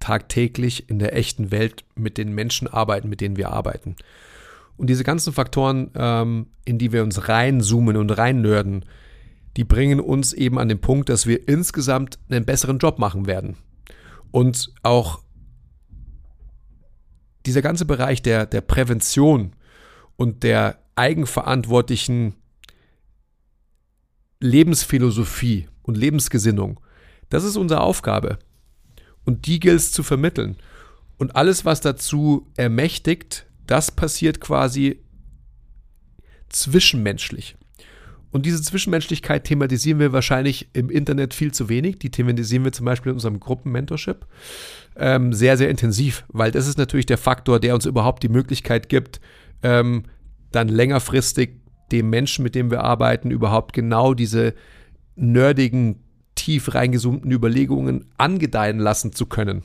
tagtäglich 0.00 0.90
in 0.90 0.98
der 0.98 1.16
echten 1.16 1.50
Welt 1.50 1.84
mit 1.94 2.18
den 2.18 2.34
Menschen 2.34 2.68
arbeiten, 2.68 3.08
mit 3.08 3.20
denen 3.20 3.36
wir 3.36 3.50
arbeiten. 3.50 3.96
Und 4.76 4.88
diese 4.88 5.04
ganzen 5.04 5.32
Faktoren, 5.32 5.90
ähm, 5.94 6.46
in 6.64 6.78
die 6.78 6.92
wir 6.92 7.02
uns 7.02 7.28
reinzoomen 7.28 7.96
und 7.96 8.10
reinnörden, 8.10 8.84
die 9.56 9.64
bringen 9.64 10.00
uns 10.00 10.32
eben 10.32 10.58
an 10.58 10.68
den 10.68 10.80
Punkt, 10.80 11.08
dass 11.08 11.26
wir 11.26 11.48
insgesamt 11.48 12.18
einen 12.28 12.44
besseren 12.44 12.78
Job 12.78 12.98
machen 12.98 13.26
werden. 13.26 13.56
Und 14.32 14.72
auch 14.82 15.20
dieser 17.46 17.62
ganze 17.62 17.84
Bereich 17.84 18.20
der, 18.20 18.46
der 18.46 18.62
Prävention 18.62 19.52
und 20.16 20.42
der 20.42 20.78
eigenverantwortlichen 20.96 22.34
Lebensphilosophie 24.44 25.68
und 25.82 25.96
Lebensgesinnung, 25.96 26.78
das 27.30 27.44
ist 27.44 27.56
unsere 27.56 27.80
Aufgabe. 27.80 28.38
Und 29.24 29.46
die 29.46 29.58
gilt 29.58 29.78
es 29.78 29.90
zu 29.90 30.02
vermitteln. 30.02 30.56
Und 31.16 31.34
alles, 31.34 31.64
was 31.64 31.80
dazu 31.80 32.46
ermächtigt, 32.56 33.46
das 33.66 33.90
passiert 33.90 34.40
quasi 34.40 35.00
zwischenmenschlich. 36.50 37.56
Und 38.32 38.44
diese 38.44 38.60
Zwischenmenschlichkeit 38.60 39.44
thematisieren 39.44 40.00
wir 40.00 40.12
wahrscheinlich 40.12 40.68
im 40.72 40.90
Internet 40.90 41.32
viel 41.32 41.52
zu 41.52 41.68
wenig. 41.68 42.00
Die 42.00 42.10
thematisieren 42.10 42.64
wir 42.64 42.72
zum 42.72 42.84
Beispiel 42.84 43.10
in 43.10 43.16
unserem 43.16 43.40
Gruppenmentorship 43.40 44.26
ähm, 44.96 45.32
sehr, 45.32 45.56
sehr 45.56 45.70
intensiv, 45.70 46.24
weil 46.28 46.50
das 46.50 46.66
ist 46.66 46.76
natürlich 46.76 47.06
der 47.06 47.16
Faktor, 47.16 47.60
der 47.60 47.74
uns 47.74 47.86
überhaupt 47.86 48.22
die 48.22 48.28
Möglichkeit 48.28 48.88
gibt, 48.88 49.20
ähm, 49.62 50.04
dann 50.50 50.68
längerfristig 50.68 51.63
dem 51.92 52.10
Menschen, 52.10 52.42
mit 52.42 52.54
dem 52.54 52.70
wir 52.70 52.82
arbeiten, 52.82 53.30
überhaupt 53.30 53.72
genau 53.72 54.14
diese 54.14 54.54
nerdigen, 55.16 56.00
tief 56.34 56.74
reingezoomten 56.74 57.30
Überlegungen 57.30 58.06
angedeihen 58.18 58.78
lassen 58.78 59.12
zu 59.12 59.26
können. 59.26 59.62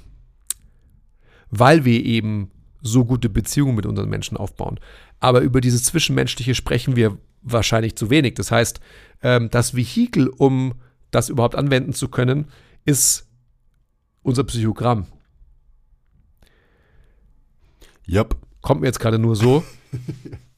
Weil 1.50 1.86
wir 1.86 2.06
eben 2.06 2.52
so 2.82 3.06
gute 3.06 3.30
Beziehungen 3.30 3.76
mit 3.76 3.86
unseren 3.86 4.10
Menschen 4.10 4.38
aufbauen. 4.38 4.80
Aber 5.20 5.42
über 5.42 5.62
dieses 5.62 5.84
Zwischenmenschliche 5.84 6.56
sprechen 6.56 6.96
wir 6.96 7.18
wahrscheinlich 7.42 7.96
zu 7.96 8.10
wenig. 8.10 8.36
Das 8.36 8.52
heißt, 8.52 8.80
ähm, 9.22 9.50
das 9.50 9.76
Vehikel, 9.76 10.28
um 10.30 10.76
das 11.12 11.30
überhaupt 11.30 11.56
anwenden 11.56 11.94
zu 11.94 12.08
können, 12.10 12.46
ist 12.86 13.28
unser 14.22 14.44
Psychogramm. 14.44 15.08
Yep. 18.08 18.36
Kommt 18.62 18.82
mir 18.82 18.88
jetzt 18.88 19.00
gerade 19.00 19.20
nur 19.20 19.36
so. 19.36 19.64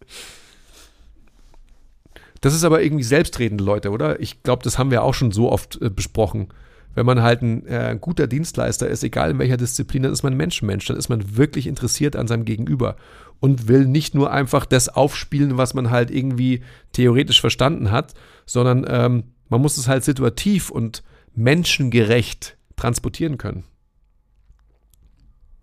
Das 2.42 2.56
ist 2.56 2.64
aber 2.64 2.82
irgendwie 2.82 3.04
selbstredende 3.04 3.64
Leute, 3.64 3.92
oder? 3.92 4.20
Ich 4.20 4.44
glaube, 4.44 4.64
das 4.64 4.78
haben 4.78 4.92
wir 4.92 5.04
auch 5.04 5.14
schon 5.14 5.32
so 5.32 5.52
oft 5.52 5.80
äh, 5.82 5.90
besprochen. 5.90 6.50
Wenn 6.94 7.06
man 7.06 7.22
halt 7.22 7.42
ein 7.42 7.66
äh, 7.68 7.98
guter 8.00 8.28
Dienstleister 8.28 8.88
ist, 8.88 9.04
egal 9.04 9.32
in 9.32 9.40
welcher 9.40 9.58
Disziplin, 9.58 10.04
dann 10.04 10.12
ist 10.12 10.24
man 10.24 10.34
ein 10.34 10.38
Menschenmensch, 10.38 10.86
dann 10.86 10.98
ist 10.98 11.08
man 11.08 11.38
wirklich 11.38 11.68
interessiert 11.68 12.16
an 12.16 12.28
seinem 12.28 12.44
Gegenüber 12.44 12.98
und 13.40 13.68
will 13.68 13.86
nicht 13.86 14.14
nur 14.14 14.32
einfach 14.32 14.66
das 14.66 14.90
aufspielen, 14.90 15.58
was 15.58 15.74
man 15.74 15.90
halt 15.90 16.12
irgendwie 16.12 16.64
theoretisch 16.92 17.40
verstanden 17.40 17.92
hat, 17.92 18.14
sondern 18.46 18.86
ähm, 18.90 19.24
man 19.48 19.62
muss 19.62 19.78
es 19.78 19.88
halt 19.88 20.04
situativ 20.04 20.70
und 20.70 21.04
menschengerecht 21.34 22.58
transportieren 22.76 23.38
können. 23.38 23.64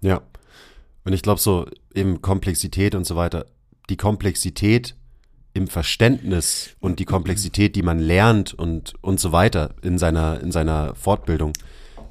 Ja. 0.00 0.22
Und 1.04 1.12
ich 1.12 1.22
glaube 1.22 1.40
so 1.40 1.66
eben 1.94 2.22
Komplexität 2.22 2.94
und 2.94 3.06
so 3.06 3.16
weiter. 3.16 3.46
Die 3.90 3.96
Komplexität 3.96 4.94
im 5.58 5.66
Verständnis 5.68 6.70
und 6.80 6.98
die 6.98 7.04
Komplexität, 7.04 7.76
die 7.76 7.82
man 7.82 7.98
lernt 7.98 8.54
und, 8.54 8.94
und 9.02 9.20
so 9.20 9.32
weiter 9.32 9.74
in 9.82 9.98
seiner, 9.98 10.40
in 10.40 10.52
seiner 10.52 10.94
Fortbildung, 10.94 11.52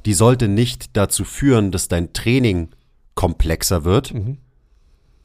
die 0.05 0.13
sollte 0.13 0.47
nicht 0.47 0.95
dazu 0.95 1.23
führen, 1.23 1.71
dass 1.71 1.87
dein 1.87 2.13
Training 2.13 2.69
komplexer 3.15 3.83
wird, 3.83 4.13
mhm 4.13 4.37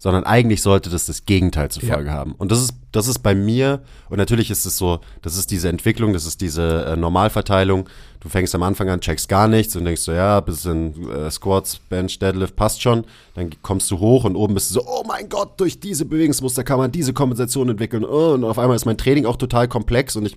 sondern 0.02 0.24
eigentlich 0.24 0.62
sollte 0.62 0.90
das 0.90 1.06
das 1.06 1.26
Gegenteil 1.26 1.70
zur 1.70 1.84
Folge 1.84 2.08
ja. 2.08 2.14
haben. 2.14 2.32
Und 2.32 2.50
das 2.50 2.60
ist, 2.60 2.74
das 2.90 3.06
ist 3.06 3.20
bei 3.20 3.36
mir, 3.36 3.82
und 4.10 4.18
natürlich 4.18 4.50
ist 4.50 4.66
es 4.66 4.76
so, 4.76 4.98
das 5.22 5.36
ist 5.36 5.52
diese 5.52 5.68
Entwicklung, 5.68 6.12
das 6.12 6.26
ist 6.26 6.40
diese 6.40 6.86
äh, 6.86 6.96
Normalverteilung. 6.96 7.88
Du 8.18 8.28
fängst 8.28 8.52
am 8.56 8.64
Anfang 8.64 8.88
an, 8.88 9.00
checkst 9.00 9.28
gar 9.28 9.46
nichts 9.46 9.76
und 9.76 9.84
denkst 9.84 10.00
so, 10.00 10.10
ja, 10.10 10.40
bisschen 10.40 11.08
äh, 11.08 11.30
Squats, 11.30 11.78
Bench, 11.78 12.18
Deadlift, 12.18 12.56
passt 12.56 12.82
schon. 12.82 13.04
Dann 13.36 13.50
kommst 13.62 13.92
du 13.92 14.00
hoch 14.00 14.24
und 14.24 14.34
oben 14.34 14.54
bist 14.54 14.70
du 14.70 14.74
so, 14.74 14.84
oh 14.84 15.04
mein 15.06 15.28
Gott, 15.28 15.60
durch 15.60 15.78
diese 15.78 16.04
Bewegungsmuster 16.04 16.64
kann 16.64 16.78
man 16.78 16.90
diese 16.90 17.12
Kompensation 17.12 17.68
entwickeln. 17.68 18.04
Oh, 18.04 18.32
und 18.32 18.42
auf 18.42 18.58
einmal 18.58 18.74
ist 18.74 18.86
mein 18.86 18.98
Training 18.98 19.24
auch 19.24 19.36
total 19.36 19.68
komplex 19.68 20.16
und 20.16 20.26
ich 20.26 20.36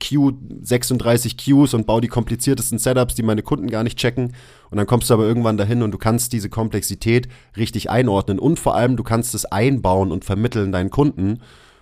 Q, 0.00 0.32
36 0.62 1.36
Qs 1.36 1.74
und 1.74 1.86
baue 1.86 2.00
die 2.00 2.08
kompliziertesten 2.08 2.78
Setups, 2.78 3.14
die 3.14 3.22
meine 3.22 3.42
Kunden 3.42 3.68
gar 3.68 3.82
nicht 3.82 3.98
checken. 3.98 4.34
Und 4.70 4.78
dann 4.78 4.86
kommst 4.86 5.10
du 5.10 5.14
aber 5.14 5.24
irgendwann 5.24 5.56
dahin 5.56 5.82
und 5.82 5.90
du 5.90 5.98
kannst 5.98 6.32
diese 6.32 6.48
Komplexität 6.48 7.28
richtig 7.56 7.90
einordnen 7.90 8.38
und 8.38 8.58
vor 8.58 8.76
allem 8.76 8.96
du 8.96 9.02
kannst 9.02 9.34
es 9.34 9.44
einbauen 9.44 10.12
und 10.12 10.24
vermitteln 10.24 10.72
deinen 10.72 10.90
Kunden. 10.90 11.40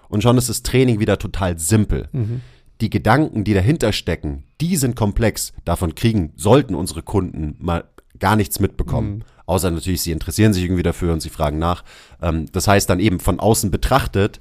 Und 0.08 0.22
schon 0.22 0.38
ist 0.38 0.48
das 0.48 0.62
Training 0.62 0.98
wieder 0.98 1.18
total 1.18 1.58
simpel. 1.58 2.08
Mhm. 2.12 2.40
Die 2.80 2.90
Gedanken, 2.90 3.44
die 3.44 3.54
dahinter 3.54 3.92
stecken, 3.92 4.44
die 4.60 4.76
sind 4.76 4.96
komplex. 4.96 5.52
Davon 5.64 5.94
kriegen, 5.94 6.32
sollten 6.36 6.74
unsere 6.74 7.02
Kunden 7.02 7.56
mal 7.58 7.84
gar 8.18 8.36
nichts 8.36 8.60
mitbekommen. 8.60 9.18
Mhm. 9.18 9.24
Außer 9.46 9.70
natürlich, 9.70 10.02
sie 10.02 10.12
interessieren 10.12 10.52
sich 10.52 10.64
irgendwie 10.64 10.82
dafür 10.82 11.12
und 11.12 11.20
sie 11.20 11.28
fragen 11.28 11.58
nach. 11.58 11.84
Ähm, 12.22 12.46
das 12.52 12.66
heißt 12.66 12.88
dann 12.88 13.00
eben 13.00 13.20
von 13.20 13.40
außen 13.40 13.70
betrachtet, 13.70 14.40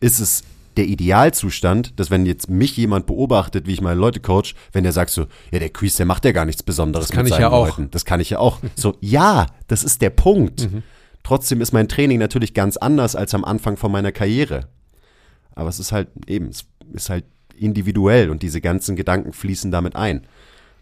ist 0.00 0.20
es 0.20 0.42
der 0.76 0.86
Idealzustand, 0.86 1.98
dass 1.98 2.10
wenn 2.10 2.26
jetzt 2.26 2.50
mich 2.50 2.76
jemand 2.76 3.06
beobachtet, 3.06 3.66
wie 3.66 3.72
ich 3.72 3.80
meine 3.80 3.98
Leute 3.98 4.20
coach, 4.20 4.54
wenn 4.72 4.84
der 4.84 4.92
sagt 4.92 5.10
so, 5.10 5.26
ja, 5.50 5.58
der 5.58 5.70
Quiz, 5.70 5.96
der 5.96 6.06
macht 6.06 6.24
ja 6.24 6.32
gar 6.32 6.44
nichts 6.44 6.62
Besonderes 6.62 7.08
das 7.08 7.14
kann 7.14 7.24
mit 7.24 7.32
ich 7.32 7.38
ja 7.38 7.50
auch. 7.50 7.78
Das 7.90 8.04
kann 8.04 8.20
ich 8.20 8.30
ja 8.30 8.38
auch. 8.38 8.60
So, 8.74 8.96
ja, 9.00 9.46
das 9.68 9.84
ist 9.84 10.02
der 10.02 10.10
Punkt. 10.10 10.70
Mhm. 10.70 10.82
Trotzdem 11.22 11.60
ist 11.60 11.72
mein 11.72 11.88
Training 11.88 12.18
natürlich 12.18 12.54
ganz 12.54 12.76
anders 12.76 13.16
als 13.16 13.34
am 13.34 13.44
Anfang 13.44 13.76
von 13.76 13.90
meiner 13.90 14.12
Karriere. 14.12 14.68
Aber 15.54 15.68
es 15.68 15.80
ist 15.80 15.92
halt 15.92 16.08
eben, 16.26 16.48
es 16.48 16.66
ist 16.92 17.10
halt 17.10 17.24
individuell 17.56 18.30
und 18.30 18.42
diese 18.42 18.60
ganzen 18.60 18.96
Gedanken 18.96 19.32
fließen 19.32 19.70
damit 19.70 19.96
ein. 19.96 20.26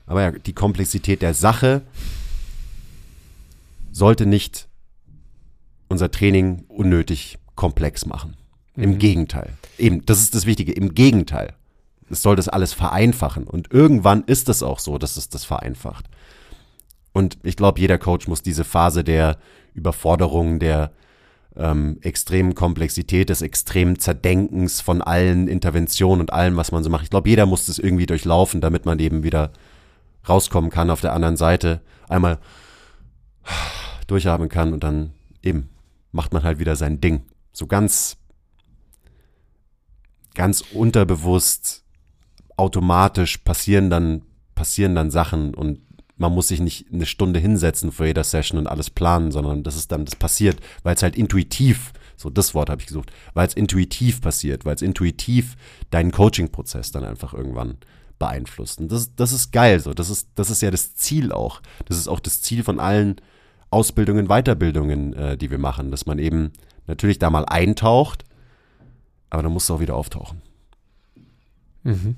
Aber 0.06 0.22
ja, 0.22 0.30
die 0.32 0.52
Komplexität 0.52 1.22
der 1.22 1.34
Sache 1.34 1.82
sollte 3.90 4.26
nicht 4.26 4.68
unser 5.88 6.10
Training 6.10 6.64
unnötig 6.68 7.38
komplex 7.54 8.04
machen. 8.04 8.36
Im 8.76 8.90
mhm. 8.90 8.98
Gegenteil. 8.98 9.52
Eben, 9.78 10.04
das 10.06 10.20
ist 10.20 10.34
das 10.34 10.46
Wichtige. 10.46 10.72
Im 10.72 10.94
Gegenteil. 10.94 11.54
Es 12.10 12.22
soll 12.22 12.36
das 12.36 12.48
alles 12.48 12.72
vereinfachen. 12.72 13.44
Und 13.44 13.72
irgendwann 13.72 14.24
ist 14.24 14.48
es 14.48 14.62
auch 14.62 14.78
so, 14.78 14.98
dass 14.98 15.16
es 15.16 15.28
das 15.28 15.44
vereinfacht. 15.44 16.06
Und 17.12 17.38
ich 17.42 17.56
glaube, 17.56 17.80
jeder 17.80 17.98
Coach 17.98 18.26
muss 18.28 18.42
diese 18.42 18.64
Phase 18.64 19.04
der 19.04 19.38
Überforderung, 19.74 20.58
der 20.58 20.90
ähm, 21.56 21.98
extremen 22.02 22.54
Komplexität, 22.54 23.28
des 23.28 23.42
extremen 23.42 23.98
Zerdenkens 23.98 24.80
von 24.80 25.00
allen 25.00 25.46
Interventionen 25.46 26.20
und 26.20 26.32
allem, 26.32 26.56
was 26.56 26.72
man 26.72 26.82
so 26.82 26.90
macht. 26.90 27.04
Ich 27.04 27.10
glaube, 27.10 27.28
jeder 27.28 27.46
muss 27.46 27.66
das 27.66 27.78
irgendwie 27.78 28.06
durchlaufen, 28.06 28.60
damit 28.60 28.84
man 28.86 28.98
eben 28.98 29.22
wieder 29.22 29.52
rauskommen 30.28 30.70
kann 30.70 30.90
auf 30.90 31.00
der 31.00 31.12
anderen 31.12 31.36
Seite. 31.36 31.80
Einmal 32.08 32.38
durchatmen 34.06 34.48
kann 34.48 34.72
und 34.72 34.82
dann 34.82 35.12
eben 35.42 35.68
macht 36.12 36.32
man 36.32 36.42
halt 36.42 36.58
wieder 36.58 36.76
sein 36.76 37.00
Ding. 37.00 37.22
So 37.52 37.66
ganz 37.66 38.16
ganz 40.34 40.62
unterbewusst 40.72 41.84
automatisch 42.56 43.38
passieren 43.38 43.90
dann, 43.90 44.22
passieren 44.54 44.94
dann 44.94 45.10
Sachen 45.10 45.54
und 45.54 45.80
man 46.16 46.32
muss 46.32 46.48
sich 46.48 46.60
nicht 46.60 46.92
eine 46.92 47.06
Stunde 47.06 47.40
hinsetzen 47.40 47.90
vor 47.90 48.06
jeder 48.06 48.22
Session 48.22 48.58
und 48.58 48.68
alles 48.68 48.90
planen, 48.90 49.32
sondern 49.32 49.62
das 49.64 49.76
ist 49.76 49.90
dann, 49.90 50.04
das 50.04 50.14
passiert, 50.14 50.58
weil 50.84 50.94
es 50.94 51.02
halt 51.02 51.16
intuitiv, 51.16 51.92
so 52.16 52.30
das 52.30 52.54
Wort 52.54 52.70
habe 52.70 52.80
ich 52.80 52.86
gesucht, 52.86 53.10
weil 53.34 53.48
es 53.48 53.54
intuitiv 53.54 54.20
passiert, 54.20 54.64
weil 54.64 54.76
es 54.76 54.82
intuitiv 54.82 55.56
deinen 55.90 56.12
Coaching-Prozess 56.12 56.92
dann 56.92 57.04
einfach 57.04 57.34
irgendwann 57.34 57.78
beeinflusst. 58.18 58.80
Und 58.80 58.92
das, 58.92 59.16
das 59.16 59.32
ist 59.32 59.50
geil, 59.50 59.80
so. 59.80 59.92
Das 59.92 60.08
ist, 60.08 60.28
das 60.36 60.50
ist 60.50 60.62
ja 60.62 60.70
das 60.70 60.94
Ziel 60.94 61.32
auch. 61.32 61.60
Das 61.86 61.98
ist 61.98 62.06
auch 62.06 62.20
das 62.20 62.42
Ziel 62.42 62.62
von 62.62 62.78
allen 62.78 63.16
Ausbildungen, 63.70 64.28
Weiterbildungen, 64.28 65.14
äh, 65.14 65.36
die 65.36 65.50
wir 65.50 65.58
machen, 65.58 65.90
dass 65.90 66.06
man 66.06 66.20
eben 66.20 66.52
natürlich 66.86 67.18
da 67.18 67.28
mal 67.28 67.44
eintaucht, 67.44 68.24
aber 69.34 69.42
dann 69.42 69.52
musst 69.52 69.68
du 69.68 69.74
auch 69.74 69.80
wieder 69.80 69.96
auftauchen. 69.96 70.40
Mhm. 71.82 72.16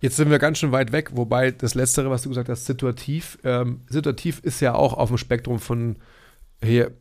Jetzt 0.00 0.16
sind 0.16 0.30
wir 0.30 0.38
ganz 0.38 0.58
schön 0.58 0.72
weit 0.72 0.92
weg, 0.92 1.10
wobei 1.14 1.50
das 1.50 1.74
Letztere, 1.74 2.10
was 2.10 2.22
du 2.22 2.28
gesagt 2.28 2.48
hast, 2.48 2.66
situativ. 2.66 3.38
Ähm, 3.44 3.80
situativ 3.88 4.40
ist 4.40 4.60
ja 4.60 4.74
auch 4.74 4.94
auf 4.94 5.08
dem 5.08 5.18
Spektrum 5.18 5.58
von 5.58 5.96
hier 6.62 6.92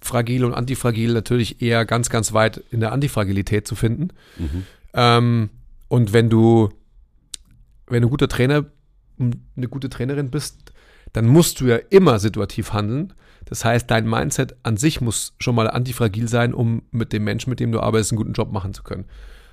fragil 0.00 0.44
und 0.44 0.54
antifragil 0.54 1.12
natürlich 1.12 1.62
eher 1.62 1.84
ganz, 1.84 2.10
ganz 2.10 2.32
weit 2.32 2.62
in 2.70 2.80
der 2.80 2.92
Antifragilität 2.92 3.66
zu 3.66 3.74
finden. 3.74 4.08
Mhm. 4.38 4.66
Ähm, 4.94 5.50
und 5.88 6.12
wenn 6.12 6.30
du, 6.30 6.70
wenn 7.86 8.02
du 8.02 8.08
ein 8.08 8.10
guter 8.10 8.28
Trainer, 8.28 8.64
eine 9.18 9.68
gute 9.68 9.90
Trainerin 9.90 10.30
bist, 10.30 10.72
dann 11.12 11.26
musst 11.26 11.60
du 11.60 11.66
ja 11.66 11.76
immer 11.76 12.18
situativ 12.18 12.72
handeln. 12.72 13.12
Das 13.44 13.64
heißt, 13.64 13.90
dein 13.90 14.08
Mindset 14.08 14.56
an 14.62 14.76
sich 14.76 15.00
muss 15.00 15.34
schon 15.38 15.54
mal 15.54 15.68
antifragil 15.68 16.28
sein, 16.28 16.54
um 16.54 16.82
mit 16.90 17.12
dem 17.12 17.24
Menschen, 17.24 17.50
mit 17.50 17.60
dem 17.60 17.72
du 17.72 17.80
arbeitest, 17.80 18.12
einen 18.12 18.18
guten 18.18 18.32
Job 18.32 18.52
machen 18.52 18.74
zu 18.74 18.82
können. 18.82 19.06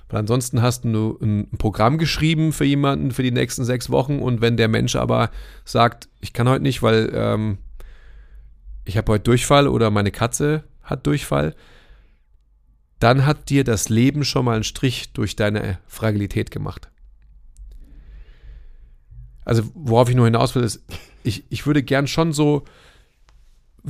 Weil 0.08 0.20
ansonsten 0.20 0.62
hast 0.62 0.84
du 0.84 1.18
ein 1.20 1.50
Programm 1.58 1.98
geschrieben 1.98 2.52
für 2.52 2.64
jemanden 2.64 3.10
für 3.10 3.22
die 3.22 3.30
nächsten 3.30 3.64
sechs 3.64 3.90
Wochen 3.90 4.20
und 4.20 4.40
wenn 4.40 4.56
der 4.56 4.68
Mensch 4.68 4.96
aber 4.96 5.30
sagt, 5.64 6.08
ich 6.20 6.32
kann 6.32 6.48
heute 6.48 6.62
nicht, 6.62 6.82
weil 6.82 7.10
ähm, 7.12 7.58
ich 8.84 8.96
habe 8.96 9.12
heute 9.12 9.24
Durchfall 9.24 9.68
oder 9.68 9.90
meine 9.90 10.10
Katze 10.10 10.64
hat 10.82 11.06
Durchfall, 11.06 11.54
dann 13.00 13.26
hat 13.26 13.50
dir 13.50 13.64
das 13.64 13.90
Leben 13.90 14.24
schon 14.24 14.46
mal 14.46 14.54
einen 14.54 14.64
Strich 14.64 15.12
durch 15.12 15.36
deine 15.36 15.78
Fragilität 15.86 16.50
gemacht. 16.50 16.90
Also 19.44 19.62
worauf 19.74 20.08
ich 20.08 20.16
nur 20.16 20.24
hinaus 20.24 20.54
will, 20.54 20.62
ist, 20.62 20.82
ich, 21.22 21.44
ich 21.50 21.66
würde 21.66 21.82
gern 21.82 22.06
schon 22.06 22.32
so 22.32 22.64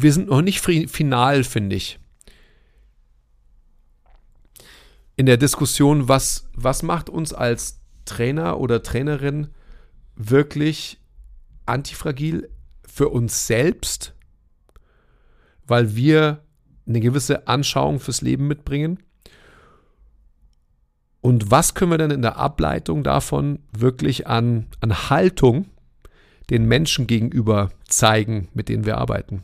wir 0.02 0.12
sind 0.12 0.28
noch 0.28 0.42
nicht 0.42 0.60
final, 0.60 1.44
finde 1.44 1.76
ich. 1.76 1.98
In 5.16 5.26
der 5.26 5.36
Diskussion, 5.36 6.08
was, 6.08 6.48
was 6.54 6.82
macht 6.82 7.10
uns 7.10 7.32
als 7.32 7.80
Trainer 8.04 8.60
oder 8.60 8.82
Trainerin 8.82 9.48
wirklich 10.14 11.00
antifragil 11.66 12.48
für 12.86 13.08
uns 13.08 13.46
selbst, 13.46 14.14
weil 15.66 15.94
wir 15.96 16.42
eine 16.86 17.00
gewisse 17.00 17.46
Anschauung 17.46 18.00
fürs 18.00 18.22
Leben 18.22 18.46
mitbringen. 18.46 19.00
Und 21.20 21.50
was 21.50 21.74
können 21.74 21.90
wir 21.90 21.98
denn 21.98 22.10
in 22.10 22.22
der 22.22 22.36
Ableitung 22.36 23.02
davon 23.02 23.58
wirklich 23.72 24.26
an, 24.26 24.66
an 24.80 25.10
Haltung 25.10 25.66
den 26.48 26.64
Menschen 26.66 27.06
gegenüber 27.06 27.70
zeigen, 27.86 28.48
mit 28.54 28.68
denen 28.68 28.86
wir 28.86 28.98
arbeiten? 28.98 29.42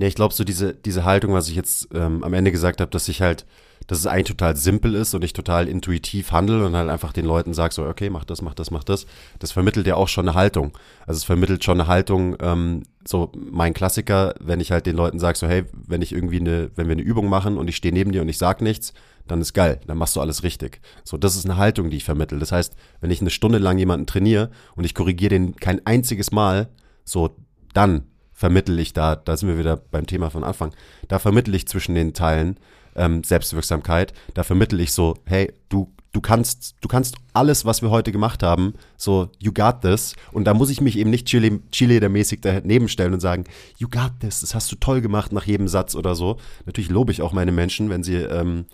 Nee, 0.00 0.06
ich 0.06 0.14
glaube, 0.14 0.32
so 0.32 0.44
diese, 0.44 0.72
diese 0.72 1.04
Haltung, 1.04 1.34
was 1.34 1.50
ich 1.50 1.56
jetzt 1.56 1.88
ähm, 1.92 2.24
am 2.24 2.32
Ende 2.32 2.50
gesagt 2.50 2.80
habe, 2.80 2.90
dass 2.90 3.06
ich 3.08 3.20
halt, 3.20 3.44
dass 3.86 3.98
es 3.98 4.06
eigentlich 4.06 4.28
total 4.28 4.56
simpel 4.56 4.94
ist 4.94 5.12
und 5.12 5.22
ich 5.22 5.34
total 5.34 5.68
intuitiv 5.68 6.32
handle 6.32 6.64
und 6.64 6.74
halt 6.74 6.88
einfach 6.88 7.12
den 7.12 7.26
Leuten 7.26 7.52
sage, 7.52 7.74
so, 7.74 7.84
okay, 7.84 8.08
mach 8.08 8.24
das, 8.24 8.40
mach 8.40 8.54
das, 8.54 8.70
mach 8.70 8.82
das. 8.82 9.04
Das 9.40 9.52
vermittelt 9.52 9.86
ja 9.86 9.96
auch 9.96 10.08
schon 10.08 10.26
eine 10.26 10.34
Haltung. 10.34 10.72
Also 11.06 11.18
es 11.18 11.24
vermittelt 11.24 11.64
schon 11.64 11.78
eine 11.78 11.86
Haltung, 11.86 12.34
ähm, 12.40 12.84
so 13.06 13.30
mein 13.34 13.74
Klassiker, 13.74 14.32
wenn 14.40 14.58
ich 14.58 14.72
halt 14.72 14.86
den 14.86 14.96
Leuten 14.96 15.18
sage, 15.18 15.36
so, 15.36 15.46
hey, 15.46 15.64
wenn 15.86 16.00
ich 16.00 16.14
irgendwie 16.14 16.40
eine, 16.40 16.70
wenn 16.76 16.88
wir 16.88 16.92
eine 16.92 17.02
Übung 17.02 17.28
machen 17.28 17.58
und 17.58 17.68
ich 17.68 17.76
stehe 17.76 17.92
neben 17.92 18.10
dir 18.10 18.22
und 18.22 18.28
ich 18.30 18.38
sag 18.38 18.62
nichts, 18.62 18.94
dann 19.28 19.42
ist 19.42 19.52
geil, 19.52 19.82
dann 19.86 19.98
machst 19.98 20.16
du 20.16 20.22
alles 20.22 20.42
richtig. 20.42 20.80
So, 21.04 21.18
das 21.18 21.36
ist 21.36 21.44
eine 21.44 21.58
Haltung, 21.58 21.90
die 21.90 21.98
ich 21.98 22.04
vermittel. 22.04 22.38
Das 22.38 22.52
heißt, 22.52 22.74
wenn 23.02 23.10
ich 23.10 23.20
eine 23.20 23.28
Stunde 23.28 23.58
lang 23.58 23.76
jemanden 23.76 24.06
trainiere 24.06 24.50
und 24.76 24.84
ich 24.84 24.94
korrigiere 24.94 25.28
den 25.28 25.56
kein 25.56 25.84
einziges 25.84 26.32
Mal, 26.32 26.70
so, 27.04 27.36
dann 27.74 28.06
vermittel 28.40 28.78
ich 28.78 28.94
da, 28.94 29.16
da 29.16 29.36
sind 29.36 29.50
wir 29.50 29.58
wieder 29.58 29.76
beim 29.76 30.06
Thema 30.06 30.30
von 30.30 30.44
Anfang, 30.44 30.72
da 31.08 31.18
vermittel 31.18 31.54
ich 31.54 31.68
zwischen 31.68 31.94
den 31.94 32.14
Teilen 32.14 32.56
ähm, 32.96 33.22
Selbstwirksamkeit, 33.22 34.14
da 34.32 34.44
vermittel 34.44 34.80
ich 34.80 34.94
so, 34.94 35.18
hey, 35.26 35.52
du, 35.68 35.92
du 36.12 36.22
kannst, 36.22 36.74
du 36.80 36.88
kannst 36.88 37.16
alles, 37.34 37.66
was 37.66 37.82
wir 37.82 37.90
heute 37.90 38.12
gemacht 38.12 38.42
haben, 38.42 38.72
so, 38.96 39.28
you 39.38 39.52
got 39.52 39.82
this. 39.82 40.14
Und 40.32 40.44
da 40.44 40.54
muss 40.54 40.70
ich 40.70 40.80
mich 40.80 40.96
eben 40.96 41.10
nicht 41.10 41.26
Chile-mäßig 41.26 42.40
daneben 42.40 42.88
stellen 42.88 43.12
und 43.12 43.20
sagen, 43.20 43.44
you 43.76 43.90
got 43.90 44.12
this, 44.20 44.40
das 44.40 44.54
hast 44.54 44.72
du 44.72 44.76
toll 44.76 45.02
gemacht 45.02 45.32
nach 45.32 45.44
jedem 45.44 45.68
Satz 45.68 45.94
oder 45.94 46.14
so. 46.14 46.38
Natürlich 46.64 46.88
lobe 46.88 47.12
ich 47.12 47.20
auch 47.20 47.34
meine 47.34 47.52
Menschen, 47.52 47.90
wenn 47.90 48.02
sie 48.02 48.16
ähm, 48.16 48.64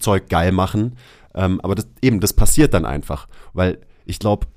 Zeug 0.00 0.28
geil 0.28 0.50
machen. 0.50 0.96
Ähm, 1.32 1.60
aber 1.60 1.76
das, 1.76 1.86
eben, 2.02 2.18
das 2.18 2.32
passiert 2.32 2.74
dann 2.74 2.84
einfach, 2.84 3.28
weil 3.52 3.78
ich 4.04 4.18
glaube, 4.18 4.48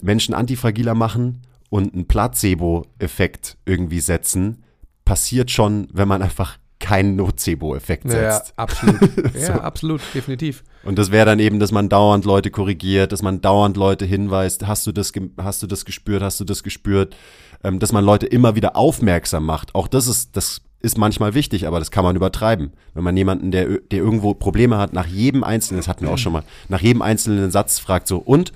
Menschen 0.00 0.32
antifragiler 0.32 0.94
machen 0.94 1.42
und 1.72 1.94
einen 1.94 2.06
Placebo-Effekt 2.06 3.56
irgendwie 3.64 4.00
setzen, 4.00 4.62
passiert 5.06 5.50
schon, 5.50 5.88
wenn 5.90 6.06
man 6.06 6.20
einfach 6.20 6.58
keinen 6.80 7.16
Nocebo-Effekt 7.16 8.10
setzt. 8.10 8.52
Ja, 8.58 8.62
absolut. 8.62 9.00
Ja, 9.40 9.60
absolut, 9.62 10.02
definitiv. 10.12 10.64
Und 10.84 10.98
das 10.98 11.10
wäre 11.10 11.24
dann 11.24 11.38
eben, 11.38 11.60
dass 11.60 11.72
man 11.72 11.88
dauernd 11.88 12.26
Leute 12.26 12.50
korrigiert, 12.50 13.10
dass 13.10 13.22
man 13.22 13.40
dauernd 13.40 13.78
Leute 13.78 14.04
hinweist, 14.04 14.66
hast 14.66 14.86
du 14.86 14.92
das, 14.92 15.14
hast 15.38 15.62
du 15.62 15.66
das 15.66 15.86
gespürt, 15.86 16.22
hast 16.22 16.38
du 16.40 16.44
das 16.44 16.62
gespürt, 16.62 17.16
ähm, 17.64 17.78
dass 17.78 17.90
man 17.90 18.04
Leute 18.04 18.26
immer 18.26 18.54
wieder 18.54 18.76
aufmerksam 18.76 19.46
macht. 19.46 19.74
Auch 19.74 19.88
das 19.88 20.08
ist, 20.08 20.36
das 20.36 20.60
ist 20.80 20.98
manchmal 20.98 21.32
wichtig, 21.32 21.66
aber 21.66 21.78
das 21.78 21.90
kann 21.90 22.04
man 22.04 22.16
übertreiben. 22.16 22.74
Wenn 22.92 23.04
man 23.04 23.16
jemanden, 23.16 23.50
der, 23.50 23.78
der 23.78 23.98
irgendwo 23.98 24.34
Probleme 24.34 24.76
hat, 24.76 24.92
nach 24.92 25.06
jedem 25.06 25.42
einzelnen, 25.42 25.78
das 25.80 25.88
hatten 25.88 26.04
wir 26.04 26.12
auch 26.12 26.18
schon 26.18 26.34
mal, 26.34 26.42
nach 26.68 26.82
jedem 26.82 27.00
einzelnen 27.00 27.50
Satz 27.50 27.78
fragt 27.78 28.08
so, 28.08 28.18
und 28.18 28.52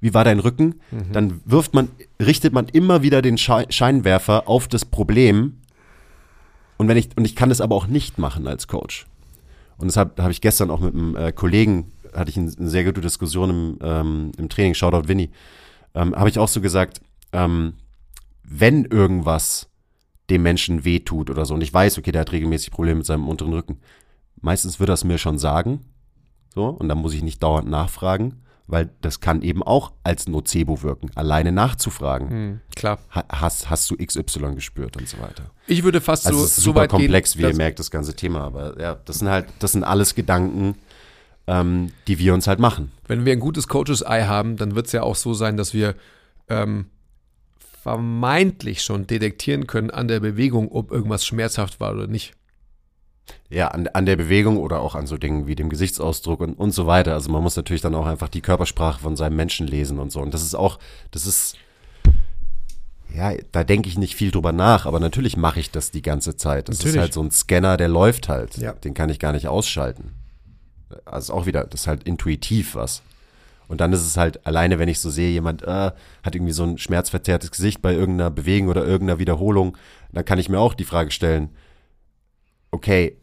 wie 0.00 0.14
war 0.14 0.24
dein 0.24 0.40
Rücken? 0.40 0.80
Mhm. 0.90 1.12
Dann 1.12 1.40
wirft 1.44 1.74
man, 1.74 1.88
richtet 2.20 2.52
man 2.52 2.66
immer 2.68 3.02
wieder 3.02 3.22
den 3.22 3.38
Scheinwerfer 3.38 4.48
auf 4.48 4.68
das 4.68 4.84
Problem. 4.84 5.58
Und 6.76 6.88
wenn 6.88 6.96
ich, 6.96 7.08
und 7.16 7.24
ich 7.24 7.36
kann 7.36 7.48
das 7.48 7.60
aber 7.60 7.74
auch 7.74 7.86
nicht 7.86 8.18
machen 8.18 8.46
als 8.46 8.68
Coach. 8.68 9.06
Und 9.78 9.88
deshalb 9.88 10.20
habe 10.20 10.32
ich 10.32 10.40
gestern 10.40 10.70
auch 10.70 10.80
mit 10.80 10.94
einem 10.94 11.16
äh, 11.16 11.32
Kollegen, 11.32 11.92
hatte 12.14 12.30
ich 12.30 12.36
eine, 12.36 12.52
eine, 12.56 12.68
sehr 12.68 12.84
gute 12.84 13.00
Diskussion 13.00 13.50
im, 13.50 13.78
ähm, 13.82 14.32
im 14.38 14.48
Training, 14.48 14.74
Shoutout 14.74 15.08
Winnie, 15.08 15.30
ähm, 15.94 16.14
habe 16.14 16.28
ich 16.28 16.38
auch 16.38 16.48
so 16.48 16.60
gesagt, 16.60 17.00
ähm, 17.32 17.74
wenn 18.42 18.84
irgendwas 18.84 19.68
dem 20.30 20.42
Menschen 20.42 20.84
wehtut 20.84 21.30
oder 21.30 21.44
so, 21.44 21.54
und 21.54 21.62
ich 21.62 21.72
weiß, 21.72 21.98
okay, 21.98 22.12
der 22.12 22.22
hat 22.22 22.32
regelmäßig 22.32 22.70
Probleme 22.70 22.98
mit 22.98 23.06
seinem 23.06 23.28
unteren 23.28 23.52
Rücken, 23.52 23.78
meistens 24.40 24.80
wird 24.80 24.90
er 24.90 24.94
es 24.94 25.04
mir 25.04 25.18
schon 25.18 25.38
sagen, 25.38 25.80
so, 26.54 26.66
und 26.68 26.88
dann 26.88 26.98
muss 26.98 27.14
ich 27.14 27.22
nicht 27.22 27.42
dauernd 27.42 27.68
nachfragen 27.68 28.42
weil 28.68 28.90
das 29.00 29.20
kann 29.20 29.42
eben 29.42 29.62
auch 29.62 29.92
als 30.02 30.26
Nocebo 30.26 30.82
wirken, 30.82 31.10
alleine 31.14 31.52
nachzufragen. 31.52 32.30
Hm, 32.30 32.60
klar. 32.74 32.98
hast, 33.10 33.70
hast 33.70 33.90
du 33.90 33.96
XY 33.96 34.54
gespürt 34.54 34.96
und 34.96 35.08
so 35.08 35.18
weiter. 35.18 35.50
Ich 35.66 35.84
würde 35.84 36.00
fast 36.00 36.26
also 36.26 36.40
so, 36.40 36.44
es 36.44 36.58
ist 36.58 36.64
super 36.64 36.88
komplex, 36.88 37.34
gehen, 37.34 37.42
wie 37.42 37.50
ihr 37.50 37.56
merkt, 37.56 37.78
das 37.78 37.90
ganze 37.90 38.14
Thema. 38.14 38.40
Aber 38.40 38.80
ja, 38.80 38.96
das 39.04 39.20
sind 39.20 39.28
halt, 39.28 39.46
das 39.60 39.72
sind 39.72 39.84
alles 39.84 40.14
Gedanken, 40.14 40.76
ähm, 41.46 41.92
die 42.08 42.18
wir 42.18 42.34
uns 42.34 42.46
halt 42.48 42.58
machen. 42.58 42.90
Wenn 43.06 43.24
wir 43.24 43.32
ein 43.32 43.40
gutes 43.40 43.68
Coaches-Eye 43.68 44.26
haben, 44.26 44.56
dann 44.56 44.74
wird 44.74 44.86
es 44.86 44.92
ja 44.92 45.02
auch 45.02 45.16
so 45.16 45.32
sein, 45.32 45.56
dass 45.56 45.72
wir 45.72 45.94
ähm, 46.48 46.86
vermeintlich 47.82 48.82
schon 48.82 49.06
detektieren 49.06 49.68
können 49.68 49.90
an 49.90 50.08
der 50.08 50.18
Bewegung, 50.18 50.72
ob 50.72 50.90
irgendwas 50.90 51.24
schmerzhaft 51.24 51.78
war 51.78 51.92
oder 51.92 52.08
nicht 52.08 52.34
ja, 53.48 53.68
an, 53.68 53.88
an 53.88 54.06
der 54.06 54.16
Bewegung 54.16 54.56
oder 54.58 54.80
auch 54.80 54.94
an 54.94 55.06
so 55.06 55.16
Dingen 55.16 55.46
wie 55.46 55.54
dem 55.54 55.68
Gesichtsausdruck 55.68 56.40
und, 56.40 56.54
und 56.54 56.72
so 56.72 56.86
weiter. 56.86 57.14
Also 57.14 57.30
man 57.30 57.42
muss 57.42 57.56
natürlich 57.56 57.82
dann 57.82 57.94
auch 57.94 58.06
einfach 58.06 58.28
die 58.28 58.40
Körpersprache 58.40 59.00
von 59.00 59.16
seinem 59.16 59.36
Menschen 59.36 59.66
lesen 59.66 59.98
und 59.98 60.10
so. 60.10 60.20
Und 60.20 60.34
das 60.34 60.42
ist 60.42 60.54
auch, 60.54 60.78
das 61.12 61.26
ist, 61.26 61.56
ja, 63.14 63.32
da 63.52 63.64
denke 63.64 63.88
ich 63.88 63.98
nicht 63.98 64.16
viel 64.16 64.30
drüber 64.30 64.52
nach, 64.52 64.86
aber 64.86 65.00
natürlich 65.00 65.36
mache 65.36 65.60
ich 65.60 65.70
das 65.70 65.90
die 65.90 66.02
ganze 66.02 66.36
Zeit. 66.36 66.68
Das 66.68 66.78
natürlich. 66.78 66.96
ist 66.96 67.00
halt 67.00 67.12
so 67.12 67.22
ein 67.22 67.30
Scanner, 67.30 67.76
der 67.76 67.88
läuft 67.88 68.28
halt. 68.28 68.56
Ja. 68.58 68.72
Den 68.72 68.94
kann 68.94 69.10
ich 69.10 69.18
gar 69.18 69.32
nicht 69.32 69.48
ausschalten. 69.48 70.14
Also 71.04 71.32
auch 71.32 71.46
wieder, 71.46 71.64
das 71.64 71.82
ist 71.82 71.86
halt 71.86 72.04
intuitiv 72.04 72.74
was. 72.74 73.02
Und 73.68 73.80
dann 73.80 73.92
ist 73.92 74.06
es 74.06 74.16
halt 74.16 74.46
alleine, 74.46 74.78
wenn 74.78 74.88
ich 74.88 75.00
so 75.00 75.10
sehe, 75.10 75.30
jemand 75.30 75.62
äh, 75.62 75.90
hat 76.22 76.34
irgendwie 76.34 76.52
so 76.52 76.62
ein 76.62 76.78
schmerzverzerrtes 76.78 77.50
Gesicht 77.50 77.82
bei 77.82 77.92
irgendeiner 77.92 78.30
Bewegung 78.30 78.68
oder 78.68 78.84
irgendeiner 78.84 79.18
Wiederholung, 79.18 79.76
dann 80.12 80.24
kann 80.24 80.38
ich 80.38 80.48
mir 80.48 80.60
auch 80.60 80.74
die 80.74 80.84
Frage 80.84 81.10
stellen, 81.10 81.50
okay, 82.76 83.18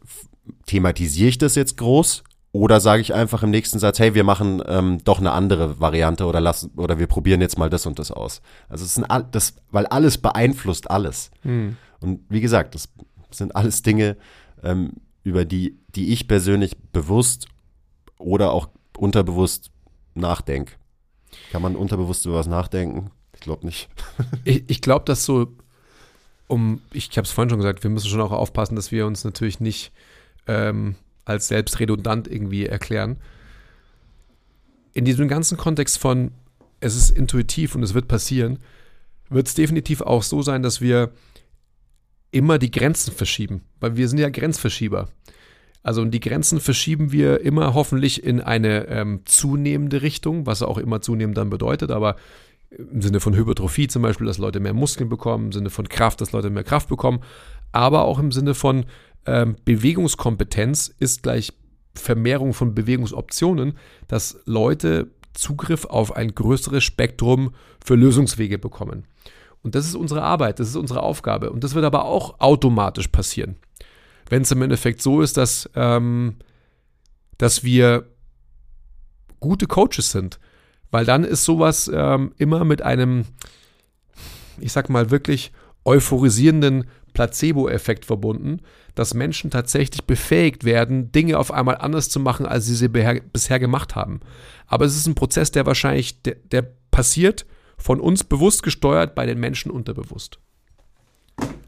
thematisiere 0.66 1.28
ich 1.28 1.38
das 1.38 1.54
jetzt 1.54 1.76
groß 1.76 2.24
oder 2.52 2.80
sage 2.80 3.00
ich 3.02 3.14
einfach 3.14 3.42
im 3.42 3.50
nächsten 3.50 3.78
Satz, 3.78 3.98
hey, 3.98 4.14
wir 4.14 4.24
machen 4.24 4.62
ähm, 4.66 4.98
doch 5.04 5.18
eine 5.18 5.32
andere 5.32 5.80
Variante 5.80 6.26
oder 6.26 6.40
lassen 6.40 6.72
oder 6.76 6.98
wir 6.98 7.06
probieren 7.06 7.40
jetzt 7.40 7.58
mal 7.58 7.70
das 7.70 7.86
und 7.86 7.98
das 7.98 8.10
aus. 8.10 8.42
Also 8.68 8.84
es 8.84 8.94
sind 8.94 9.04
all, 9.04 9.24
das, 9.30 9.54
weil 9.70 9.86
alles 9.86 10.18
beeinflusst 10.18 10.90
alles. 10.90 11.30
Mhm. 11.44 11.76
Und 12.00 12.20
wie 12.28 12.40
gesagt, 12.40 12.74
das 12.74 12.88
sind 13.30 13.56
alles 13.56 13.82
Dinge, 13.82 14.16
ähm, 14.62 14.92
über 15.22 15.44
die, 15.44 15.78
die 15.94 16.12
ich 16.12 16.28
persönlich 16.28 16.76
bewusst 16.92 17.46
oder 18.18 18.52
auch 18.52 18.68
unterbewusst 18.98 19.70
nachdenke. 20.14 20.74
Kann 21.50 21.62
man 21.62 21.76
unterbewusst 21.76 22.26
über 22.26 22.36
was 22.36 22.46
nachdenken? 22.46 23.10
Ich 23.34 23.40
glaube 23.40 23.66
nicht. 23.66 23.88
ich 24.44 24.64
ich 24.68 24.80
glaube, 24.80 25.04
dass 25.06 25.24
so 25.24 25.48
um, 26.46 26.80
ich 26.92 27.08
habe 27.16 27.24
es 27.24 27.30
vorhin 27.30 27.50
schon 27.50 27.58
gesagt, 27.58 27.82
wir 27.82 27.90
müssen 27.90 28.08
schon 28.08 28.20
auch 28.20 28.32
aufpassen, 28.32 28.76
dass 28.76 28.92
wir 28.92 29.06
uns 29.06 29.24
natürlich 29.24 29.60
nicht 29.60 29.92
ähm, 30.46 30.96
als 31.24 31.48
selbstredundant 31.48 32.28
irgendwie 32.28 32.66
erklären. 32.66 33.16
In 34.92 35.04
diesem 35.04 35.28
ganzen 35.28 35.56
Kontext 35.56 35.98
von, 35.98 36.32
es 36.80 36.96
ist 36.96 37.10
intuitiv 37.10 37.74
und 37.74 37.82
es 37.82 37.94
wird 37.94 38.08
passieren, 38.08 38.58
wird 39.30 39.48
es 39.48 39.54
definitiv 39.54 40.02
auch 40.02 40.22
so 40.22 40.42
sein, 40.42 40.62
dass 40.62 40.80
wir 40.80 41.12
immer 42.30 42.58
die 42.58 42.70
Grenzen 42.70 43.12
verschieben, 43.12 43.62
weil 43.80 43.96
wir 43.96 44.08
sind 44.08 44.18
ja 44.18 44.28
Grenzverschieber. 44.28 45.08
Also 45.82 46.04
die 46.04 46.20
Grenzen 46.20 46.60
verschieben 46.60 47.12
wir 47.12 47.40
immer 47.42 47.74
hoffentlich 47.74 48.24
in 48.24 48.40
eine 48.40 48.88
ähm, 48.88 49.20
zunehmende 49.24 50.02
Richtung, 50.02 50.46
was 50.46 50.62
auch 50.62 50.78
immer 50.78 51.00
zunehmend 51.00 51.36
dann 51.36 51.50
bedeutet, 51.50 51.90
aber 51.90 52.16
im 52.78 53.02
Sinne 53.02 53.20
von 53.20 53.34
Hypertrophie 53.34 53.88
zum 53.88 54.02
Beispiel, 54.02 54.26
dass 54.26 54.38
Leute 54.38 54.60
mehr 54.60 54.74
Muskeln 54.74 55.08
bekommen, 55.08 55.46
im 55.46 55.52
Sinne 55.52 55.70
von 55.70 55.88
Kraft, 55.88 56.20
dass 56.20 56.32
Leute 56.32 56.50
mehr 56.50 56.64
Kraft 56.64 56.88
bekommen, 56.88 57.20
aber 57.72 58.04
auch 58.04 58.18
im 58.18 58.32
Sinne 58.32 58.54
von 58.54 58.86
ähm, 59.26 59.56
Bewegungskompetenz 59.64 60.94
ist 60.98 61.22
gleich 61.22 61.52
Vermehrung 61.94 62.54
von 62.54 62.74
Bewegungsoptionen, 62.74 63.78
dass 64.08 64.40
Leute 64.44 65.10
Zugriff 65.32 65.84
auf 65.84 66.14
ein 66.14 66.34
größeres 66.34 66.84
Spektrum 66.84 67.54
für 67.84 67.94
Lösungswege 67.94 68.58
bekommen. 68.58 69.04
Und 69.62 69.74
das 69.74 69.86
ist 69.86 69.94
unsere 69.94 70.22
Arbeit, 70.22 70.60
das 70.60 70.68
ist 70.68 70.76
unsere 70.76 71.02
Aufgabe. 71.02 71.50
Und 71.50 71.64
das 71.64 71.74
wird 71.74 71.84
aber 71.84 72.04
auch 72.04 72.38
automatisch 72.40 73.08
passieren. 73.08 73.56
Wenn 74.28 74.42
es 74.42 74.50
im 74.50 74.62
Endeffekt 74.62 75.02
so 75.02 75.20
ist, 75.20 75.36
dass, 75.36 75.68
ähm, 75.74 76.36
dass 77.38 77.64
wir 77.64 78.06
gute 79.40 79.66
Coaches 79.66 80.10
sind, 80.10 80.38
weil 80.94 81.04
dann 81.04 81.24
ist 81.24 81.44
sowas 81.44 81.90
ähm, 81.92 82.34
immer 82.38 82.64
mit 82.64 82.80
einem, 82.80 83.24
ich 84.60 84.70
sag 84.70 84.88
mal, 84.88 85.10
wirklich 85.10 85.50
euphorisierenden 85.84 86.84
Placebo-Effekt 87.14 88.04
verbunden, 88.04 88.60
dass 88.94 89.12
Menschen 89.12 89.50
tatsächlich 89.50 90.04
befähigt 90.04 90.62
werden, 90.62 91.10
Dinge 91.10 91.40
auf 91.40 91.50
einmal 91.50 91.78
anders 91.78 92.10
zu 92.10 92.20
machen, 92.20 92.46
als 92.46 92.66
sie 92.66 92.76
sie 92.76 92.86
bisher 92.86 93.58
gemacht 93.58 93.96
haben. 93.96 94.20
Aber 94.68 94.84
es 94.84 94.94
ist 94.94 95.08
ein 95.08 95.16
Prozess, 95.16 95.50
der 95.50 95.66
wahrscheinlich, 95.66 96.22
der, 96.22 96.36
der 96.36 96.62
passiert 96.92 97.44
von 97.76 97.98
uns 97.98 98.22
bewusst 98.22 98.62
gesteuert, 98.62 99.16
bei 99.16 99.26
den 99.26 99.40
Menschen 99.40 99.72
unterbewusst. 99.72 100.38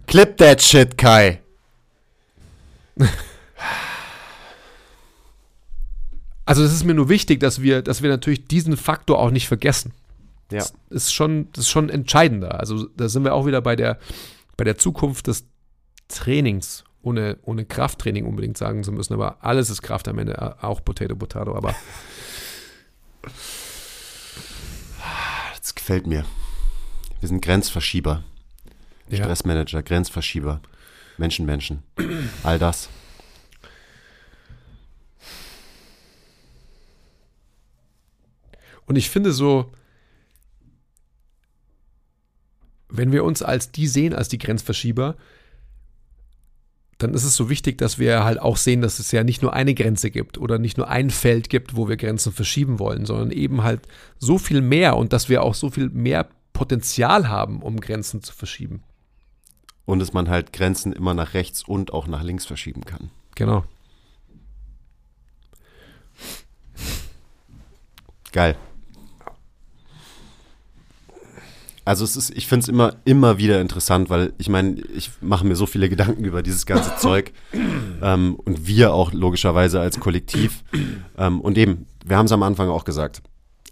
Clip 0.06 0.36
that 0.36 0.62
shit, 0.62 0.96
Kai. 0.96 1.40
Also 6.46 6.62
es 6.62 6.72
ist 6.72 6.84
mir 6.84 6.94
nur 6.94 7.08
wichtig, 7.08 7.40
dass 7.40 7.60
wir, 7.60 7.82
dass 7.82 8.02
wir 8.02 8.08
natürlich 8.08 8.46
diesen 8.46 8.76
Faktor 8.76 9.18
auch 9.18 9.30
nicht 9.30 9.48
vergessen. 9.48 9.92
Ja. 10.50 10.58
Das 10.58 10.72
ist 10.90 11.12
schon, 11.12 11.50
das 11.52 11.64
ist 11.64 11.70
schon 11.70 11.90
entscheidender. 11.90 12.60
Also 12.60 12.86
da 12.96 13.08
sind 13.08 13.24
wir 13.24 13.34
auch 13.34 13.46
wieder 13.46 13.60
bei 13.60 13.74
der, 13.74 13.98
bei 14.56 14.62
der 14.64 14.78
Zukunft 14.78 15.26
des 15.26 15.44
Trainings, 16.08 16.84
ohne, 17.02 17.38
ohne 17.42 17.64
Krafttraining 17.64 18.24
unbedingt 18.26 18.56
sagen 18.56 18.84
zu 18.84 18.92
müssen, 18.92 19.12
aber 19.12 19.44
alles 19.44 19.70
ist 19.70 19.82
Kraft 19.82 20.06
am 20.06 20.18
Ende, 20.18 20.62
auch 20.62 20.84
Potato 20.84 21.16
Potato, 21.16 21.54
aber 21.54 21.74
das 25.60 25.74
gefällt 25.74 26.06
mir. 26.06 26.24
Wir 27.20 27.28
sind 27.28 27.42
Grenzverschieber. 27.42 28.22
Ja. 29.08 29.24
Stressmanager, 29.24 29.82
Grenzverschieber. 29.82 30.60
Menschen, 31.18 31.44
Menschen. 31.46 31.82
All 32.44 32.58
das. 32.58 32.88
Und 38.86 38.96
ich 38.96 39.10
finde 39.10 39.32
so, 39.32 39.72
wenn 42.88 43.12
wir 43.12 43.24
uns 43.24 43.42
als 43.42 43.72
die 43.72 43.88
sehen, 43.88 44.14
als 44.14 44.28
die 44.28 44.38
Grenzverschieber, 44.38 45.16
dann 46.98 47.12
ist 47.12 47.24
es 47.24 47.36
so 47.36 47.50
wichtig, 47.50 47.76
dass 47.76 47.98
wir 47.98 48.24
halt 48.24 48.40
auch 48.40 48.56
sehen, 48.56 48.80
dass 48.80 48.98
es 48.98 49.12
ja 49.12 49.22
nicht 49.22 49.42
nur 49.42 49.52
eine 49.52 49.74
Grenze 49.74 50.10
gibt 50.10 50.38
oder 50.38 50.58
nicht 50.58 50.78
nur 50.78 50.88
ein 50.88 51.10
Feld 51.10 51.50
gibt, 51.50 51.76
wo 51.76 51.88
wir 51.88 51.96
Grenzen 51.96 52.32
verschieben 52.32 52.78
wollen, 52.78 53.04
sondern 53.04 53.30
eben 53.32 53.62
halt 53.62 53.86
so 54.18 54.38
viel 54.38 54.62
mehr 54.62 54.96
und 54.96 55.12
dass 55.12 55.28
wir 55.28 55.42
auch 55.42 55.54
so 55.54 55.68
viel 55.68 55.90
mehr 55.90 56.28
Potenzial 56.54 57.28
haben, 57.28 57.60
um 57.60 57.80
Grenzen 57.80 58.22
zu 58.22 58.32
verschieben. 58.32 58.82
Und 59.84 59.98
dass 59.98 60.14
man 60.14 60.28
halt 60.28 60.54
Grenzen 60.54 60.92
immer 60.92 61.12
nach 61.12 61.34
rechts 61.34 61.62
und 61.62 61.92
auch 61.92 62.06
nach 62.06 62.22
links 62.22 62.46
verschieben 62.46 62.84
kann. 62.84 63.10
Genau. 63.34 63.64
Geil. 68.32 68.56
Also 71.86 72.02
es 72.02 72.16
ist, 72.16 72.36
ich 72.36 72.48
finde 72.48 72.64
es 72.64 72.68
immer, 72.68 72.96
immer 73.04 73.38
wieder 73.38 73.60
interessant, 73.60 74.10
weil 74.10 74.32
ich 74.38 74.48
meine, 74.48 74.80
ich 74.96 75.12
mache 75.20 75.46
mir 75.46 75.54
so 75.54 75.66
viele 75.66 75.88
Gedanken 75.88 76.24
über 76.24 76.42
dieses 76.42 76.66
ganze 76.66 76.96
Zeug 76.98 77.32
ähm, 78.02 78.34
und 78.34 78.66
wir 78.66 78.92
auch 78.92 79.12
logischerweise 79.12 79.80
als 79.80 80.00
Kollektiv. 80.00 80.64
Ähm, 81.16 81.40
und 81.40 81.56
eben, 81.56 81.86
wir 82.04 82.16
haben 82.16 82.26
es 82.26 82.32
am 82.32 82.42
Anfang 82.42 82.70
auch 82.70 82.84
gesagt, 82.84 83.22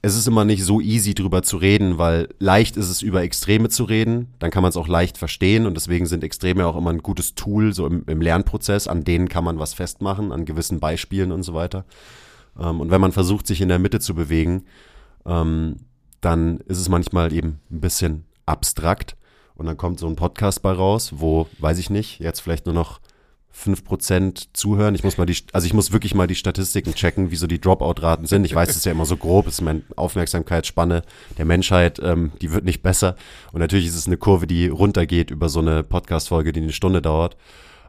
es 0.00 0.16
ist 0.16 0.28
immer 0.28 0.44
nicht 0.44 0.62
so 0.62 0.80
easy 0.80 1.14
drüber 1.14 1.42
zu 1.42 1.56
reden, 1.56 1.98
weil 1.98 2.28
leicht 2.38 2.76
ist 2.76 2.88
es 2.88 3.02
über 3.02 3.22
Extreme 3.22 3.68
zu 3.68 3.82
reden, 3.82 4.28
dann 4.38 4.52
kann 4.52 4.62
man 4.62 4.70
es 4.70 4.76
auch 4.76 4.86
leicht 4.86 5.18
verstehen 5.18 5.66
und 5.66 5.74
deswegen 5.74 6.06
sind 6.06 6.22
Extreme 6.22 6.68
auch 6.68 6.76
immer 6.76 6.90
ein 6.90 7.02
gutes 7.02 7.34
Tool 7.34 7.74
so 7.74 7.84
im, 7.84 8.04
im 8.06 8.20
Lernprozess, 8.20 8.86
an 8.86 9.02
denen 9.02 9.28
kann 9.28 9.42
man 9.42 9.58
was 9.58 9.74
festmachen, 9.74 10.30
an 10.30 10.44
gewissen 10.44 10.78
Beispielen 10.78 11.32
und 11.32 11.42
so 11.42 11.52
weiter. 11.52 11.84
Ähm, 12.60 12.80
und 12.80 12.92
wenn 12.92 13.00
man 13.00 13.10
versucht, 13.10 13.48
sich 13.48 13.60
in 13.60 13.68
der 13.68 13.80
Mitte 13.80 13.98
zu 13.98 14.14
bewegen, 14.14 14.66
ähm, 15.26 15.78
dann 16.24 16.58
ist 16.66 16.78
es 16.78 16.88
manchmal 16.88 17.32
eben 17.32 17.60
ein 17.70 17.80
bisschen 17.80 18.24
abstrakt. 18.46 19.16
Und 19.56 19.66
dann 19.66 19.76
kommt 19.76 20.00
so 20.00 20.08
ein 20.08 20.16
Podcast 20.16 20.62
bei 20.62 20.72
raus, 20.72 21.12
wo, 21.16 21.46
weiß 21.58 21.78
ich 21.78 21.88
nicht, 21.88 22.18
jetzt 22.18 22.40
vielleicht 22.40 22.66
nur 22.66 22.74
noch 22.74 23.00
5% 23.56 24.48
zuhören. 24.52 24.96
Ich 24.96 25.04
muss 25.04 25.16
mal 25.16 25.26
die, 25.26 25.36
also 25.52 25.66
ich 25.66 25.74
muss 25.74 25.92
wirklich 25.92 26.14
mal 26.14 26.26
die 26.26 26.34
Statistiken 26.34 26.94
checken, 26.94 27.30
wie 27.30 27.36
so 27.36 27.46
die 27.46 27.60
Dropout-Raten 27.60 28.26
sind. 28.26 28.44
Ich 28.44 28.54
weiß, 28.54 28.68
es 28.68 28.76
ist 28.76 28.86
ja 28.86 28.92
immer 28.92 29.04
so 29.04 29.16
grob, 29.16 29.46
ist 29.46 29.60
meine 29.60 29.82
Aufmerksamkeitsspanne 29.94 31.02
der 31.38 31.44
Menschheit, 31.44 32.00
ähm, 32.02 32.32
die 32.42 32.52
wird 32.52 32.64
nicht 32.64 32.82
besser. 32.82 33.14
Und 33.52 33.60
natürlich 33.60 33.86
ist 33.86 33.94
es 33.94 34.08
eine 34.08 34.16
Kurve, 34.16 34.48
die 34.48 34.66
runtergeht 34.66 35.30
über 35.30 35.48
so 35.48 35.60
eine 35.60 35.84
Podcast-Folge, 35.84 36.52
die 36.52 36.62
eine 36.62 36.72
Stunde 36.72 37.00
dauert. 37.00 37.36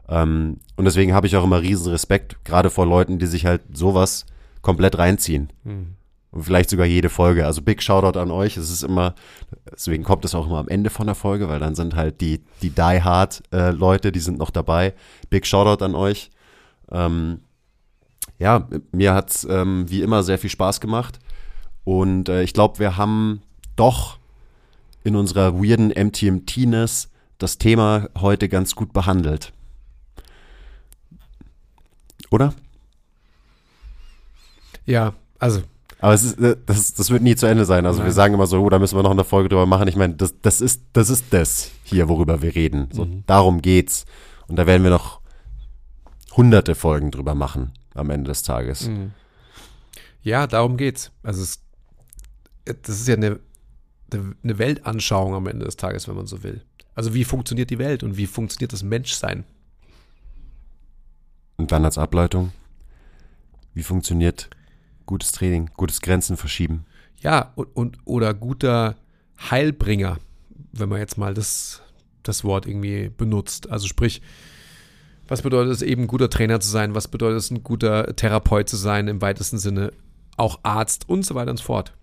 Ähm, 0.08 0.60
und 0.76 0.84
deswegen 0.84 1.14
habe 1.14 1.26
ich 1.26 1.36
auch 1.36 1.44
immer 1.44 1.60
riesen 1.60 1.90
Respekt, 1.90 2.44
gerade 2.44 2.70
vor 2.70 2.86
Leuten, 2.86 3.18
die 3.18 3.26
sich 3.26 3.44
halt 3.44 3.62
sowas 3.72 4.24
komplett 4.62 4.98
reinziehen. 4.98 5.52
Mhm. 5.64 5.95
Und 6.36 6.42
vielleicht 6.42 6.68
sogar 6.68 6.84
jede 6.84 7.08
Folge. 7.08 7.46
Also 7.46 7.62
Big 7.62 7.82
Shoutout 7.82 8.18
an 8.18 8.30
euch. 8.30 8.58
Es 8.58 8.68
ist 8.68 8.82
immer, 8.82 9.14
deswegen 9.72 10.04
kommt 10.04 10.22
es 10.26 10.34
auch 10.34 10.46
immer 10.46 10.58
am 10.58 10.68
Ende 10.68 10.90
von 10.90 11.06
der 11.06 11.14
Folge, 11.14 11.48
weil 11.48 11.58
dann 11.58 11.74
sind 11.74 11.96
halt 11.96 12.20
die, 12.20 12.44
die 12.60 12.68
Die 12.68 13.02
Hard 13.02 13.42
äh, 13.52 13.70
Leute, 13.70 14.12
die 14.12 14.20
sind 14.20 14.36
noch 14.36 14.50
dabei. 14.50 14.92
Big 15.30 15.46
Shoutout 15.46 15.82
an 15.82 15.94
euch. 15.94 16.30
Ähm, 16.92 17.40
ja, 18.38 18.68
mir 18.92 19.14
hat 19.14 19.30
es 19.30 19.44
ähm, 19.44 19.86
wie 19.88 20.02
immer 20.02 20.22
sehr 20.22 20.38
viel 20.38 20.50
Spaß 20.50 20.82
gemacht. 20.82 21.20
Und 21.84 22.28
äh, 22.28 22.42
ich 22.42 22.52
glaube, 22.52 22.80
wir 22.80 22.98
haben 22.98 23.40
doch 23.74 24.18
in 25.02 25.16
unserer 25.16 25.54
weirden 25.54 25.88
MTMT-ness 25.88 27.08
das 27.38 27.56
Thema 27.56 28.10
heute 28.20 28.50
ganz 28.50 28.74
gut 28.74 28.92
behandelt. 28.92 29.54
Oder? 32.30 32.52
Ja, 34.84 35.14
also 35.38 35.62
aber 36.06 36.14
es 36.14 36.22
ist, 36.22 36.38
äh, 36.38 36.56
das, 36.66 36.94
das 36.94 37.10
wird 37.10 37.24
nie 37.24 37.34
zu 37.34 37.46
Ende 37.46 37.64
sein. 37.64 37.84
Also 37.84 37.98
Nein. 37.98 38.06
wir 38.06 38.12
sagen 38.12 38.34
immer 38.34 38.46
so, 38.46 38.62
oh, 38.62 38.70
da 38.70 38.78
müssen 38.78 38.96
wir 38.96 39.02
noch 39.02 39.10
eine 39.10 39.24
Folge 39.24 39.48
drüber 39.48 39.66
machen. 39.66 39.88
Ich 39.88 39.96
meine, 39.96 40.14
das, 40.14 40.40
das, 40.40 40.60
ist, 40.60 40.82
das 40.92 41.10
ist 41.10 41.24
das 41.30 41.72
hier, 41.82 42.08
worüber 42.08 42.42
wir 42.42 42.54
reden. 42.54 42.88
So, 42.92 43.06
mhm. 43.06 43.24
Darum 43.26 43.60
geht's. 43.60 44.06
Und 44.46 44.54
da 44.54 44.68
werden 44.68 44.84
wir 44.84 44.90
noch 44.92 45.20
hunderte 46.36 46.76
Folgen 46.76 47.10
drüber 47.10 47.34
machen 47.34 47.72
am 47.94 48.10
Ende 48.10 48.28
des 48.28 48.44
Tages. 48.44 48.86
Mhm. 48.86 49.14
Ja, 50.22 50.46
darum 50.46 50.76
geht's. 50.76 51.10
Also 51.24 51.42
es, 51.42 51.60
das 52.64 53.00
ist 53.00 53.08
ja 53.08 53.16
eine, 53.16 53.40
eine 54.12 54.58
Weltanschauung 54.58 55.34
am 55.34 55.48
Ende 55.48 55.64
des 55.64 55.74
Tages, 55.74 56.06
wenn 56.06 56.14
man 56.14 56.26
so 56.26 56.44
will. 56.44 56.62
Also 56.94 57.14
wie 57.14 57.24
funktioniert 57.24 57.70
die 57.70 57.80
Welt 57.80 58.04
und 58.04 58.16
wie 58.16 58.28
funktioniert 58.28 58.72
das 58.72 58.84
Menschsein? 58.84 59.42
Und 61.56 61.72
dann 61.72 61.84
als 61.84 61.98
Ableitung, 61.98 62.52
wie 63.74 63.82
funktioniert 63.82 64.50
Gutes 65.06 65.32
Training, 65.32 65.70
gutes 65.76 66.00
Grenzen 66.00 66.36
verschieben. 66.36 66.84
Ja, 67.20 67.52
und, 67.54 67.68
und 67.74 67.98
oder 68.04 68.34
guter 68.34 68.96
Heilbringer, 69.50 70.18
wenn 70.72 70.88
man 70.88 70.98
jetzt 70.98 71.16
mal 71.16 71.34
das, 71.34 71.82
das 72.22 72.44
Wort 72.44 72.66
irgendwie 72.66 73.10
benutzt. 73.16 73.70
Also 73.70 73.86
sprich, 73.86 74.20
was 75.28 75.42
bedeutet 75.42 75.72
es 75.72 75.82
eben, 75.82 76.02
ein 76.02 76.08
guter 76.08 76.30
Trainer 76.30 76.60
zu 76.60 76.68
sein? 76.68 76.94
Was 76.94 77.08
bedeutet 77.08 77.38
es, 77.38 77.50
ein 77.50 77.62
guter 77.62 78.14
Therapeut 78.14 78.68
zu 78.68 78.76
sein 78.76 79.08
im 79.08 79.20
weitesten 79.20 79.58
Sinne? 79.58 79.92
Auch 80.36 80.60
Arzt 80.62 81.08
und 81.08 81.24
so 81.24 81.34
weiter 81.34 81.50
und 81.50 81.56
so 81.56 81.64
fort. 81.64 81.94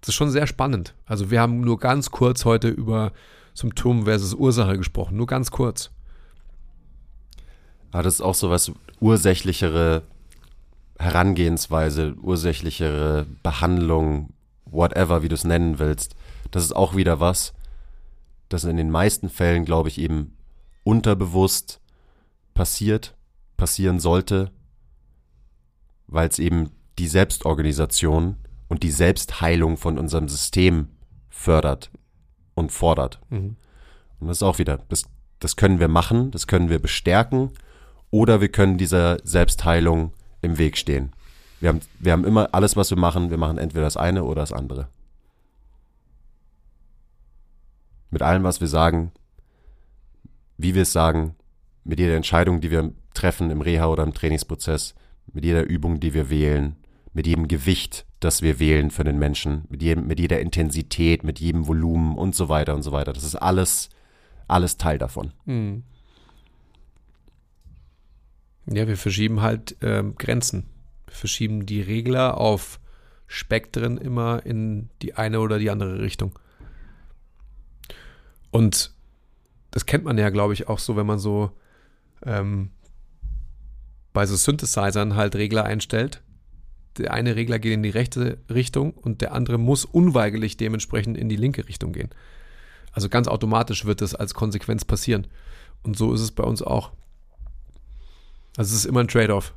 Das 0.00 0.08
ist 0.08 0.14
schon 0.14 0.30
sehr 0.30 0.46
spannend. 0.46 0.94
Also 1.06 1.30
wir 1.30 1.40
haben 1.40 1.60
nur 1.60 1.78
ganz 1.78 2.10
kurz 2.10 2.44
heute 2.44 2.68
über 2.68 3.12
Symptom 3.54 4.04
versus 4.04 4.34
Ursache 4.34 4.76
gesprochen. 4.76 5.16
Nur 5.16 5.26
ganz 5.26 5.50
kurz. 5.50 5.90
Ah, 7.92 8.02
das 8.02 8.14
ist 8.14 8.20
auch 8.22 8.34
so 8.34 8.50
was 8.50 8.72
ursächlichere 9.00 10.02
Herangehensweise, 11.02 12.14
ursächlichere 12.22 13.26
Behandlung, 13.42 14.32
whatever, 14.64 15.22
wie 15.22 15.28
du 15.28 15.34
es 15.34 15.44
nennen 15.44 15.78
willst, 15.78 16.14
das 16.50 16.64
ist 16.64 16.76
auch 16.76 16.94
wieder 16.94 17.18
was, 17.18 17.52
das 18.48 18.64
in 18.64 18.76
den 18.76 18.90
meisten 18.90 19.28
Fällen, 19.28 19.64
glaube 19.64 19.88
ich, 19.88 19.98
eben 19.98 20.36
unterbewusst 20.84 21.80
passiert, 22.54 23.14
passieren 23.56 24.00
sollte, 24.00 24.50
weil 26.06 26.28
es 26.28 26.38
eben 26.38 26.70
die 26.98 27.08
Selbstorganisation 27.08 28.36
und 28.68 28.82
die 28.82 28.90
Selbstheilung 28.90 29.76
von 29.76 29.98
unserem 29.98 30.28
System 30.28 30.88
fördert 31.30 31.90
und 32.54 32.70
fordert. 32.70 33.20
Mhm. 33.30 33.56
Und 34.20 34.28
das 34.28 34.38
ist 34.38 34.42
auch 34.42 34.58
wieder, 34.58 34.78
das, 34.88 35.04
das 35.40 35.56
können 35.56 35.80
wir 35.80 35.88
machen, 35.88 36.30
das 36.30 36.46
können 36.46 36.68
wir 36.68 36.78
bestärken 36.78 37.50
oder 38.10 38.40
wir 38.40 38.50
können 38.50 38.78
dieser 38.78 39.18
Selbstheilung 39.24 40.12
im 40.42 40.58
Weg 40.58 40.76
stehen. 40.76 41.12
Wir 41.60 41.70
haben, 41.70 41.80
wir 42.00 42.12
haben 42.12 42.24
immer 42.24 42.48
alles, 42.52 42.76
was 42.76 42.90
wir 42.90 42.98
machen, 42.98 43.30
wir 43.30 43.38
machen 43.38 43.58
entweder 43.58 43.84
das 43.84 43.96
eine 43.96 44.24
oder 44.24 44.42
das 44.42 44.52
andere. 44.52 44.88
Mit 48.10 48.20
allem, 48.20 48.42
was 48.42 48.60
wir 48.60 48.68
sagen, 48.68 49.12
wie 50.58 50.74
wir 50.74 50.82
es 50.82 50.92
sagen, 50.92 51.34
mit 51.84 51.98
jeder 51.98 52.16
Entscheidung, 52.16 52.60
die 52.60 52.70
wir 52.70 52.92
treffen 53.14 53.50
im 53.50 53.60
Reha 53.60 53.86
oder 53.86 54.02
im 54.02 54.12
Trainingsprozess, 54.12 54.94
mit 55.32 55.44
jeder 55.44 55.62
Übung, 55.64 56.00
die 56.00 56.14
wir 56.14 56.30
wählen, 56.30 56.76
mit 57.14 57.26
jedem 57.26 57.48
Gewicht, 57.48 58.06
das 58.20 58.42
wir 58.42 58.58
wählen 58.58 58.90
für 58.90 59.04
den 59.04 59.18
Menschen, 59.18 59.64
mit, 59.68 59.82
jedem, 59.82 60.06
mit 60.06 60.20
jeder 60.20 60.40
Intensität, 60.40 61.24
mit 61.24 61.40
jedem 61.40 61.66
Volumen 61.66 62.16
und 62.16 62.34
so 62.34 62.48
weiter 62.48 62.74
und 62.74 62.82
so 62.82 62.92
weiter. 62.92 63.12
Das 63.12 63.24
ist 63.24 63.36
alles, 63.36 63.88
alles 64.48 64.76
Teil 64.76 64.98
davon. 64.98 65.32
Mhm. 65.44 65.84
Ja, 68.66 68.86
wir 68.86 68.96
verschieben 68.96 69.42
halt 69.42 69.76
ähm, 69.80 70.14
Grenzen. 70.16 70.66
Wir 71.06 71.14
verschieben 71.14 71.66
die 71.66 71.80
Regler 71.80 72.38
auf 72.38 72.80
Spektren 73.26 73.98
immer 73.98 74.44
in 74.44 74.90
die 75.00 75.14
eine 75.14 75.40
oder 75.40 75.58
die 75.58 75.70
andere 75.70 76.00
Richtung. 76.00 76.38
Und 78.50 78.92
das 79.70 79.86
kennt 79.86 80.04
man 80.04 80.18
ja, 80.18 80.30
glaube 80.30 80.52
ich, 80.52 80.68
auch 80.68 80.78
so, 80.78 80.96
wenn 80.96 81.06
man 81.06 81.18
so 81.18 81.50
ähm, 82.24 82.70
bei 84.12 84.26
so 84.26 84.36
Synthesizern 84.36 85.16
halt 85.16 85.34
Regler 85.34 85.64
einstellt. 85.64 86.22
Der 86.98 87.14
eine 87.14 87.36
Regler 87.36 87.58
geht 87.58 87.72
in 87.72 87.82
die 87.82 87.88
rechte 87.88 88.38
Richtung 88.50 88.92
und 88.92 89.22
der 89.22 89.32
andere 89.32 89.56
muss 89.56 89.86
unweigerlich 89.86 90.58
dementsprechend 90.58 91.16
in 91.16 91.30
die 91.30 91.36
linke 91.36 91.66
Richtung 91.66 91.92
gehen. 91.92 92.10
Also 92.92 93.08
ganz 93.08 93.28
automatisch 93.28 93.86
wird 93.86 94.02
das 94.02 94.14
als 94.14 94.34
Konsequenz 94.34 94.84
passieren. 94.84 95.26
Und 95.82 95.96
so 95.96 96.12
ist 96.12 96.20
es 96.20 96.30
bei 96.30 96.44
uns 96.44 96.60
auch. 96.62 96.92
Also 98.56 98.74
es 98.74 98.80
ist 98.80 98.84
immer 98.84 99.00
ein 99.00 99.08
Trade-off. 99.08 99.54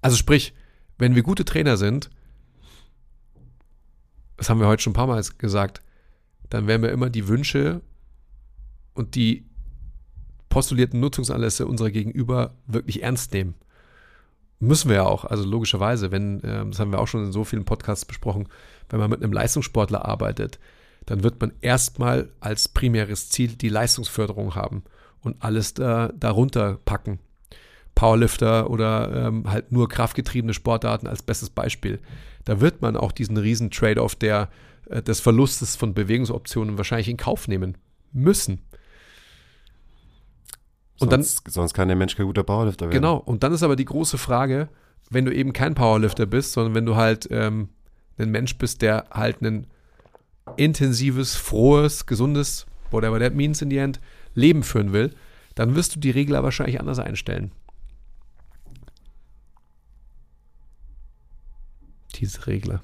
Also 0.00 0.16
sprich, 0.16 0.52
wenn 0.98 1.14
wir 1.14 1.22
gute 1.22 1.44
Trainer 1.44 1.76
sind, 1.76 2.10
das 4.36 4.50
haben 4.50 4.60
wir 4.60 4.66
heute 4.66 4.82
schon 4.82 4.90
ein 4.90 4.96
paar 4.96 5.06
Mal 5.06 5.24
gesagt, 5.38 5.82
dann 6.50 6.66
werden 6.66 6.82
wir 6.82 6.92
immer 6.92 7.08
die 7.08 7.28
Wünsche 7.28 7.80
und 8.94 9.14
die 9.14 9.46
postulierten 10.48 11.00
Nutzungsanlässe 11.00 11.66
unserer 11.66 11.90
Gegenüber 11.90 12.54
wirklich 12.66 13.02
ernst 13.02 13.32
nehmen. 13.32 13.54
Müssen 14.60 14.88
wir 14.88 14.96
ja 14.96 15.04
auch, 15.04 15.24
also 15.24 15.44
logischerweise, 15.44 16.10
wenn, 16.10 16.40
äh, 16.42 16.64
das 16.66 16.78
haben 16.78 16.92
wir 16.92 17.00
auch 17.00 17.08
schon 17.08 17.24
in 17.24 17.32
so 17.32 17.44
vielen 17.44 17.64
Podcasts 17.64 18.04
besprochen, 18.04 18.48
wenn 18.88 19.00
man 19.00 19.10
mit 19.10 19.22
einem 19.22 19.32
Leistungssportler 19.32 20.04
arbeitet, 20.04 20.58
dann 21.06 21.22
wird 21.22 21.40
man 21.40 21.52
erstmal 21.60 22.30
als 22.40 22.68
primäres 22.68 23.30
Ziel 23.30 23.56
die 23.56 23.68
Leistungsförderung 23.68 24.54
haben 24.54 24.84
und 25.24 25.42
alles 25.42 25.74
da, 25.74 26.10
darunter 26.14 26.78
packen. 26.84 27.18
Powerlifter 27.94 28.70
oder 28.70 29.28
ähm, 29.28 29.50
halt 29.50 29.70
nur 29.70 29.88
kraftgetriebene 29.88 30.52
Sportarten 30.52 31.06
als 31.06 31.22
bestes 31.22 31.50
Beispiel. 31.50 32.00
Da 32.44 32.60
wird 32.60 32.82
man 32.82 32.96
auch 32.96 33.12
diesen 33.12 33.36
riesen 33.36 33.70
Trade-off 33.70 34.16
der, 34.16 34.48
äh, 34.86 35.02
des 35.02 35.20
Verlustes 35.20 35.76
von 35.76 35.94
Bewegungsoptionen 35.94 36.76
wahrscheinlich 36.76 37.08
in 37.08 37.16
Kauf 37.16 37.46
nehmen 37.46 37.78
müssen. 38.12 38.60
Und 40.98 41.10
sonst, 41.10 41.46
dann, 41.46 41.52
sonst 41.52 41.74
kann 41.74 41.88
der 41.88 41.96
Mensch 41.96 42.16
kein 42.16 42.26
guter 42.26 42.42
Powerlifter 42.42 42.86
werden. 42.86 42.94
Genau, 42.94 43.16
und 43.16 43.42
dann 43.42 43.52
ist 43.52 43.62
aber 43.62 43.76
die 43.76 43.84
große 43.84 44.18
Frage, 44.18 44.68
wenn 45.10 45.24
du 45.24 45.34
eben 45.34 45.52
kein 45.52 45.74
Powerlifter 45.74 46.26
bist, 46.26 46.52
sondern 46.52 46.74
wenn 46.74 46.86
du 46.86 46.96
halt 46.96 47.28
ähm, 47.30 47.68
ein 48.18 48.30
Mensch 48.30 48.56
bist, 48.58 48.82
der 48.82 49.06
halt 49.10 49.42
ein 49.42 49.66
intensives, 50.56 51.36
frohes, 51.36 52.06
gesundes, 52.06 52.66
whatever 52.90 53.18
that 53.18 53.34
means 53.34 53.62
in 53.62 53.70
the 53.70 53.78
end, 53.78 54.00
Leben 54.34 54.62
führen 54.62 54.92
will, 54.92 55.14
dann 55.54 55.74
wirst 55.74 55.94
du 55.94 56.00
die 56.00 56.10
Regler 56.10 56.42
wahrscheinlich 56.42 56.80
anders 56.80 56.98
einstellen. 56.98 57.52
Diese 62.16 62.46
Regler. 62.46 62.80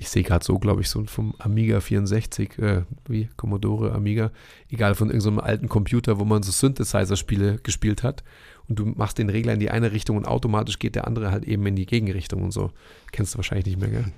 ich 0.00 0.08
sehe 0.08 0.22
gerade 0.22 0.42
so, 0.42 0.58
glaube 0.58 0.80
ich, 0.80 0.88
so 0.88 1.04
vom 1.04 1.34
Amiga 1.38 1.78
64, 1.80 2.58
äh, 2.58 2.84
wie 3.06 3.28
Commodore 3.36 3.92
Amiga, 3.92 4.32
egal 4.70 4.94
von 4.94 5.08
irgendeinem 5.08 5.40
alten 5.40 5.68
Computer, 5.68 6.18
wo 6.18 6.24
man 6.24 6.42
so 6.42 6.50
Synthesizer-Spiele 6.52 7.58
gespielt 7.62 8.02
hat 8.02 8.24
und 8.66 8.78
du 8.78 8.86
machst 8.86 9.18
den 9.18 9.28
Regler 9.28 9.52
in 9.52 9.60
die 9.60 9.70
eine 9.70 9.92
Richtung 9.92 10.16
und 10.16 10.26
automatisch 10.26 10.78
geht 10.78 10.94
der 10.94 11.06
andere 11.06 11.30
halt 11.30 11.44
eben 11.44 11.66
in 11.66 11.76
die 11.76 11.84
Gegenrichtung 11.84 12.42
und 12.42 12.50
so. 12.50 12.72
Kennst 13.12 13.34
du 13.34 13.38
wahrscheinlich 13.38 13.66
nicht 13.66 13.78
mehr, 13.78 13.90
gell? 13.90 14.04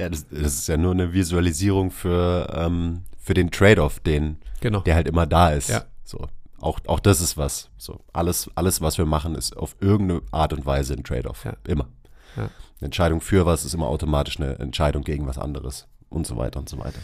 Ja, 0.00 0.08
das, 0.08 0.26
das 0.28 0.54
ist 0.54 0.68
ja 0.68 0.78
nur 0.78 0.92
eine 0.92 1.12
Visualisierung 1.12 1.90
für, 1.90 2.48
ähm, 2.54 3.02
für 3.18 3.34
den 3.34 3.50
Trade-off, 3.50 4.00
den, 4.00 4.38
genau. 4.60 4.80
der 4.80 4.94
halt 4.94 5.06
immer 5.06 5.26
da 5.26 5.50
ist. 5.50 5.68
Ja. 5.68 5.84
So. 6.04 6.26
Auch, 6.58 6.78
auch 6.86 7.00
das 7.00 7.20
ist 7.20 7.36
was. 7.36 7.68
So, 7.76 8.00
alles, 8.14 8.50
alles, 8.54 8.80
was 8.80 8.96
wir 8.96 9.04
machen, 9.04 9.34
ist 9.34 9.56
auf 9.56 9.76
irgendeine 9.80 10.22
Art 10.30 10.54
und 10.54 10.64
Weise 10.64 10.94
ein 10.94 11.04
Trade-off. 11.04 11.44
Ja. 11.44 11.54
Immer. 11.66 11.88
Ja. 12.36 12.44
Eine 12.44 12.50
Entscheidung 12.80 13.20
für 13.20 13.44
was 13.44 13.64
ist 13.66 13.74
immer 13.74 13.88
automatisch 13.88 14.38
eine 14.40 14.58
Entscheidung 14.58 15.04
gegen 15.04 15.26
was 15.26 15.36
anderes 15.36 15.86
und 16.08 16.26
so 16.26 16.38
weiter 16.38 16.60
und 16.60 16.68
so 16.68 16.78
weiter. 16.78 17.00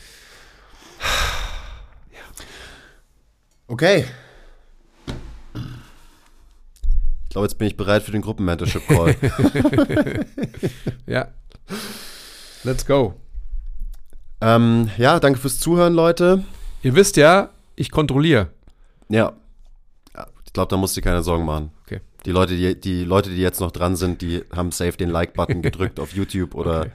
Ja. 2.12 2.44
Okay. 3.68 4.06
Ich 7.24 7.30
glaube, 7.30 7.46
jetzt 7.46 7.58
bin 7.58 7.68
ich 7.68 7.76
bereit 7.76 8.02
für 8.02 8.12
den 8.12 8.22
Gruppenmentorship-Call. 8.22 9.16
ja. 11.06 11.28
Let's 12.64 12.86
go. 12.86 13.14
Ähm, 14.40 14.90
ja, 14.98 15.18
danke 15.20 15.38
fürs 15.38 15.58
Zuhören, 15.58 15.94
Leute. 15.94 16.44
Ihr 16.82 16.94
wisst 16.94 17.16
ja, 17.16 17.50
ich 17.74 17.90
kontrolliere. 17.90 18.48
Ja. 19.08 19.32
ich 20.44 20.52
glaube, 20.52 20.68
da 20.68 20.76
musst 20.76 20.96
du 20.96 21.00
dir 21.00 21.04
keine 21.04 21.22
Sorgen 21.22 21.44
machen. 21.44 21.70
Okay. 21.84 22.00
Die 22.24 22.32
Leute, 22.32 22.56
die, 22.56 22.78
die 22.78 23.04
Leute, 23.04 23.30
die 23.30 23.36
jetzt 23.36 23.60
noch 23.60 23.70
dran 23.70 23.96
sind, 23.96 24.20
die 24.20 24.42
haben 24.54 24.72
safe 24.72 24.96
den 24.96 25.10
Like-Button 25.10 25.62
gedrückt 25.62 26.00
auf 26.00 26.12
YouTube 26.12 26.54
oder 26.54 26.86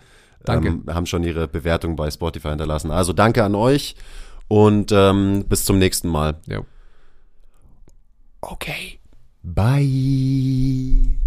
Okay. 0.47 0.67
Ähm, 0.67 0.85
haben 0.87 1.05
schon 1.05 1.23
ihre 1.23 1.47
Bewertung 1.47 1.95
bei 1.95 2.09
Spotify 2.09 2.49
hinterlassen. 2.49 2.91
Also 2.91 3.13
danke 3.13 3.43
an 3.43 3.55
euch 3.55 3.95
und 4.47 4.91
ähm, 4.91 5.45
bis 5.47 5.65
zum 5.65 5.77
nächsten 5.77 6.09
Mal. 6.09 6.39
Ja. 6.47 6.61
Okay. 8.41 8.99
Bye. 9.43 11.20